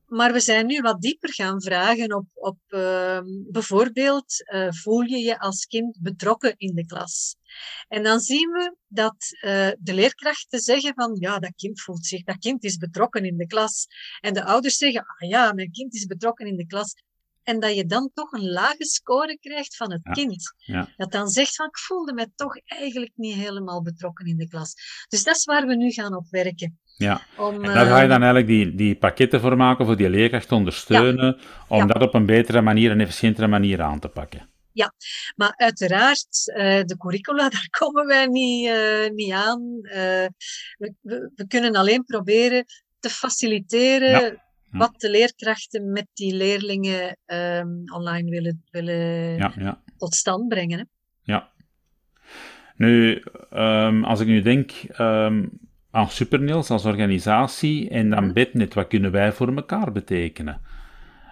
Maar 0.06 0.32
we 0.32 0.40
zijn 0.40 0.66
nu 0.66 0.80
wat 0.80 1.00
dieper 1.00 1.34
gaan 1.34 1.62
vragen 1.62 2.14
op, 2.14 2.26
op 2.34 2.58
uh, 2.68 3.20
bijvoorbeeld, 3.50 4.34
voel 4.68 5.00
je 5.00 5.18
je 5.18 5.38
als 5.38 5.66
kind 5.66 5.98
betrokken 6.00 6.54
in 6.56 6.74
de 6.74 6.86
klas? 6.86 7.37
En 7.88 8.02
dan 8.02 8.20
zien 8.20 8.50
we 8.50 8.76
dat 8.86 9.16
uh, 9.44 9.68
de 9.78 9.94
leerkrachten 9.94 10.60
zeggen 10.60 10.92
van, 10.94 11.16
ja, 11.20 11.38
dat 11.38 11.52
kind 11.56 11.80
voelt 11.80 12.06
zich, 12.06 12.22
dat 12.24 12.38
kind 12.38 12.64
is 12.64 12.76
betrokken 12.76 13.24
in 13.24 13.36
de 13.36 13.46
klas. 13.46 13.86
En 14.20 14.34
de 14.34 14.44
ouders 14.44 14.76
zeggen, 14.76 15.06
ah 15.06 15.28
ja, 15.28 15.52
mijn 15.52 15.70
kind 15.70 15.94
is 15.94 16.06
betrokken 16.06 16.46
in 16.46 16.56
de 16.56 16.66
klas. 16.66 16.94
En 17.42 17.60
dat 17.60 17.74
je 17.74 17.86
dan 17.86 18.10
toch 18.14 18.32
een 18.32 18.50
lage 18.50 18.84
score 18.84 19.38
krijgt 19.40 19.76
van 19.76 19.92
het 19.92 20.00
Ja, 20.02 20.12
kind. 20.12 20.54
ja. 20.56 20.88
Dat 20.96 21.12
dan 21.12 21.28
zegt 21.28 21.54
van, 21.54 21.66
ik 21.66 21.78
voelde 21.78 22.12
me 22.12 22.30
toch 22.34 22.56
eigenlijk 22.64 23.12
niet 23.14 23.34
helemaal 23.34 23.82
betrokken 23.82 24.26
in 24.26 24.36
de 24.36 24.48
klas. 24.48 24.74
Dus 25.08 25.24
dat 25.24 25.36
is 25.36 25.44
waar 25.44 25.66
we 25.66 25.74
nu 25.74 25.90
gaan 25.90 26.16
op 26.16 26.26
werken. 26.30 26.78
Ja, 26.96 27.20
Om, 27.36 27.54
en 27.64 27.74
daar 27.74 27.86
ga 27.86 27.96
je 27.96 28.02
eh, 28.02 28.08
dan 28.08 28.22
eigenlijk 28.22 28.46
die, 28.46 28.74
die 28.74 28.96
pakketten 28.96 29.40
voor 29.40 29.56
maken 29.56 29.86
voor 29.86 29.96
die 29.96 30.10
leerkracht 30.10 30.48
te 30.48 30.54
ondersteunen, 30.54 31.40
om 31.68 31.86
dat 31.86 32.02
op 32.02 32.14
een 32.14 32.26
betere 32.26 32.60
manier, 32.60 32.90
een 32.90 33.00
efficiëntere 33.00 33.46
manier 33.46 33.82
aan 33.82 34.00
te 34.00 34.08
pakken. 34.08 34.48
Maar 35.36 35.52
uiteraard, 35.56 36.52
eh, 36.54 36.82
de 36.84 36.96
curricula, 36.96 37.48
daar 37.58 37.68
komen 37.78 38.06
wij 38.06 38.26
niet, 38.26 38.68
eh, 38.68 39.10
niet 39.10 39.32
aan. 39.32 39.78
Eh, 39.82 40.26
we, 40.78 40.94
we, 41.02 41.44
kunnen 41.48 41.76
alleen 41.76 42.04
proberen 42.04 42.64
te 42.98 43.10
faciliteren 43.10 44.10
Ja, 44.10 44.20
ja. 44.20 44.36
wat 44.70 45.00
de 45.00 45.10
leerkrachten 45.10 45.92
met 45.92 46.06
die 46.12 46.34
leerlingen 46.34 47.18
ehm, 47.24 47.68
online 47.92 48.30
willen, 48.30 48.64
willen 48.70 49.36
Ja, 49.36 49.52
ja. 49.56 49.82
tot 49.96 50.14
stand 50.14 50.48
brengen. 50.48 50.78
Hè. 50.78 50.84
Ja. 51.22 51.50
Nu, 52.76 53.22
ehm, 53.50 54.04
als 54.04 54.20
ik 54.20 54.26
nu 54.26 54.42
denk 54.42 54.72
ehm, 54.88 55.46
aan 55.90 56.10
Supernails 56.10 56.70
als 56.70 56.84
organisatie 56.84 57.90
en 57.90 58.10
dan 58.10 58.24
Mhm. 58.24 58.32
Bitnet, 58.32 58.74
wat 58.74 58.88
kunnen 58.88 59.10
wij 59.10 59.32
voor 59.32 59.54
elkaar 59.56 59.92
betekenen? 59.92 60.60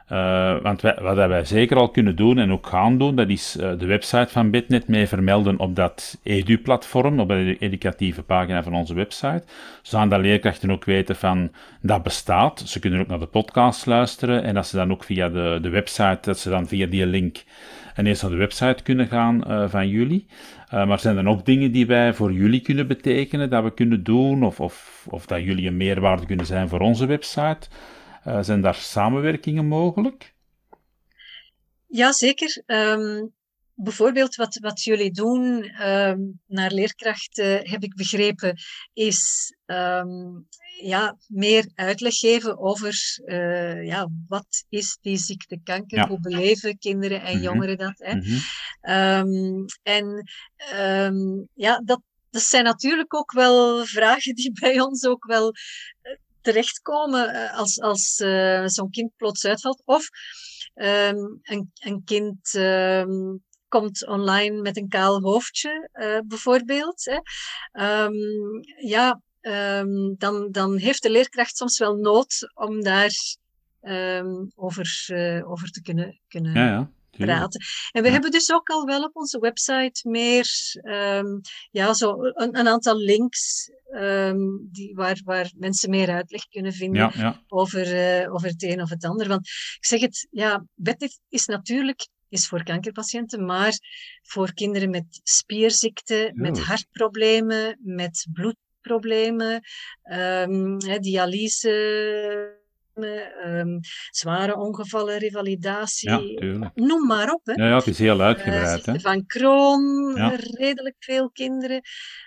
Eh, 0.06 0.56
want 0.62 0.80
wij, 0.80 0.98
wat 1.00 1.16
wij 1.16 1.44
zeker 1.44 1.76
al 1.76 1.88
kunnen 1.88 2.16
doen 2.16 2.38
en 2.38 2.52
ook 2.52 2.66
gaan 2.66 2.98
doen, 2.98 3.16
dat 3.16 3.28
is 3.28 3.56
eh, 3.56 3.70
de 3.78 3.86
website 3.86 4.28
van 4.28 4.50
Bitnet 4.50 4.88
mee 4.88 5.06
vermelden 5.06 5.58
op 5.58 5.76
dat 5.76 6.18
edu-platform, 6.22 7.20
op 7.20 7.28
de 7.28 7.56
educatieve 7.58 8.22
pagina 8.22 8.62
van 8.62 8.74
onze 8.74 8.94
website. 8.94 9.42
Zodat 9.82 10.20
leerkrachten 10.20 10.70
ook 10.70 10.84
weten 10.84 11.16
van 11.16 11.50
dat 11.80 12.02
bestaat. 12.02 12.60
Ze 12.60 12.80
kunnen 12.80 13.00
ook 13.00 13.06
naar 13.06 13.18
de 13.18 13.26
podcast 13.26 13.86
luisteren 13.86 14.42
en 14.42 14.54
dat 14.54 14.66
ze 14.66 14.76
dan 14.76 14.90
ook 14.90 15.04
via 15.04 15.28
de, 15.28 15.58
de 15.62 15.68
website, 15.68 16.18
dat 16.20 16.38
ze 16.38 16.50
dan 16.50 16.66
via 16.66 16.86
die 16.86 17.06
link 17.06 17.44
ineens 17.96 18.22
naar 18.22 18.30
de 18.30 18.36
website 18.36 18.82
kunnen 18.82 19.06
gaan 19.06 19.44
eh, 19.44 19.68
van 19.68 19.88
jullie. 19.88 20.26
Uh, 20.74 20.86
maar 20.86 21.00
zijn 21.00 21.16
er 21.16 21.28
ook 21.28 21.44
dingen 21.44 21.72
die 21.72 21.86
wij 21.86 22.14
voor 22.14 22.32
jullie 22.32 22.60
kunnen 22.60 22.86
betekenen, 22.86 23.50
dat 23.50 23.62
we 23.62 23.74
kunnen 23.74 24.02
doen, 24.02 24.42
of, 24.42 24.60
of, 24.60 25.06
of 25.10 25.26
dat 25.26 25.42
jullie 25.42 25.68
een 25.68 25.76
meerwaarde 25.76 26.26
kunnen 26.26 26.46
zijn 26.46 26.68
voor 26.68 26.80
onze 26.80 27.06
website? 27.06 27.68
Uh, 28.26 28.42
zijn 28.42 28.60
daar 28.60 28.74
samenwerkingen 28.74 29.66
mogelijk? 29.66 30.34
Ja, 31.86 32.12
zeker. 32.12 32.62
Um, 32.66 33.34
bijvoorbeeld 33.74 34.34
wat, 34.34 34.58
wat 34.60 34.82
jullie 34.82 35.12
doen 35.12 35.64
um, 35.88 36.40
naar 36.46 36.72
leerkrachten, 36.72 37.68
heb 37.68 37.82
ik 37.82 37.94
begrepen, 37.94 38.58
is 38.92 39.52
um, 39.66 40.46
ja, 40.80 41.16
meer 41.26 41.70
uitleg 41.74 42.14
geven 42.18 42.58
over 42.58 43.20
uh, 43.24 43.86
ja, 43.86 44.08
wat 44.28 44.64
is 44.68 44.98
die 45.00 45.16
ziekte 45.16 45.60
kanker, 45.64 45.98
Ja. 45.98 46.08
hoe 46.08 46.20
beleven 46.20 46.78
kinderen 46.78 47.22
en 47.22 47.34
Mhm. 47.34 47.42
jongeren 47.44 47.78
dat. 47.78 47.94
Hè? 47.96 48.14
Mhm. 48.14 49.64
En 49.82 50.24
ja, 51.54 51.82
dat, 51.84 52.00
dat 52.30 52.42
zijn 52.42 52.64
natuurlijk 52.64 53.14
ook 53.14 53.32
wel 53.32 53.84
vragen 53.84 54.34
die 54.34 54.52
bij 54.60 54.80
ons 54.80 55.06
ook 55.06 55.24
wel 55.26 55.52
eh, 56.02 56.12
terechtkomen 56.46 57.34
uh, 57.34 57.58
als, 57.58 57.80
als 57.80 58.20
uh, 58.20 58.66
zo'n 58.66 58.90
kind 58.90 59.16
plots 59.16 59.44
uitvalt. 59.44 59.82
Of 59.84 60.08
um, 60.74 61.40
een, 61.42 61.70
een 61.74 62.02
kind 62.04 62.54
um, 62.54 63.44
komt 63.68 64.06
online 64.06 64.60
met 64.60 64.76
een 64.76 64.88
kaal 64.88 65.20
hoofdje, 65.20 65.90
uh, 65.92 66.18
bijvoorbeeld. 66.26 67.04
Hè. 67.04 67.18
Um, 68.04 68.14
ja, 68.88 69.20
dan, 70.18 70.48
dan 70.50 70.76
heeft 70.76 71.02
de 71.02 71.10
leerkracht 71.10 71.56
soms 71.56 71.78
wel 71.78 71.94
nood 71.94 72.52
om 72.54 72.82
daar 72.82 73.12
over, 74.54 75.08
over 75.46 75.70
te 75.70 75.82
kunnen, 75.82 76.20
kunnen 76.28 76.54
Ja, 76.54 76.66
ja. 76.66 76.90
Praten. 77.16 77.60
En 77.90 78.02
we 78.02 78.10
hebben 78.10 78.30
dus 78.30 78.52
ook 78.52 78.68
al 78.68 78.84
wel 78.84 79.02
op 79.02 79.16
onze 79.16 79.38
website 79.38 80.08
meer, 80.08 80.48
um, 80.82 81.40
ja, 81.70 81.94
zo 81.94 82.16
een, 82.20 82.58
een 82.58 82.68
aantal 82.68 82.96
links 82.96 83.70
um, 83.94 84.68
die, 84.72 84.94
waar, 84.94 85.20
waar 85.24 85.50
mensen 85.56 85.90
meer 85.90 86.10
uitleg 86.10 86.48
kunnen 86.48 86.72
vinden 86.72 87.44
Over, 87.48 88.20
uh, 88.22 88.34
over 88.34 88.48
het 88.48 88.62
een 88.62 88.82
of 88.82 88.90
het 88.90 89.04
ander. 89.04 89.28
Want 89.28 89.46
ik 89.76 89.86
zeg 89.86 90.00
het, 90.00 90.26
ja, 90.30 90.64
bed 90.74 91.18
is 91.28 91.46
natuurlijk 91.46 92.08
is 92.28 92.48
voor 92.48 92.62
kankerpatiënten, 92.62 93.44
maar 93.44 93.78
voor 94.22 94.54
kinderen 94.54 94.90
met 94.90 95.20
spierziekten, 95.22 96.32
met 96.34 96.60
hartproblemen, 96.60 97.78
met 97.82 98.26
bloedproblemen, 98.32 99.62
um, 100.12 100.78
dialyse 100.78 102.55
um, 103.04 103.80
zware 104.10 104.56
ongevallen, 104.56 105.18
revalidatie. 105.18 106.10
Ja, 106.10 106.72
Noem 106.74 107.06
maar 107.06 107.32
op. 107.32 107.40
Hè. 107.44 107.52
Ja, 107.52 107.68
ja, 107.68 107.76
het 107.76 107.86
is 107.86 107.98
heel 107.98 108.20
uitgebreid. 108.20 108.86
Uh, 108.86 108.94
van 108.98 109.26
Crohn, 109.26 110.16
redelijk 110.56 110.96
veel 110.98 111.30
kinderen. 111.30 111.80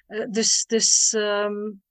Uh, 0.08 0.26
dus 0.30 0.66
dus 0.66 1.14
um, 1.18 1.82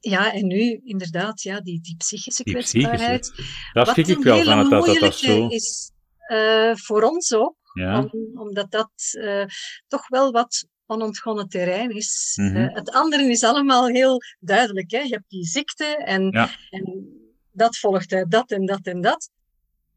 ja, 0.00 0.32
en 0.32 0.46
nu 0.46 0.80
inderdaad, 0.84 1.42
ja, 1.42 1.60
die, 1.60 1.80
die 1.80 1.96
psychische 1.96 2.42
die 2.42 2.52
kwetsbaarheid. 2.52 3.20
Psychische. 3.20 3.72
Dat 3.72 3.88
schrik 3.88 4.06
ik 4.06 4.22
wel 4.22 4.42
van 4.42 4.58
het 4.58 4.70
dat 4.70 4.86
dat, 4.86 4.98
dat 4.98 5.16
zo... 5.16 5.48
is 5.48 5.92
uh, 6.28 6.74
voor 6.74 7.02
ons 7.02 7.34
ook. 7.34 7.56
Om, 7.74 8.10
omdat 8.34 8.70
dat 8.70 8.90
toch 9.88 10.08
wel 10.08 10.30
wat 10.30 10.66
onontgonnen 10.86 11.48
terrein 11.48 11.90
is. 11.90 12.38
Mm 12.40 12.54
-hmm. 12.54 12.68
het 12.74 12.90
andere 12.90 13.22
is 13.22 13.44
allemaal 13.44 13.86
heel 13.86 14.20
duidelijk. 14.40 14.90
Hè? 14.90 14.98
Je 14.98 15.12
hebt 15.12 15.30
die 15.30 15.44
ziekte 15.44 15.84
en 15.84 16.30
dat 17.52 17.76
volgt 17.76 18.12
uit 18.12 18.30
dat 18.30 18.50
en 18.50 18.66
dat 18.66 18.86
en 18.86 19.00
dat. 19.00 19.30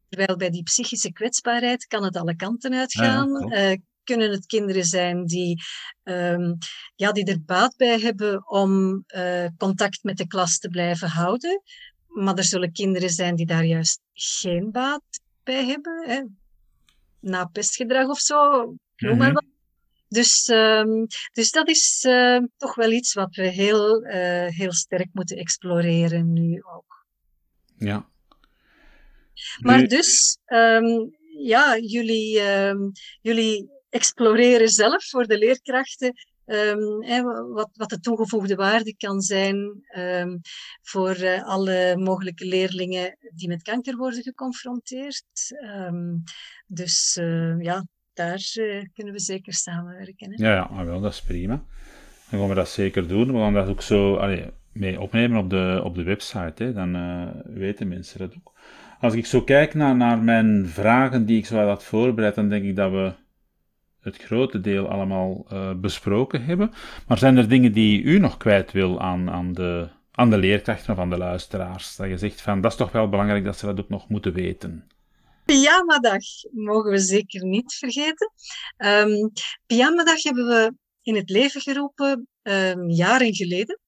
Terwijl 0.08 0.36
bij 0.36 0.50
die 0.50 0.62
psychische 0.62 1.12
kwetsbaarheid 1.12 1.86
kan 1.86 2.04
het 2.04 2.16
alle 2.16 2.36
kanten 2.36 2.74
uitgaan. 2.74 3.48
Ja, 3.48 3.76
kunnen 4.06 4.30
het 4.30 4.46
kinderen 4.46 4.84
zijn 4.84 5.26
die, 5.26 5.62
um, 6.04 6.58
ja, 6.94 7.12
die 7.12 7.24
er 7.24 7.42
baat 7.44 7.76
bij 7.76 8.00
hebben 8.00 8.48
om 8.48 9.04
uh, 9.06 9.46
contact 9.58 10.02
met 10.02 10.16
de 10.16 10.26
klas 10.26 10.58
te 10.58 10.68
blijven 10.68 11.08
houden. 11.08 11.62
Maar 12.06 12.34
er 12.34 12.44
zullen 12.44 12.72
kinderen 12.72 13.10
zijn 13.10 13.36
die 13.36 13.46
daar 13.46 13.64
juist 13.64 14.00
geen 14.12 14.70
baat 14.70 15.02
bij 15.42 15.64
hebben. 15.64 16.08
Hè. 16.08 16.22
Na 17.20 17.44
pestgedrag 17.44 18.08
of 18.08 18.18
zo, 18.18 18.64
noem 18.96 19.12
mm 19.12 19.18
maar 19.18 19.32
wat. 19.32 19.44
Dus, 20.08 20.48
um, 20.48 21.06
dus 21.32 21.50
dat 21.50 21.68
is 21.68 22.04
uh, 22.08 22.38
toch 22.56 22.74
wel 22.74 22.90
iets 22.90 23.12
wat 23.14 23.34
we 23.34 23.48
heel, 23.48 24.04
uh, 24.04 24.46
heel 24.46 24.72
sterk 24.72 25.08
moeten 25.12 25.36
exploreren 25.36 26.32
nu 26.32 26.62
ook. 26.62 26.85
Ja. 27.78 28.08
Maar 29.60 29.86
dus, 29.86 30.38
um, 30.46 31.16
ja, 31.38 31.78
jullie, 31.78 32.40
um, 32.40 32.92
jullie 33.20 33.70
exploreren 33.88 34.68
zelf 34.68 35.04
voor 35.04 35.26
de 35.26 35.38
leerkrachten 35.38 36.12
um, 36.46 37.02
hè, 37.02 37.22
wat, 37.52 37.70
wat 37.72 37.88
de 37.88 38.00
toegevoegde 38.00 38.54
waarde 38.54 38.96
kan 38.96 39.20
zijn 39.20 39.84
voor 40.82 41.16
uh, 41.16 41.44
alle 41.44 41.96
mogelijke 41.96 42.44
leerlingen 42.46 43.18
die 43.34 43.48
met 43.48 43.62
kanker 43.62 43.96
worden 43.96 44.22
geconfronteerd. 44.22 45.24
dus 46.66 47.16
uh, 47.20 47.60
ja, 47.60 47.86
daar 48.12 48.52
uh, 48.54 48.82
kunnen 48.94 49.12
we 49.12 49.20
zeker 49.20 49.52
samenwerken. 49.52 50.32
Hè? 50.32 50.44
Ja, 50.44 50.54
ja 50.54 50.62
ah, 50.62 50.84
wel, 50.84 51.00
dat 51.00 51.12
is 51.12 51.22
prima. 51.22 51.64
Dan 52.30 52.40
gaan 52.40 52.48
we 52.48 52.54
dat 52.54 52.68
zeker 52.68 53.08
doen. 53.08 53.32
We 53.32 53.38
gaan 53.38 53.54
dat 53.54 53.68
ook 53.68 53.82
zo... 53.82 54.16
Allee, 54.16 54.50
mee 54.78 55.00
opnemen 55.00 55.38
op 55.38 55.50
de, 55.50 55.80
op 55.84 55.94
de 55.94 56.02
website. 56.02 56.64
Hè. 56.64 56.72
Dan 56.72 56.96
uh, 56.96 57.28
weten 57.44 57.88
mensen 57.88 58.18
dat 58.18 58.34
ook. 58.38 58.52
Als 59.00 59.14
ik 59.14 59.26
zo 59.26 59.42
kijk 59.42 59.74
naar, 59.74 59.96
naar 59.96 60.18
mijn 60.18 60.66
vragen 60.66 61.26
die 61.26 61.38
ik 61.38 61.46
zo 61.46 61.66
had 61.66 61.84
voorbereid, 61.84 62.34
dan 62.34 62.48
denk 62.48 62.64
ik 62.64 62.76
dat 62.76 62.90
we 62.90 63.12
het 64.00 64.16
grote 64.16 64.60
deel 64.60 64.88
allemaal 64.88 65.46
uh, 65.52 65.72
besproken 65.74 66.44
hebben. 66.44 66.70
Maar 67.06 67.18
zijn 67.18 67.36
er 67.36 67.48
dingen 67.48 67.72
die 67.72 68.02
u 68.02 68.18
nog 68.18 68.36
kwijt 68.36 68.72
wil 68.72 69.00
aan, 69.00 69.30
aan, 69.30 69.52
de, 69.52 69.88
aan 70.12 70.30
de 70.30 70.38
leerkrachten 70.38 70.92
of 70.92 70.98
aan 70.98 71.10
de 71.10 71.18
luisteraars? 71.18 71.96
Dat 71.96 72.08
je 72.08 72.18
zegt 72.18 72.40
van 72.40 72.60
dat 72.60 72.70
is 72.70 72.76
toch 72.76 72.92
wel 72.92 73.08
belangrijk 73.08 73.44
dat 73.44 73.58
ze 73.58 73.66
dat 73.66 73.80
ook 73.80 73.88
nog 73.88 74.08
moeten 74.08 74.32
weten. 74.32 74.88
Pyjamadag 75.44 76.22
mogen 76.52 76.90
we 76.90 76.98
zeker 76.98 77.44
niet 77.44 77.74
vergeten. 77.74 78.32
Um, 78.76 79.32
Pyjamadag 79.66 80.22
hebben 80.22 80.46
we 80.46 80.74
in 81.02 81.14
het 81.14 81.30
leven 81.30 81.60
geroepen 81.60 82.28
um, 82.42 82.90
jaren 82.90 83.34
geleden 83.34 83.80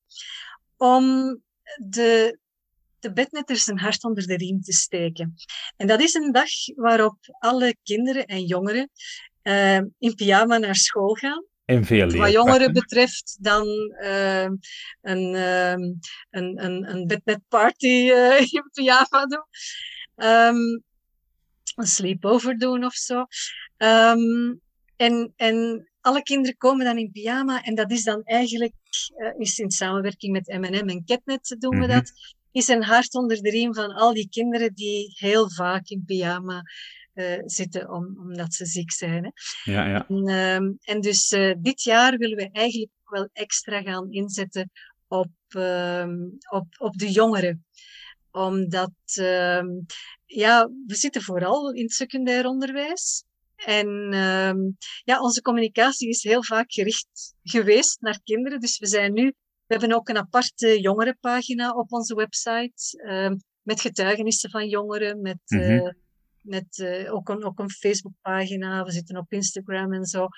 om 0.79 1.37
de, 1.77 2.39
de 2.99 3.13
bednetters 3.13 3.67
een 3.67 3.79
hart 3.79 4.05
onder 4.05 4.27
de 4.27 4.37
riem 4.37 4.61
te 4.61 4.73
steken. 4.73 5.35
En 5.77 5.87
dat 5.87 6.01
is 6.01 6.15
een 6.15 6.33
dag 6.33 6.49
waarop 6.75 7.19
alle 7.39 7.77
kinderen 7.83 8.27
en 8.27 8.45
jongeren 8.45 8.91
uh, 9.43 9.81
in 9.99 10.15
pyjama 10.15 10.59
naar 10.59 10.77
school 10.77 11.15
gaan. 11.15 11.45
En 11.65 11.85
veel 11.85 12.11
Wat 12.11 12.33
jongeren 12.33 12.73
betreft 12.73 13.37
dan 13.41 13.67
uh, 14.03 14.49
een, 15.01 15.35
uh, 15.35 15.71
een, 16.31 16.65
een, 16.65 16.91
een 16.91 17.07
bednetparty 17.07 17.87
uh, 17.87 18.41
in 18.53 18.71
pyjama 18.73 19.27
doen. 19.27 19.45
Um, 20.17 20.83
een 21.75 21.87
sleepover 21.87 22.59
doen 22.59 22.85
of 22.85 22.95
zo. 22.95 23.27
Um, 23.77 24.61
en, 24.97 25.33
en 25.37 25.89
alle 26.09 26.23
kinderen 26.23 26.57
komen 26.57 26.85
dan 26.85 26.99
in 26.99 27.11
pyjama 27.13 27.63
en 27.63 27.75
dat 27.75 27.91
is 27.91 28.05
dan 28.05 28.23
eigenlijk, 28.25 28.75
uh, 29.17 29.33
is 29.39 29.59
in 29.59 29.71
samenwerking 29.71 30.33
met 30.33 30.47
M&M 30.47 30.89
en 30.89 31.05
Ketnet 31.05 31.57
doen 31.59 31.79
we 31.79 31.87
mhm. 31.87 31.95
dat, 31.95 32.13
is 32.53 32.69
een 32.69 32.83
hart 32.83 33.15
onder 33.15 33.43
de 33.43 33.51
riem 33.51 33.75
van 33.75 33.93
al 33.93 34.15
die 34.15 34.29
kinderen 34.29 34.75
die 34.75 35.15
heel 35.19 35.51
vaak 35.51 35.89
in 35.89 36.05
pyjama 36.07 36.63
uh, 37.15 37.43
zitten 37.45 37.91
om, 37.91 38.19
omdat 38.19 38.55
ze 38.55 38.67
ziek 38.67 38.93
zijn. 38.93 39.25
Hè. 39.25 39.31
Ja, 39.73 39.87
ja. 39.87 40.07
En, 40.09 40.29
uh, 40.29 40.93
en 40.93 41.01
dus 41.01 41.33
uh, 41.33 41.55
dit 41.59 41.83
jaar 41.83 42.17
willen 42.17 42.37
we 42.37 42.49
eigenlijk 42.53 42.93
wel 43.05 43.29
extra 43.33 43.83
gaan 43.83 44.13
inzetten 44.13 44.71
op, 45.09 45.31
ehm, 45.49 46.17
op, 46.51 46.67
op 46.79 46.99
de 46.99 47.11
jongeren 47.11 47.67
omdat 48.31 48.93
ehm, 49.15 49.67
ja, 50.25 50.71
we 50.87 50.95
zitten 50.95 51.23
vooral 51.23 51.73
in 51.73 51.83
het 51.83 51.93
secundair 51.93 52.47
onderwijs. 52.47 53.25
En 53.65 54.15
um, 54.15 54.77
ja, 55.05 55.21
onze 55.21 55.43
communicatie 55.43 56.09
is 56.09 56.23
heel 56.23 56.45
vaak 56.45 56.73
gericht 56.73 57.35
geweest 57.43 58.01
naar 58.01 58.21
kinderen. 58.25 58.61
Dus 58.61 58.79
we 58.79 58.87
zijn 58.87 59.13
nu, 59.13 59.25
we 59.67 59.75
hebben 59.75 59.93
ook 59.93 60.09
een 60.09 60.19
aparte 60.19 60.81
jongerenpagina 60.81 61.73
op 61.73 61.93
onze 61.93 62.15
website. 62.15 63.05
Um, 63.09 63.39
met 63.69 63.81
getuigenissen 63.81 64.51
van 64.51 64.69
jongeren, 64.69 65.21
met, 65.21 65.41
mm 65.47 65.61
-hmm. 65.61 65.71
uh, 65.71 65.93
met 66.41 66.79
uh, 66.79 67.15
ook, 67.15 67.29
een, 67.29 67.45
ook 67.45 67.59
een 67.59 67.71
Facebookpagina. 67.71 68.85
We 68.85 68.91
zitten 68.91 69.17
op 69.17 69.33
Instagram 69.33 69.93
en 69.93 70.05
zo. 70.05 70.29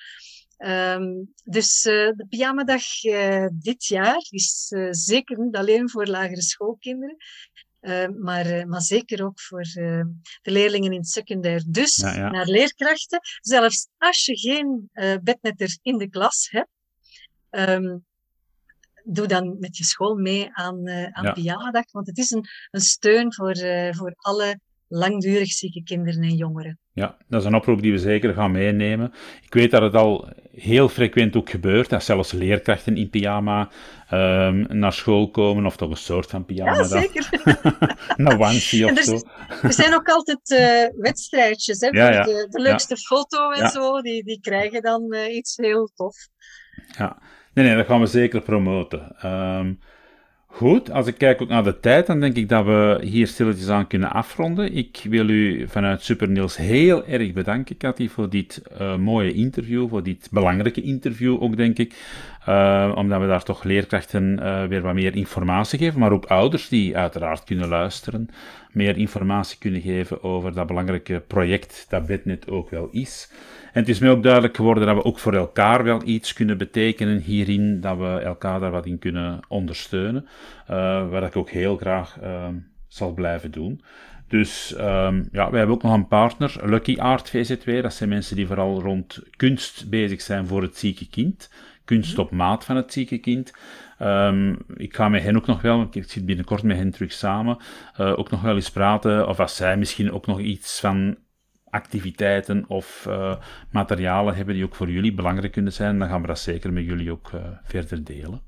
Um, 0.59 1.35
dus 1.45 1.85
uh, 1.85 1.93
de 1.93 2.27
pyjamadag 2.29 2.83
dit 3.53 3.85
jaar 3.85 4.27
is 4.31 4.73
zeker 4.91 5.39
niet 5.39 5.57
alleen 5.57 5.91
voor 5.91 6.07
lagere 6.07 6.43
schoolkinderen. 6.43 7.16
Uh, 7.81 8.07
maar, 8.09 8.47
uh, 8.47 8.64
maar 8.64 8.83
zeker 8.83 9.24
ook 9.24 9.41
voor 9.41 9.61
uh, 9.61 10.05
de 10.43 10.51
leerlingen 10.51 10.93
in 10.93 10.99
het 10.99 11.09
secundair. 11.09 11.64
Dus 11.66 11.97
ja, 11.97 12.14
ja. 12.14 12.31
naar 12.31 12.47
leerkrachten, 12.47 13.20
zelfs 13.41 13.89
als 13.99 14.24
je 14.24 14.39
geen 14.39 14.91
bednetter 15.22 15.78
in 15.83 15.99
de 15.99 16.09
klas 16.09 16.49
hebt, 16.51 16.68
um, 17.51 18.05
doe 19.05 19.26
dan 19.26 19.57
met 19.59 19.76
je 19.76 19.85
school 19.85 20.14
mee 20.14 20.49
aan, 20.53 20.89
aan 20.89 21.24
ja. 21.24 21.33
pyjamadag, 21.33 21.93
want 21.93 22.07
het 22.07 22.18
is 22.18 22.31
een, 22.31 22.45
een 22.70 22.81
steun 22.81 23.35
voor, 23.35 23.57
voor 23.91 24.12
alle 24.16 24.61
langdurig 24.89 25.51
zieke 25.51 25.83
kinderen 25.83 26.22
en 26.22 26.37
jongeren. 26.37 26.80
Ja, 27.01 27.16
dat 27.28 27.40
is 27.40 27.46
een 27.46 27.55
oproep 27.55 27.82
die 27.82 27.92
we 27.92 27.98
zeker 27.98 28.34
gaan 28.34 28.51
meenemen. 28.51 29.12
Ik 29.42 29.55
weet 29.55 29.70
dat 29.70 29.82
het 29.82 29.94
al 29.94 30.28
heel 30.55 30.88
frequent 30.88 31.36
ook 31.36 31.51
gebeurt, 31.51 31.88
dat 31.88 32.05
zelfs 32.05 32.32
leerkrachten 32.32 32.96
in 32.96 33.11
pyjama 33.11 33.68
um, 34.12 34.66
naar 34.68 34.92
school 34.92 35.30
komen, 35.30 35.66
of 35.66 35.76
toch 35.76 35.90
een 35.90 35.96
soort 35.96 36.30
van 36.30 36.44
pyjama. 36.44 36.74
Ja, 36.74 36.82
zeker. 36.82 37.28
een 38.16 38.28
onesie 38.28 38.90
of 38.90 38.98
zo. 38.98 39.20
Er 39.62 39.72
zijn 39.72 39.94
ook 39.94 40.09
altijd 40.09 40.51
uh, 40.51 41.01
wedstrijdjes, 41.03 41.80
hè, 41.80 41.88
ja, 41.88 42.12
ja. 42.12 42.22
De, 42.22 42.46
de, 42.51 42.61
leukste 42.61 42.94
ja. 42.94 43.01
foto 43.01 43.51
en 43.51 43.70
zo, 43.70 44.01
die, 44.01 44.24
die 44.24 44.40
krijgen 44.40 44.82
dan 44.82 45.14
uh, 45.14 45.34
iets 45.34 45.57
heel 45.57 45.90
tof. 45.94 46.16
Ja, 46.98 47.18
nee, 47.55 47.66
nee, 47.66 47.76
dat 47.76 47.86
gaan 47.86 48.01
we 48.01 48.07
zeker 48.07 48.40
promoten. 48.40 49.26
Um, 49.26 49.78
Goed, 50.53 50.90
als 50.90 51.07
ik 51.07 51.18
kijk 51.18 51.42
ook 51.42 51.48
naar 51.48 51.64
de 51.64 51.80
tijd, 51.80 52.07
dan 52.07 52.20
denk 52.20 52.36
ik 52.36 52.48
dat 52.48 52.64
we 52.64 52.98
hier 53.03 53.26
stilletjes 53.26 53.68
aan 53.68 53.86
kunnen 53.86 54.12
afronden. 54.12 54.74
Ik 54.74 55.01
wil 55.09 55.28
u 55.28 55.68
vanuit 55.68 56.03
Super 56.03 56.28
Niels 56.28 56.57
heel 56.57 57.07
erg 57.07 57.32
bedanken, 57.32 57.76
Cathy, 57.76 58.09
voor 58.09 58.30
dit 58.30 58.62
uh, 58.80 58.96
mooie 58.96 59.32
interview, 59.32 59.88
voor 59.88 60.03
dit 60.03 60.28
belangrijke 60.30 60.82
interview 60.82 61.42
ook, 61.42 61.57
denk 61.57 61.78
ik. 61.78 61.94
Uh, 62.48 62.92
omdat 62.94 63.20
we 63.20 63.26
daar 63.26 63.42
toch 63.42 63.62
leerkrachten 63.64 64.38
uh, 64.38 64.64
weer 64.64 64.82
wat 64.82 64.94
meer 64.94 65.16
informatie 65.16 65.78
geven, 65.78 66.01
maar 66.01 66.12
ook 66.12 66.26
ouders 66.26 66.68
die 66.68 66.96
uiteraard 66.96 67.44
kunnen 67.44 67.68
luisteren, 67.68 68.28
meer 68.72 68.96
informatie 68.96 69.59
kunnen 69.59 69.80
geven 69.80 70.22
over 70.22 70.55
dat 70.55 70.66
belangrijke 70.66 71.22
project 71.26 71.86
dat 71.88 72.07
Bednet 72.07 72.51
ook 72.51 72.70
wel 72.70 72.88
is. 72.90 73.30
En 73.73 73.81
het 73.81 73.89
is 73.89 73.99
mij 73.99 74.11
ook 74.11 74.23
duidelijk 74.23 74.57
geworden 74.57 74.87
dat 74.87 74.97
we 74.97 75.05
ook 75.05 75.18
voor 75.18 75.35
elkaar 75.35 75.85
wel 75.85 76.01
iets 76.05 76.33
kunnen 76.33 76.59
betekenen 76.59 77.18
hierin, 77.18 77.81
dat 77.81 77.99
we 77.99 78.07
elkaar 78.07 78.61
daar 78.61 78.71
wat 78.71 78.87
in 78.87 78.99
kunnen 78.99 79.41
ondersteunen. 79.49 80.27
Waar 80.66 81.23
ik 81.23 81.37
ook 81.37 81.51
heel 81.51 81.77
graag 81.77 82.18
uh, 82.23 82.47
zal 82.89 83.12
blijven 83.12 83.51
doen. 83.51 83.83
Dus 84.29 84.75
um, 84.79 85.29
ja, 85.33 85.51
wij 85.51 85.59
hebben 85.59 85.77
ook 85.77 85.83
nog 85.83 85.93
een 85.93 86.09
partner, 86.09 86.57
Lucky 86.62 86.97
Art 86.99 87.31
VZW. 87.31 87.83
Dat 87.83 87.95
zijn 87.95 88.09
mensen 88.09 88.37
die 88.37 88.47
vooral 88.47 88.81
rond 88.81 89.23
kunst 89.37 89.91
bezig 89.91 90.21
zijn 90.21 90.47
voor 90.47 90.62
het 90.62 90.77
zieke 90.77 91.09
kind. 91.09 91.51
Kunst 91.85 92.18
op 92.18 92.31
maat 92.31 92.64
van 92.64 92.77
het 92.77 92.93
zieke 92.93 93.18
kind. 93.18 93.53
Um, 94.03 94.57
ik 94.77 94.97
ga 94.97 95.09
met 95.09 95.23
hen 95.23 95.37
ook 95.37 95.47
nog 95.47 95.62
wel, 95.62 95.89
ik 95.91 96.11
zit 96.11 96.27
binnenkort 96.27 96.62
met 96.62 96.77
hen 96.77 96.91
terug 96.91 97.12
samen, 97.12 97.59
uh, 98.01 98.18
ook 98.18 98.31
nog 98.31 98.43
wel 98.43 98.55
eens 98.55 98.71
praten. 98.71 99.29
Of 99.29 99.41
als 99.41 99.57
zij 99.57 99.77
misschien 99.77 100.12
ook 100.12 100.27
nog 100.27 100.41
iets 100.41 100.81
van 100.81 101.16
activiteiten 101.71 102.64
of 102.68 103.05
uh, 103.09 103.37
materialen 103.71 104.35
hebben 104.35 104.55
die 104.55 104.64
ook 104.64 104.75
voor 104.75 104.91
jullie 104.91 105.14
belangrijk 105.14 105.53
kunnen 105.53 105.73
zijn, 105.73 105.99
dan 105.99 106.09
gaan 106.09 106.21
we 106.21 106.27
dat 106.27 106.39
zeker 106.39 106.73
met 106.73 106.85
jullie 106.85 107.11
ook 107.11 107.31
uh, 107.35 107.41
verder 107.62 108.05
delen. 108.05 108.43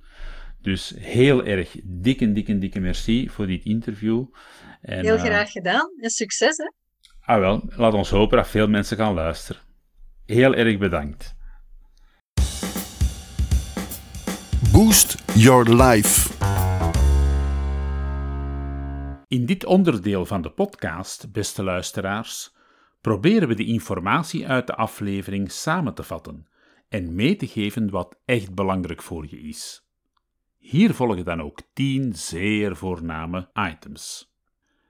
Dus 0.61 0.95
heel 0.99 1.45
erg 1.45 1.77
dikke, 1.83 2.33
dikke, 2.33 2.59
dikke 2.59 2.81
merci 2.81 3.29
voor 3.29 3.47
dit 3.47 3.65
interview. 3.65 4.25
En, 4.81 5.05
heel 5.05 5.19
graag 5.19 5.51
gedaan 5.51 5.91
en 6.01 6.11
succes 6.11 6.57
hè. 6.57 6.71
Ah 7.25 7.39
wel, 7.39 7.63
laat 7.69 7.95
ons 7.95 8.11
hopen 8.11 8.37
dat 8.37 8.49
veel 8.49 8.69
mensen 8.69 8.97
gaan 8.97 9.15
luisteren. 9.15 9.63
Heel 10.27 10.55
erg 10.55 10.79
bedankt. 10.79 11.35
Boost 14.73 15.23
Your 15.35 15.75
Life. 15.75 16.31
In 19.29 19.47
dit 19.47 19.65
onderdeel 19.65 20.27
van 20.27 20.43
de 20.43 20.51
podcast, 20.51 21.33
beste 21.33 21.63
luisteraars, 21.63 22.52
proberen 23.03 23.49
we 23.49 23.55
de 23.55 23.67
informatie 23.67 24.49
uit 24.49 24.67
de 24.67 24.75
aflevering 24.75 25.51
samen 25.51 25.95
te 25.95 26.03
vatten 26.03 26.47
en 26.89 27.15
mee 27.15 27.37
te 27.37 27.47
geven 27.47 27.91
wat 27.91 28.19
echt 28.25 28.55
belangrijk 28.55 29.03
voor 29.03 29.27
je 29.29 29.41
is. 29.41 29.87
Hier 30.59 30.95
volgen 30.95 31.25
dan 31.25 31.43
ook 31.43 31.61
10 31.73 32.15
zeer 32.15 32.77
voorname 32.77 33.51
items. 33.55 34.35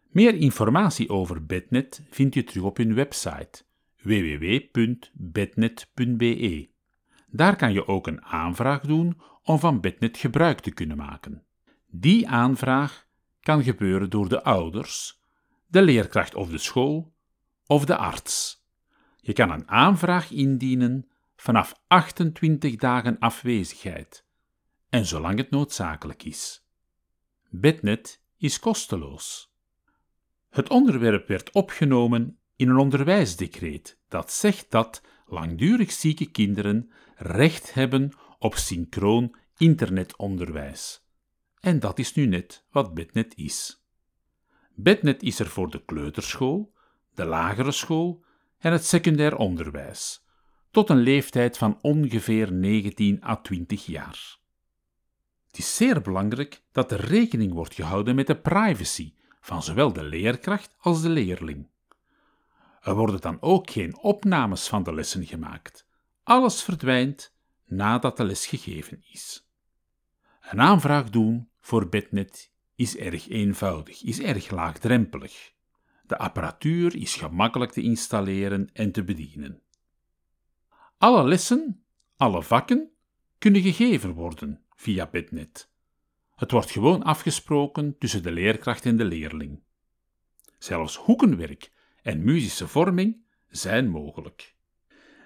Meer 0.08 0.34
informatie 0.34 1.08
over 1.08 1.46
Bednet 1.46 2.02
vind 2.10 2.34
je 2.34 2.44
terug 2.44 2.64
op 2.64 2.76
hun 2.76 2.94
website 2.94 3.64
www.bednet.be. 4.02 6.70
Daar 7.26 7.56
kan 7.56 7.72
je 7.72 7.86
ook 7.86 8.06
een 8.06 8.24
aanvraag 8.24 8.80
doen 8.80 9.20
om 9.42 9.58
van 9.58 9.80
Bednet 9.80 10.18
gebruik 10.18 10.60
te 10.60 10.70
kunnen 10.70 10.96
maken. 10.96 11.44
Die 11.86 12.28
aanvraag 12.28 13.06
kan 13.40 13.62
gebeuren 13.62 14.10
door 14.10 14.28
de 14.28 14.42
ouders, 14.42 15.20
de 15.66 15.82
leerkracht 15.82 16.34
of 16.34 16.50
de 16.50 16.58
school 16.58 17.11
of 17.72 17.84
de 17.84 17.96
arts. 17.96 18.64
Je 19.20 19.32
kan 19.32 19.50
een 19.50 19.68
aanvraag 19.68 20.30
indienen 20.30 21.08
vanaf 21.36 21.74
28 21.86 22.76
dagen 22.76 23.18
afwezigheid 23.18 24.24
en 24.88 25.06
zolang 25.06 25.38
het 25.38 25.50
noodzakelijk 25.50 26.22
is. 26.22 26.66
Bednet 27.48 28.22
is 28.36 28.58
kosteloos. 28.58 29.54
Het 30.50 30.68
onderwerp 30.68 31.28
werd 31.28 31.50
opgenomen 31.50 32.38
in 32.56 32.68
een 32.68 32.76
onderwijsdecreet 32.76 33.98
dat 34.08 34.32
zegt 34.32 34.70
dat 34.70 35.02
langdurig 35.26 35.92
zieke 35.92 36.30
kinderen 36.30 36.92
recht 37.16 37.74
hebben 37.74 38.12
op 38.38 38.54
synchroon 38.54 39.36
internetonderwijs. 39.56 41.06
En 41.60 41.80
dat 41.80 41.98
is 41.98 42.14
nu 42.14 42.26
net 42.26 42.64
wat 42.70 42.94
Bednet 42.94 43.34
is. 43.36 43.84
Bednet 44.74 45.22
is 45.22 45.38
er 45.38 45.48
voor 45.48 45.70
de 45.70 45.84
kleuterschool, 45.84 46.71
de 47.14 47.24
lagere 47.24 47.72
school 47.72 48.24
en 48.58 48.72
het 48.72 48.84
secundair 48.84 49.36
onderwijs, 49.36 50.24
tot 50.70 50.90
een 50.90 51.00
leeftijd 51.00 51.58
van 51.58 51.78
ongeveer 51.80 52.52
19 52.52 53.24
à 53.24 53.36
20 53.36 53.86
jaar. 53.86 54.38
Het 55.46 55.58
is 55.58 55.76
zeer 55.76 56.00
belangrijk 56.00 56.62
dat 56.72 56.92
er 56.92 57.00
rekening 57.00 57.52
wordt 57.52 57.74
gehouden 57.74 58.14
met 58.14 58.26
de 58.26 58.36
privacy 58.36 59.14
van 59.40 59.62
zowel 59.62 59.92
de 59.92 60.02
leerkracht 60.02 60.74
als 60.78 61.02
de 61.02 61.08
leerling. 61.08 61.68
Er 62.80 62.94
worden 62.94 63.20
dan 63.20 63.36
ook 63.40 63.70
geen 63.70 63.98
opnames 63.98 64.68
van 64.68 64.82
de 64.82 64.94
lessen 64.94 65.26
gemaakt. 65.26 65.86
Alles 66.22 66.62
verdwijnt 66.62 67.34
nadat 67.64 68.16
de 68.16 68.24
les 68.24 68.46
gegeven 68.46 69.02
is. 69.10 69.48
Een 70.40 70.60
aanvraag 70.60 71.10
doen 71.10 71.48
voor 71.60 71.88
Bednet 71.88 72.52
is 72.74 72.96
erg 72.96 73.28
eenvoudig, 73.28 74.02
is 74.02 74.20
erg 74.20 74.50
laagdrempelig. 74.50 75.51
De 76.12 76.18
apparatuur 76.18 76.96
is 76.96 77.14
gemakkelijk 77.14 77.72
te 77.72 77.82
installeren 77.82 78.70
en 78.72 78.92
te 78.92 79.04
bedienen. 79.04 79.62
Alle 80.98 81.24
lessen, 81.24 81.84
alle 82.16 82.42
vakken 82.42 82.90
kunnen 83.38 83.62
gegeven 83.62 84.12
worden 84.12 84.60
via 84.74 85.06
Bednet. 85.06 85.70
Het 86.34 86.50
wordt 86.50 86.70
gewoon 86.70 87.02
afgesproken 87.02 87.98
tussen 87.98 88.22
de 88.22 88.32
leerkracht 88.32 88.86
en 88.86 88.96
de 88.96 89.04
leerling. 89.04 89.60
Zelfs 90.58 90.96
hoekenwerk 90.96 91.72
en 92.02 92.24
muzische 92.24 92.68
vorming 92.68 93.24
zijn 93.48 93.88
mogelijk. 93.88 94.54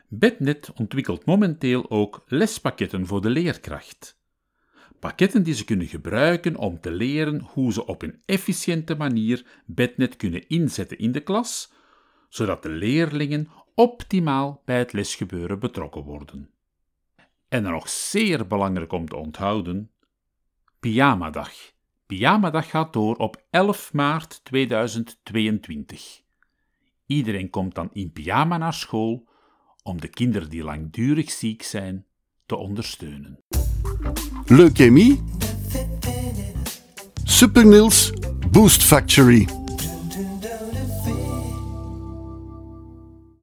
Bednet 0.09 0.72
ontwikkelt 0.72 1.24
momenteel 1.24 1.91
ook 1.91 2.24
lespakketten 2.26 3.07
voor 3.07 3.22
de 3.22 3.30
leerkracht. 3.30 4.16
Pakketten 5.07 5.43
die 5.43 5.55
ze 5.55 5.65
kunnen 5.65 5.87
gebruiken 5.87 6.57
om 6.57 6.81
te 6.81 6.91
leren 6.91 7.41
hoe 7.41 7.73
ze 7.73 7.87
op 7.87 8.03
een 8.03 8.23
efficiënte 8.25 8.95
manier 8.95 9.47
Bednet 9.67 10.17
kunnen 10.17 10.49
inzetten 10.49 10.99
in 10.99 11.13
de 11.13 11.21
klas, 11.21 11.73
zodat 12.29 12.63
de 12.63 12.69
leerlingen 12.69 13.49
optimaal 13.75 14.63
bij 14.65 14.79
het 14.79 14.93
lesgebeuren 14.93 15.59
betrokken 15.59 16.03
worden. 16.03 16.51
En 17.49 17.63
dan 17.63 17.73
nog 17.73 17.89
zeer 17.89 18.47
belangrijk 18.47 18.93
om 18.93 19.09
te 19.09 19.17
onthouden: 19.17 19.91
Pyjamadag. 20.81 21.53
Pyjamadag 22.07 22.71
gaat 22.71 22.93
door 22.93 23.17
op 23.17 23.45
11 23.51 23.93
maart 23.93 24.41
2022. 24.45 26.23
Iedereen 27.07 27.51
komt 27.51 27.75
dan 27.75 27.91
in 27.93 28.13
pyjama 28.13 28.59
naar 28.59 28.75
school 28.75 29.29
om 29.83 30.01
de 30.01 30.09
kinderen 30.09 30.51
die 30.51 30.65
langdurig 30.65 31.31
ziek 31.31 31.63
zijn 31.63 32.07
te 32.47 32.57
ondersteunen. 32.57 33.38
Leukemie? 34.47 35.24
Supernils 37.24 38.12
Boost 38.51 38.84
Factory. 38.84 39.49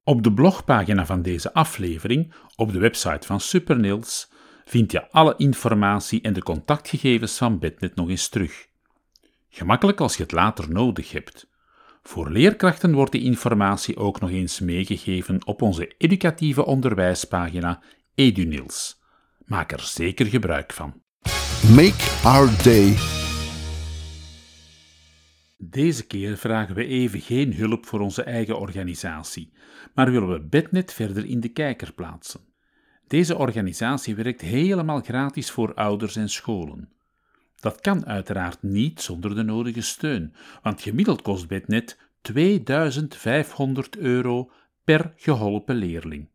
Op 0.04 0.22
de 0.22 0.32
blogpagina 0.32 1.06
van 1.06 1.22
deze 1.22 1.52
aflevering, 1.52 2.32
op 2.56 2.72
de 2.72 2.78
website 2.78 3.26
van 3.26 3.40
Supernils, 3.40 4.30
vind 4.64 4.92
je 4.92 5.10
alle 5.10 5.34
informatie 5.36 6.20
en 6.20 6.32
de 6.32 6.42
contactgegevens 6.42 7.36
van 7.36 7.58
Bednet 7.58 7.94
nog 7.94 8.08
eens 8.08 8.28
terug. 8.28 8.66
Gemakkelijk 9.48 10.00
als 10.00 10.16
je 10.16 10.22
het 10.22 10.32
later 10.32 10.70
nodig 10.70 11.12
hebt. 11.12 11.48
Voor 12.02 12.30
leerkrachten 12.30 12.94
wordt 12.94 13.12
die 13.12 13.22
informatie 13.22 13.96
ook 13.96 14.20
nog 14.20 14.30
eens 14.30 14.60
meegegeven 14.60 15.46
op 15.46 15.62
onze 15.62 15.94
educatieve 15.98 16.64
onderwijspagina 16.64 17.82
EduNils. 18.14 19.02
Maak 19.44 19.72
er 19.72 19.80
zeker 19.80 20.26
gebruik 20.26 20.72
van. 20.72 21.02
Make 21.74 22.20
our 22.24 22.62
day. 22.62 22.96
Deze 25.58 26.06
keer 26.06 26.36
vragen 26.36 26.74
we 26.74 26.86
even 26.86 27.20
geen 27.20 27.54
hulp 27.54 27.86
voor 27.86 28.00
onze 28.00 28.22
eigen 28.22 28.58
organisatie, 28.58 29.52
maar 29.94 30.10
willen 30.10 30.32
we 30.32 30.40
Bednet 30.40 30.92
verder 30.92 31.24
in 31.24 31.40
de 31.40 31.48
kijker 31.48 31.92
plaatsen. 31.92 32.40
Deze 33.06 33.36
organisatie 33.36 34.14
werkt 34.14 34.40
helemaal 34.40 35.00
gratis 35.00 35.50
voor 35.50 35.74
ouders 35.74 36.16
en 36.16 36.28
scholen. 36.28 36.92
Dat 37.60 37.80
kan 37.80 38.06
uiteraard 38.06 38.62
niet 38.62 39.00
zonder 39.00 39.34
de 39.34 39.42
nodige 39.42 39.80
steun, 39.80 40.34
want 40.62 40.82
gemiddeld 40.82 41.22
kost 41.22 41.48
Bednet 41.48 41.98
2500 42.20 43.96
euro 43.96 44.50
per 44.84 45.12
geholpen 45.16 45.76
leerling. 45.76 46.28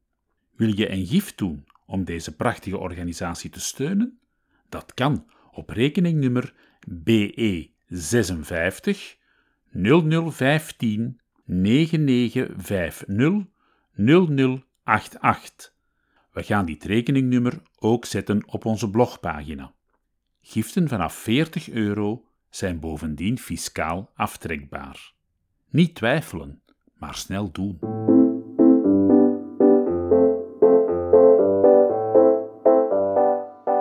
Wil 0.55 0.77
je 0.77 0.91
een 0.91 1.05
gift 1.05 1.37
doen 1.37 1.67
om 1.89 2.03
deze 2.03 2.35
prachtige 2.35 2.77
organisatie 2.77 3.49
te 3.49 3.59
steunen? 3.59 4.19
Dat 4.69 4.93
kan 4.93 5.25
op 5.51 5.69
rekeningnummer 5.69 6.53
BE 6.87 7.69
56 7.87 9.17
0015 9.71 11.19
9950 11.45 13.45
0088. 13.93 15.73
We 16.31 16.43
gaan 16.43 16.65
dit 16.65 16.83
rekeningnummer 16.83 17.61
ook 17.79 18.05
zetten 18.05 18.47
op 18.47 18.65
onze 18.65 18.89
blogpagina. 18.89 19.73
Giften 20.41 20.87
vanaf 20.87 21.13
40 21.13 21.69
euro 21.69 22.25
zijn 22.49 22.79
bovendien 22.79 23.39
fiscaal 23.39 24.11
aftrekbaar. 24.15 25.13
Niet 25.69 25.95
twijfelen, 25.95 26.61
maar 26.93 27.15
snel 27.15 27.51
doen. 27.51 28.18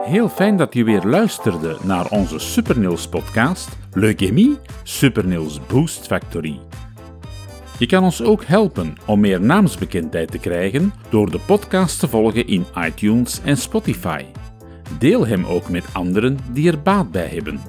Heel 0.09 0.29
fijn 0.29 0.57
dat 0.57 0.75
je 0.75 0.85
weer 0.85 1.05
luisterde 1.05 1.77
naar 1.83 2.11
onze 2.11 2.39
Supernils 2.39 3.09
podcast 3.09 3.69
Leukemie 3.93 4.59
Supernils 4.83 5.61
Boost 5.67 6.07
Factory. 6.07 6.61
Je 7.79 7.87
kan 7.87 8.05
ons 8.05 8.23
ook 8.23 8.45
helpen 8.45 8.97
om 9.07 9.21
meer 9.21 9.41
naamsbekendheid 9.41 10.31
te 10.31 10.39
krijgen 10.39 10.93
door 11.09 11.31
de 11.31 11.39
podcast 11.39 12.01
te 12.01 12.09
volgen 12.09 12.47
in 12.47 12.67
iTunes 12.77 13.41
en 13.45 13.57
Spotify. 13.57 14.25
Deel 14.99 15.27
hem 15.27 15.45
ook 15.45 15.69
met 15.69 15.85
anderen 15.93 16.39
die 16.53 16.71
er 16.71 16.83
baat 16.83 17.11
bij 17.11 17.29
hebben. 17.29 17.61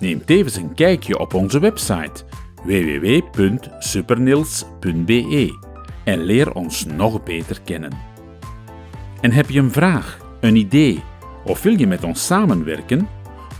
Neem 0.00 0.24
tevens 0.24 0.56
een 0.56 0.74
kijkje 0.74 1.18
op 1.18 1.34
onze 1.34 1.58
website 1.58 2.24
www.supernils.be 2.64 5.58
en 6.04 6.18
leer 6.18 6.52
ons 6.52 6.84
nog 6.84 7.22
beter 7.22 7.60
kennen. 7.64 7.92
En 9.20 9.32
heb 9.32 9.50
je 9.50 9.58
een 9.58 9.72
vraag, 9.72 10.18
een 10.40 10.56
idee 10.56 11.02
of 11.44 11.62
wil 11.62 11.78
je 11.78 11.86
met 11.86 12.04
ons 12.04 12.26
samenwerken? 12.26 13.08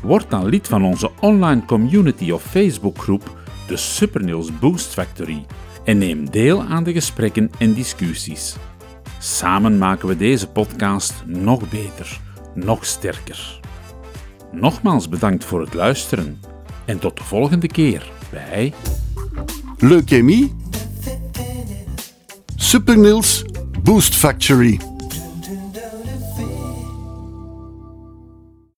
Word 0.03 0.30
dan 0.30 0.47
lid 0.47 0.68
van 0.68 0.85
onze 0.85 1.11
online 1.20 1.64
community 1.64 2.30
of 2.30 2.43
Facebookgroep, 2.43 3.39
de 3.66 3.76
Supernils 3.76 4.59
Boost 4.59 4.93
Factory, 4.93 5.45
en 5.85 5.99
neem 5.99 6.30
deel 6.30 6.62
aan 6.62 6.85
de 6.85 6.93
gesprekken 6.93 7.51
en 7.59 7.74
discussies. 7.74 8.57
Samen 9.18 9.78
maken 9.78 10.09
we 10.09 10.16
deze 10.16 10.49
podcast 10.49 11.14
nog 11.26 11.68
beter, 11.68 12.20
nog 12.55 12.85
sterker. 12.85 13.61
Nogmaals 14.53 15.09
bedankt 15.09 15.45
voor 15.45 15.61
het 15.61 15.74
luisteren 15.74 16.41
en 16.85 16.99
tot 16.99 17.16
de 17.16 17.24
volgende 17.24 17.66
keer 17.66 18.11
bij 18.30 18.72
Leukemie. 19.78 20.55
Super 22.57 22.99
Niels 22.99 23.45
Boost 23.82 24.14
Factory. 24.14 24.93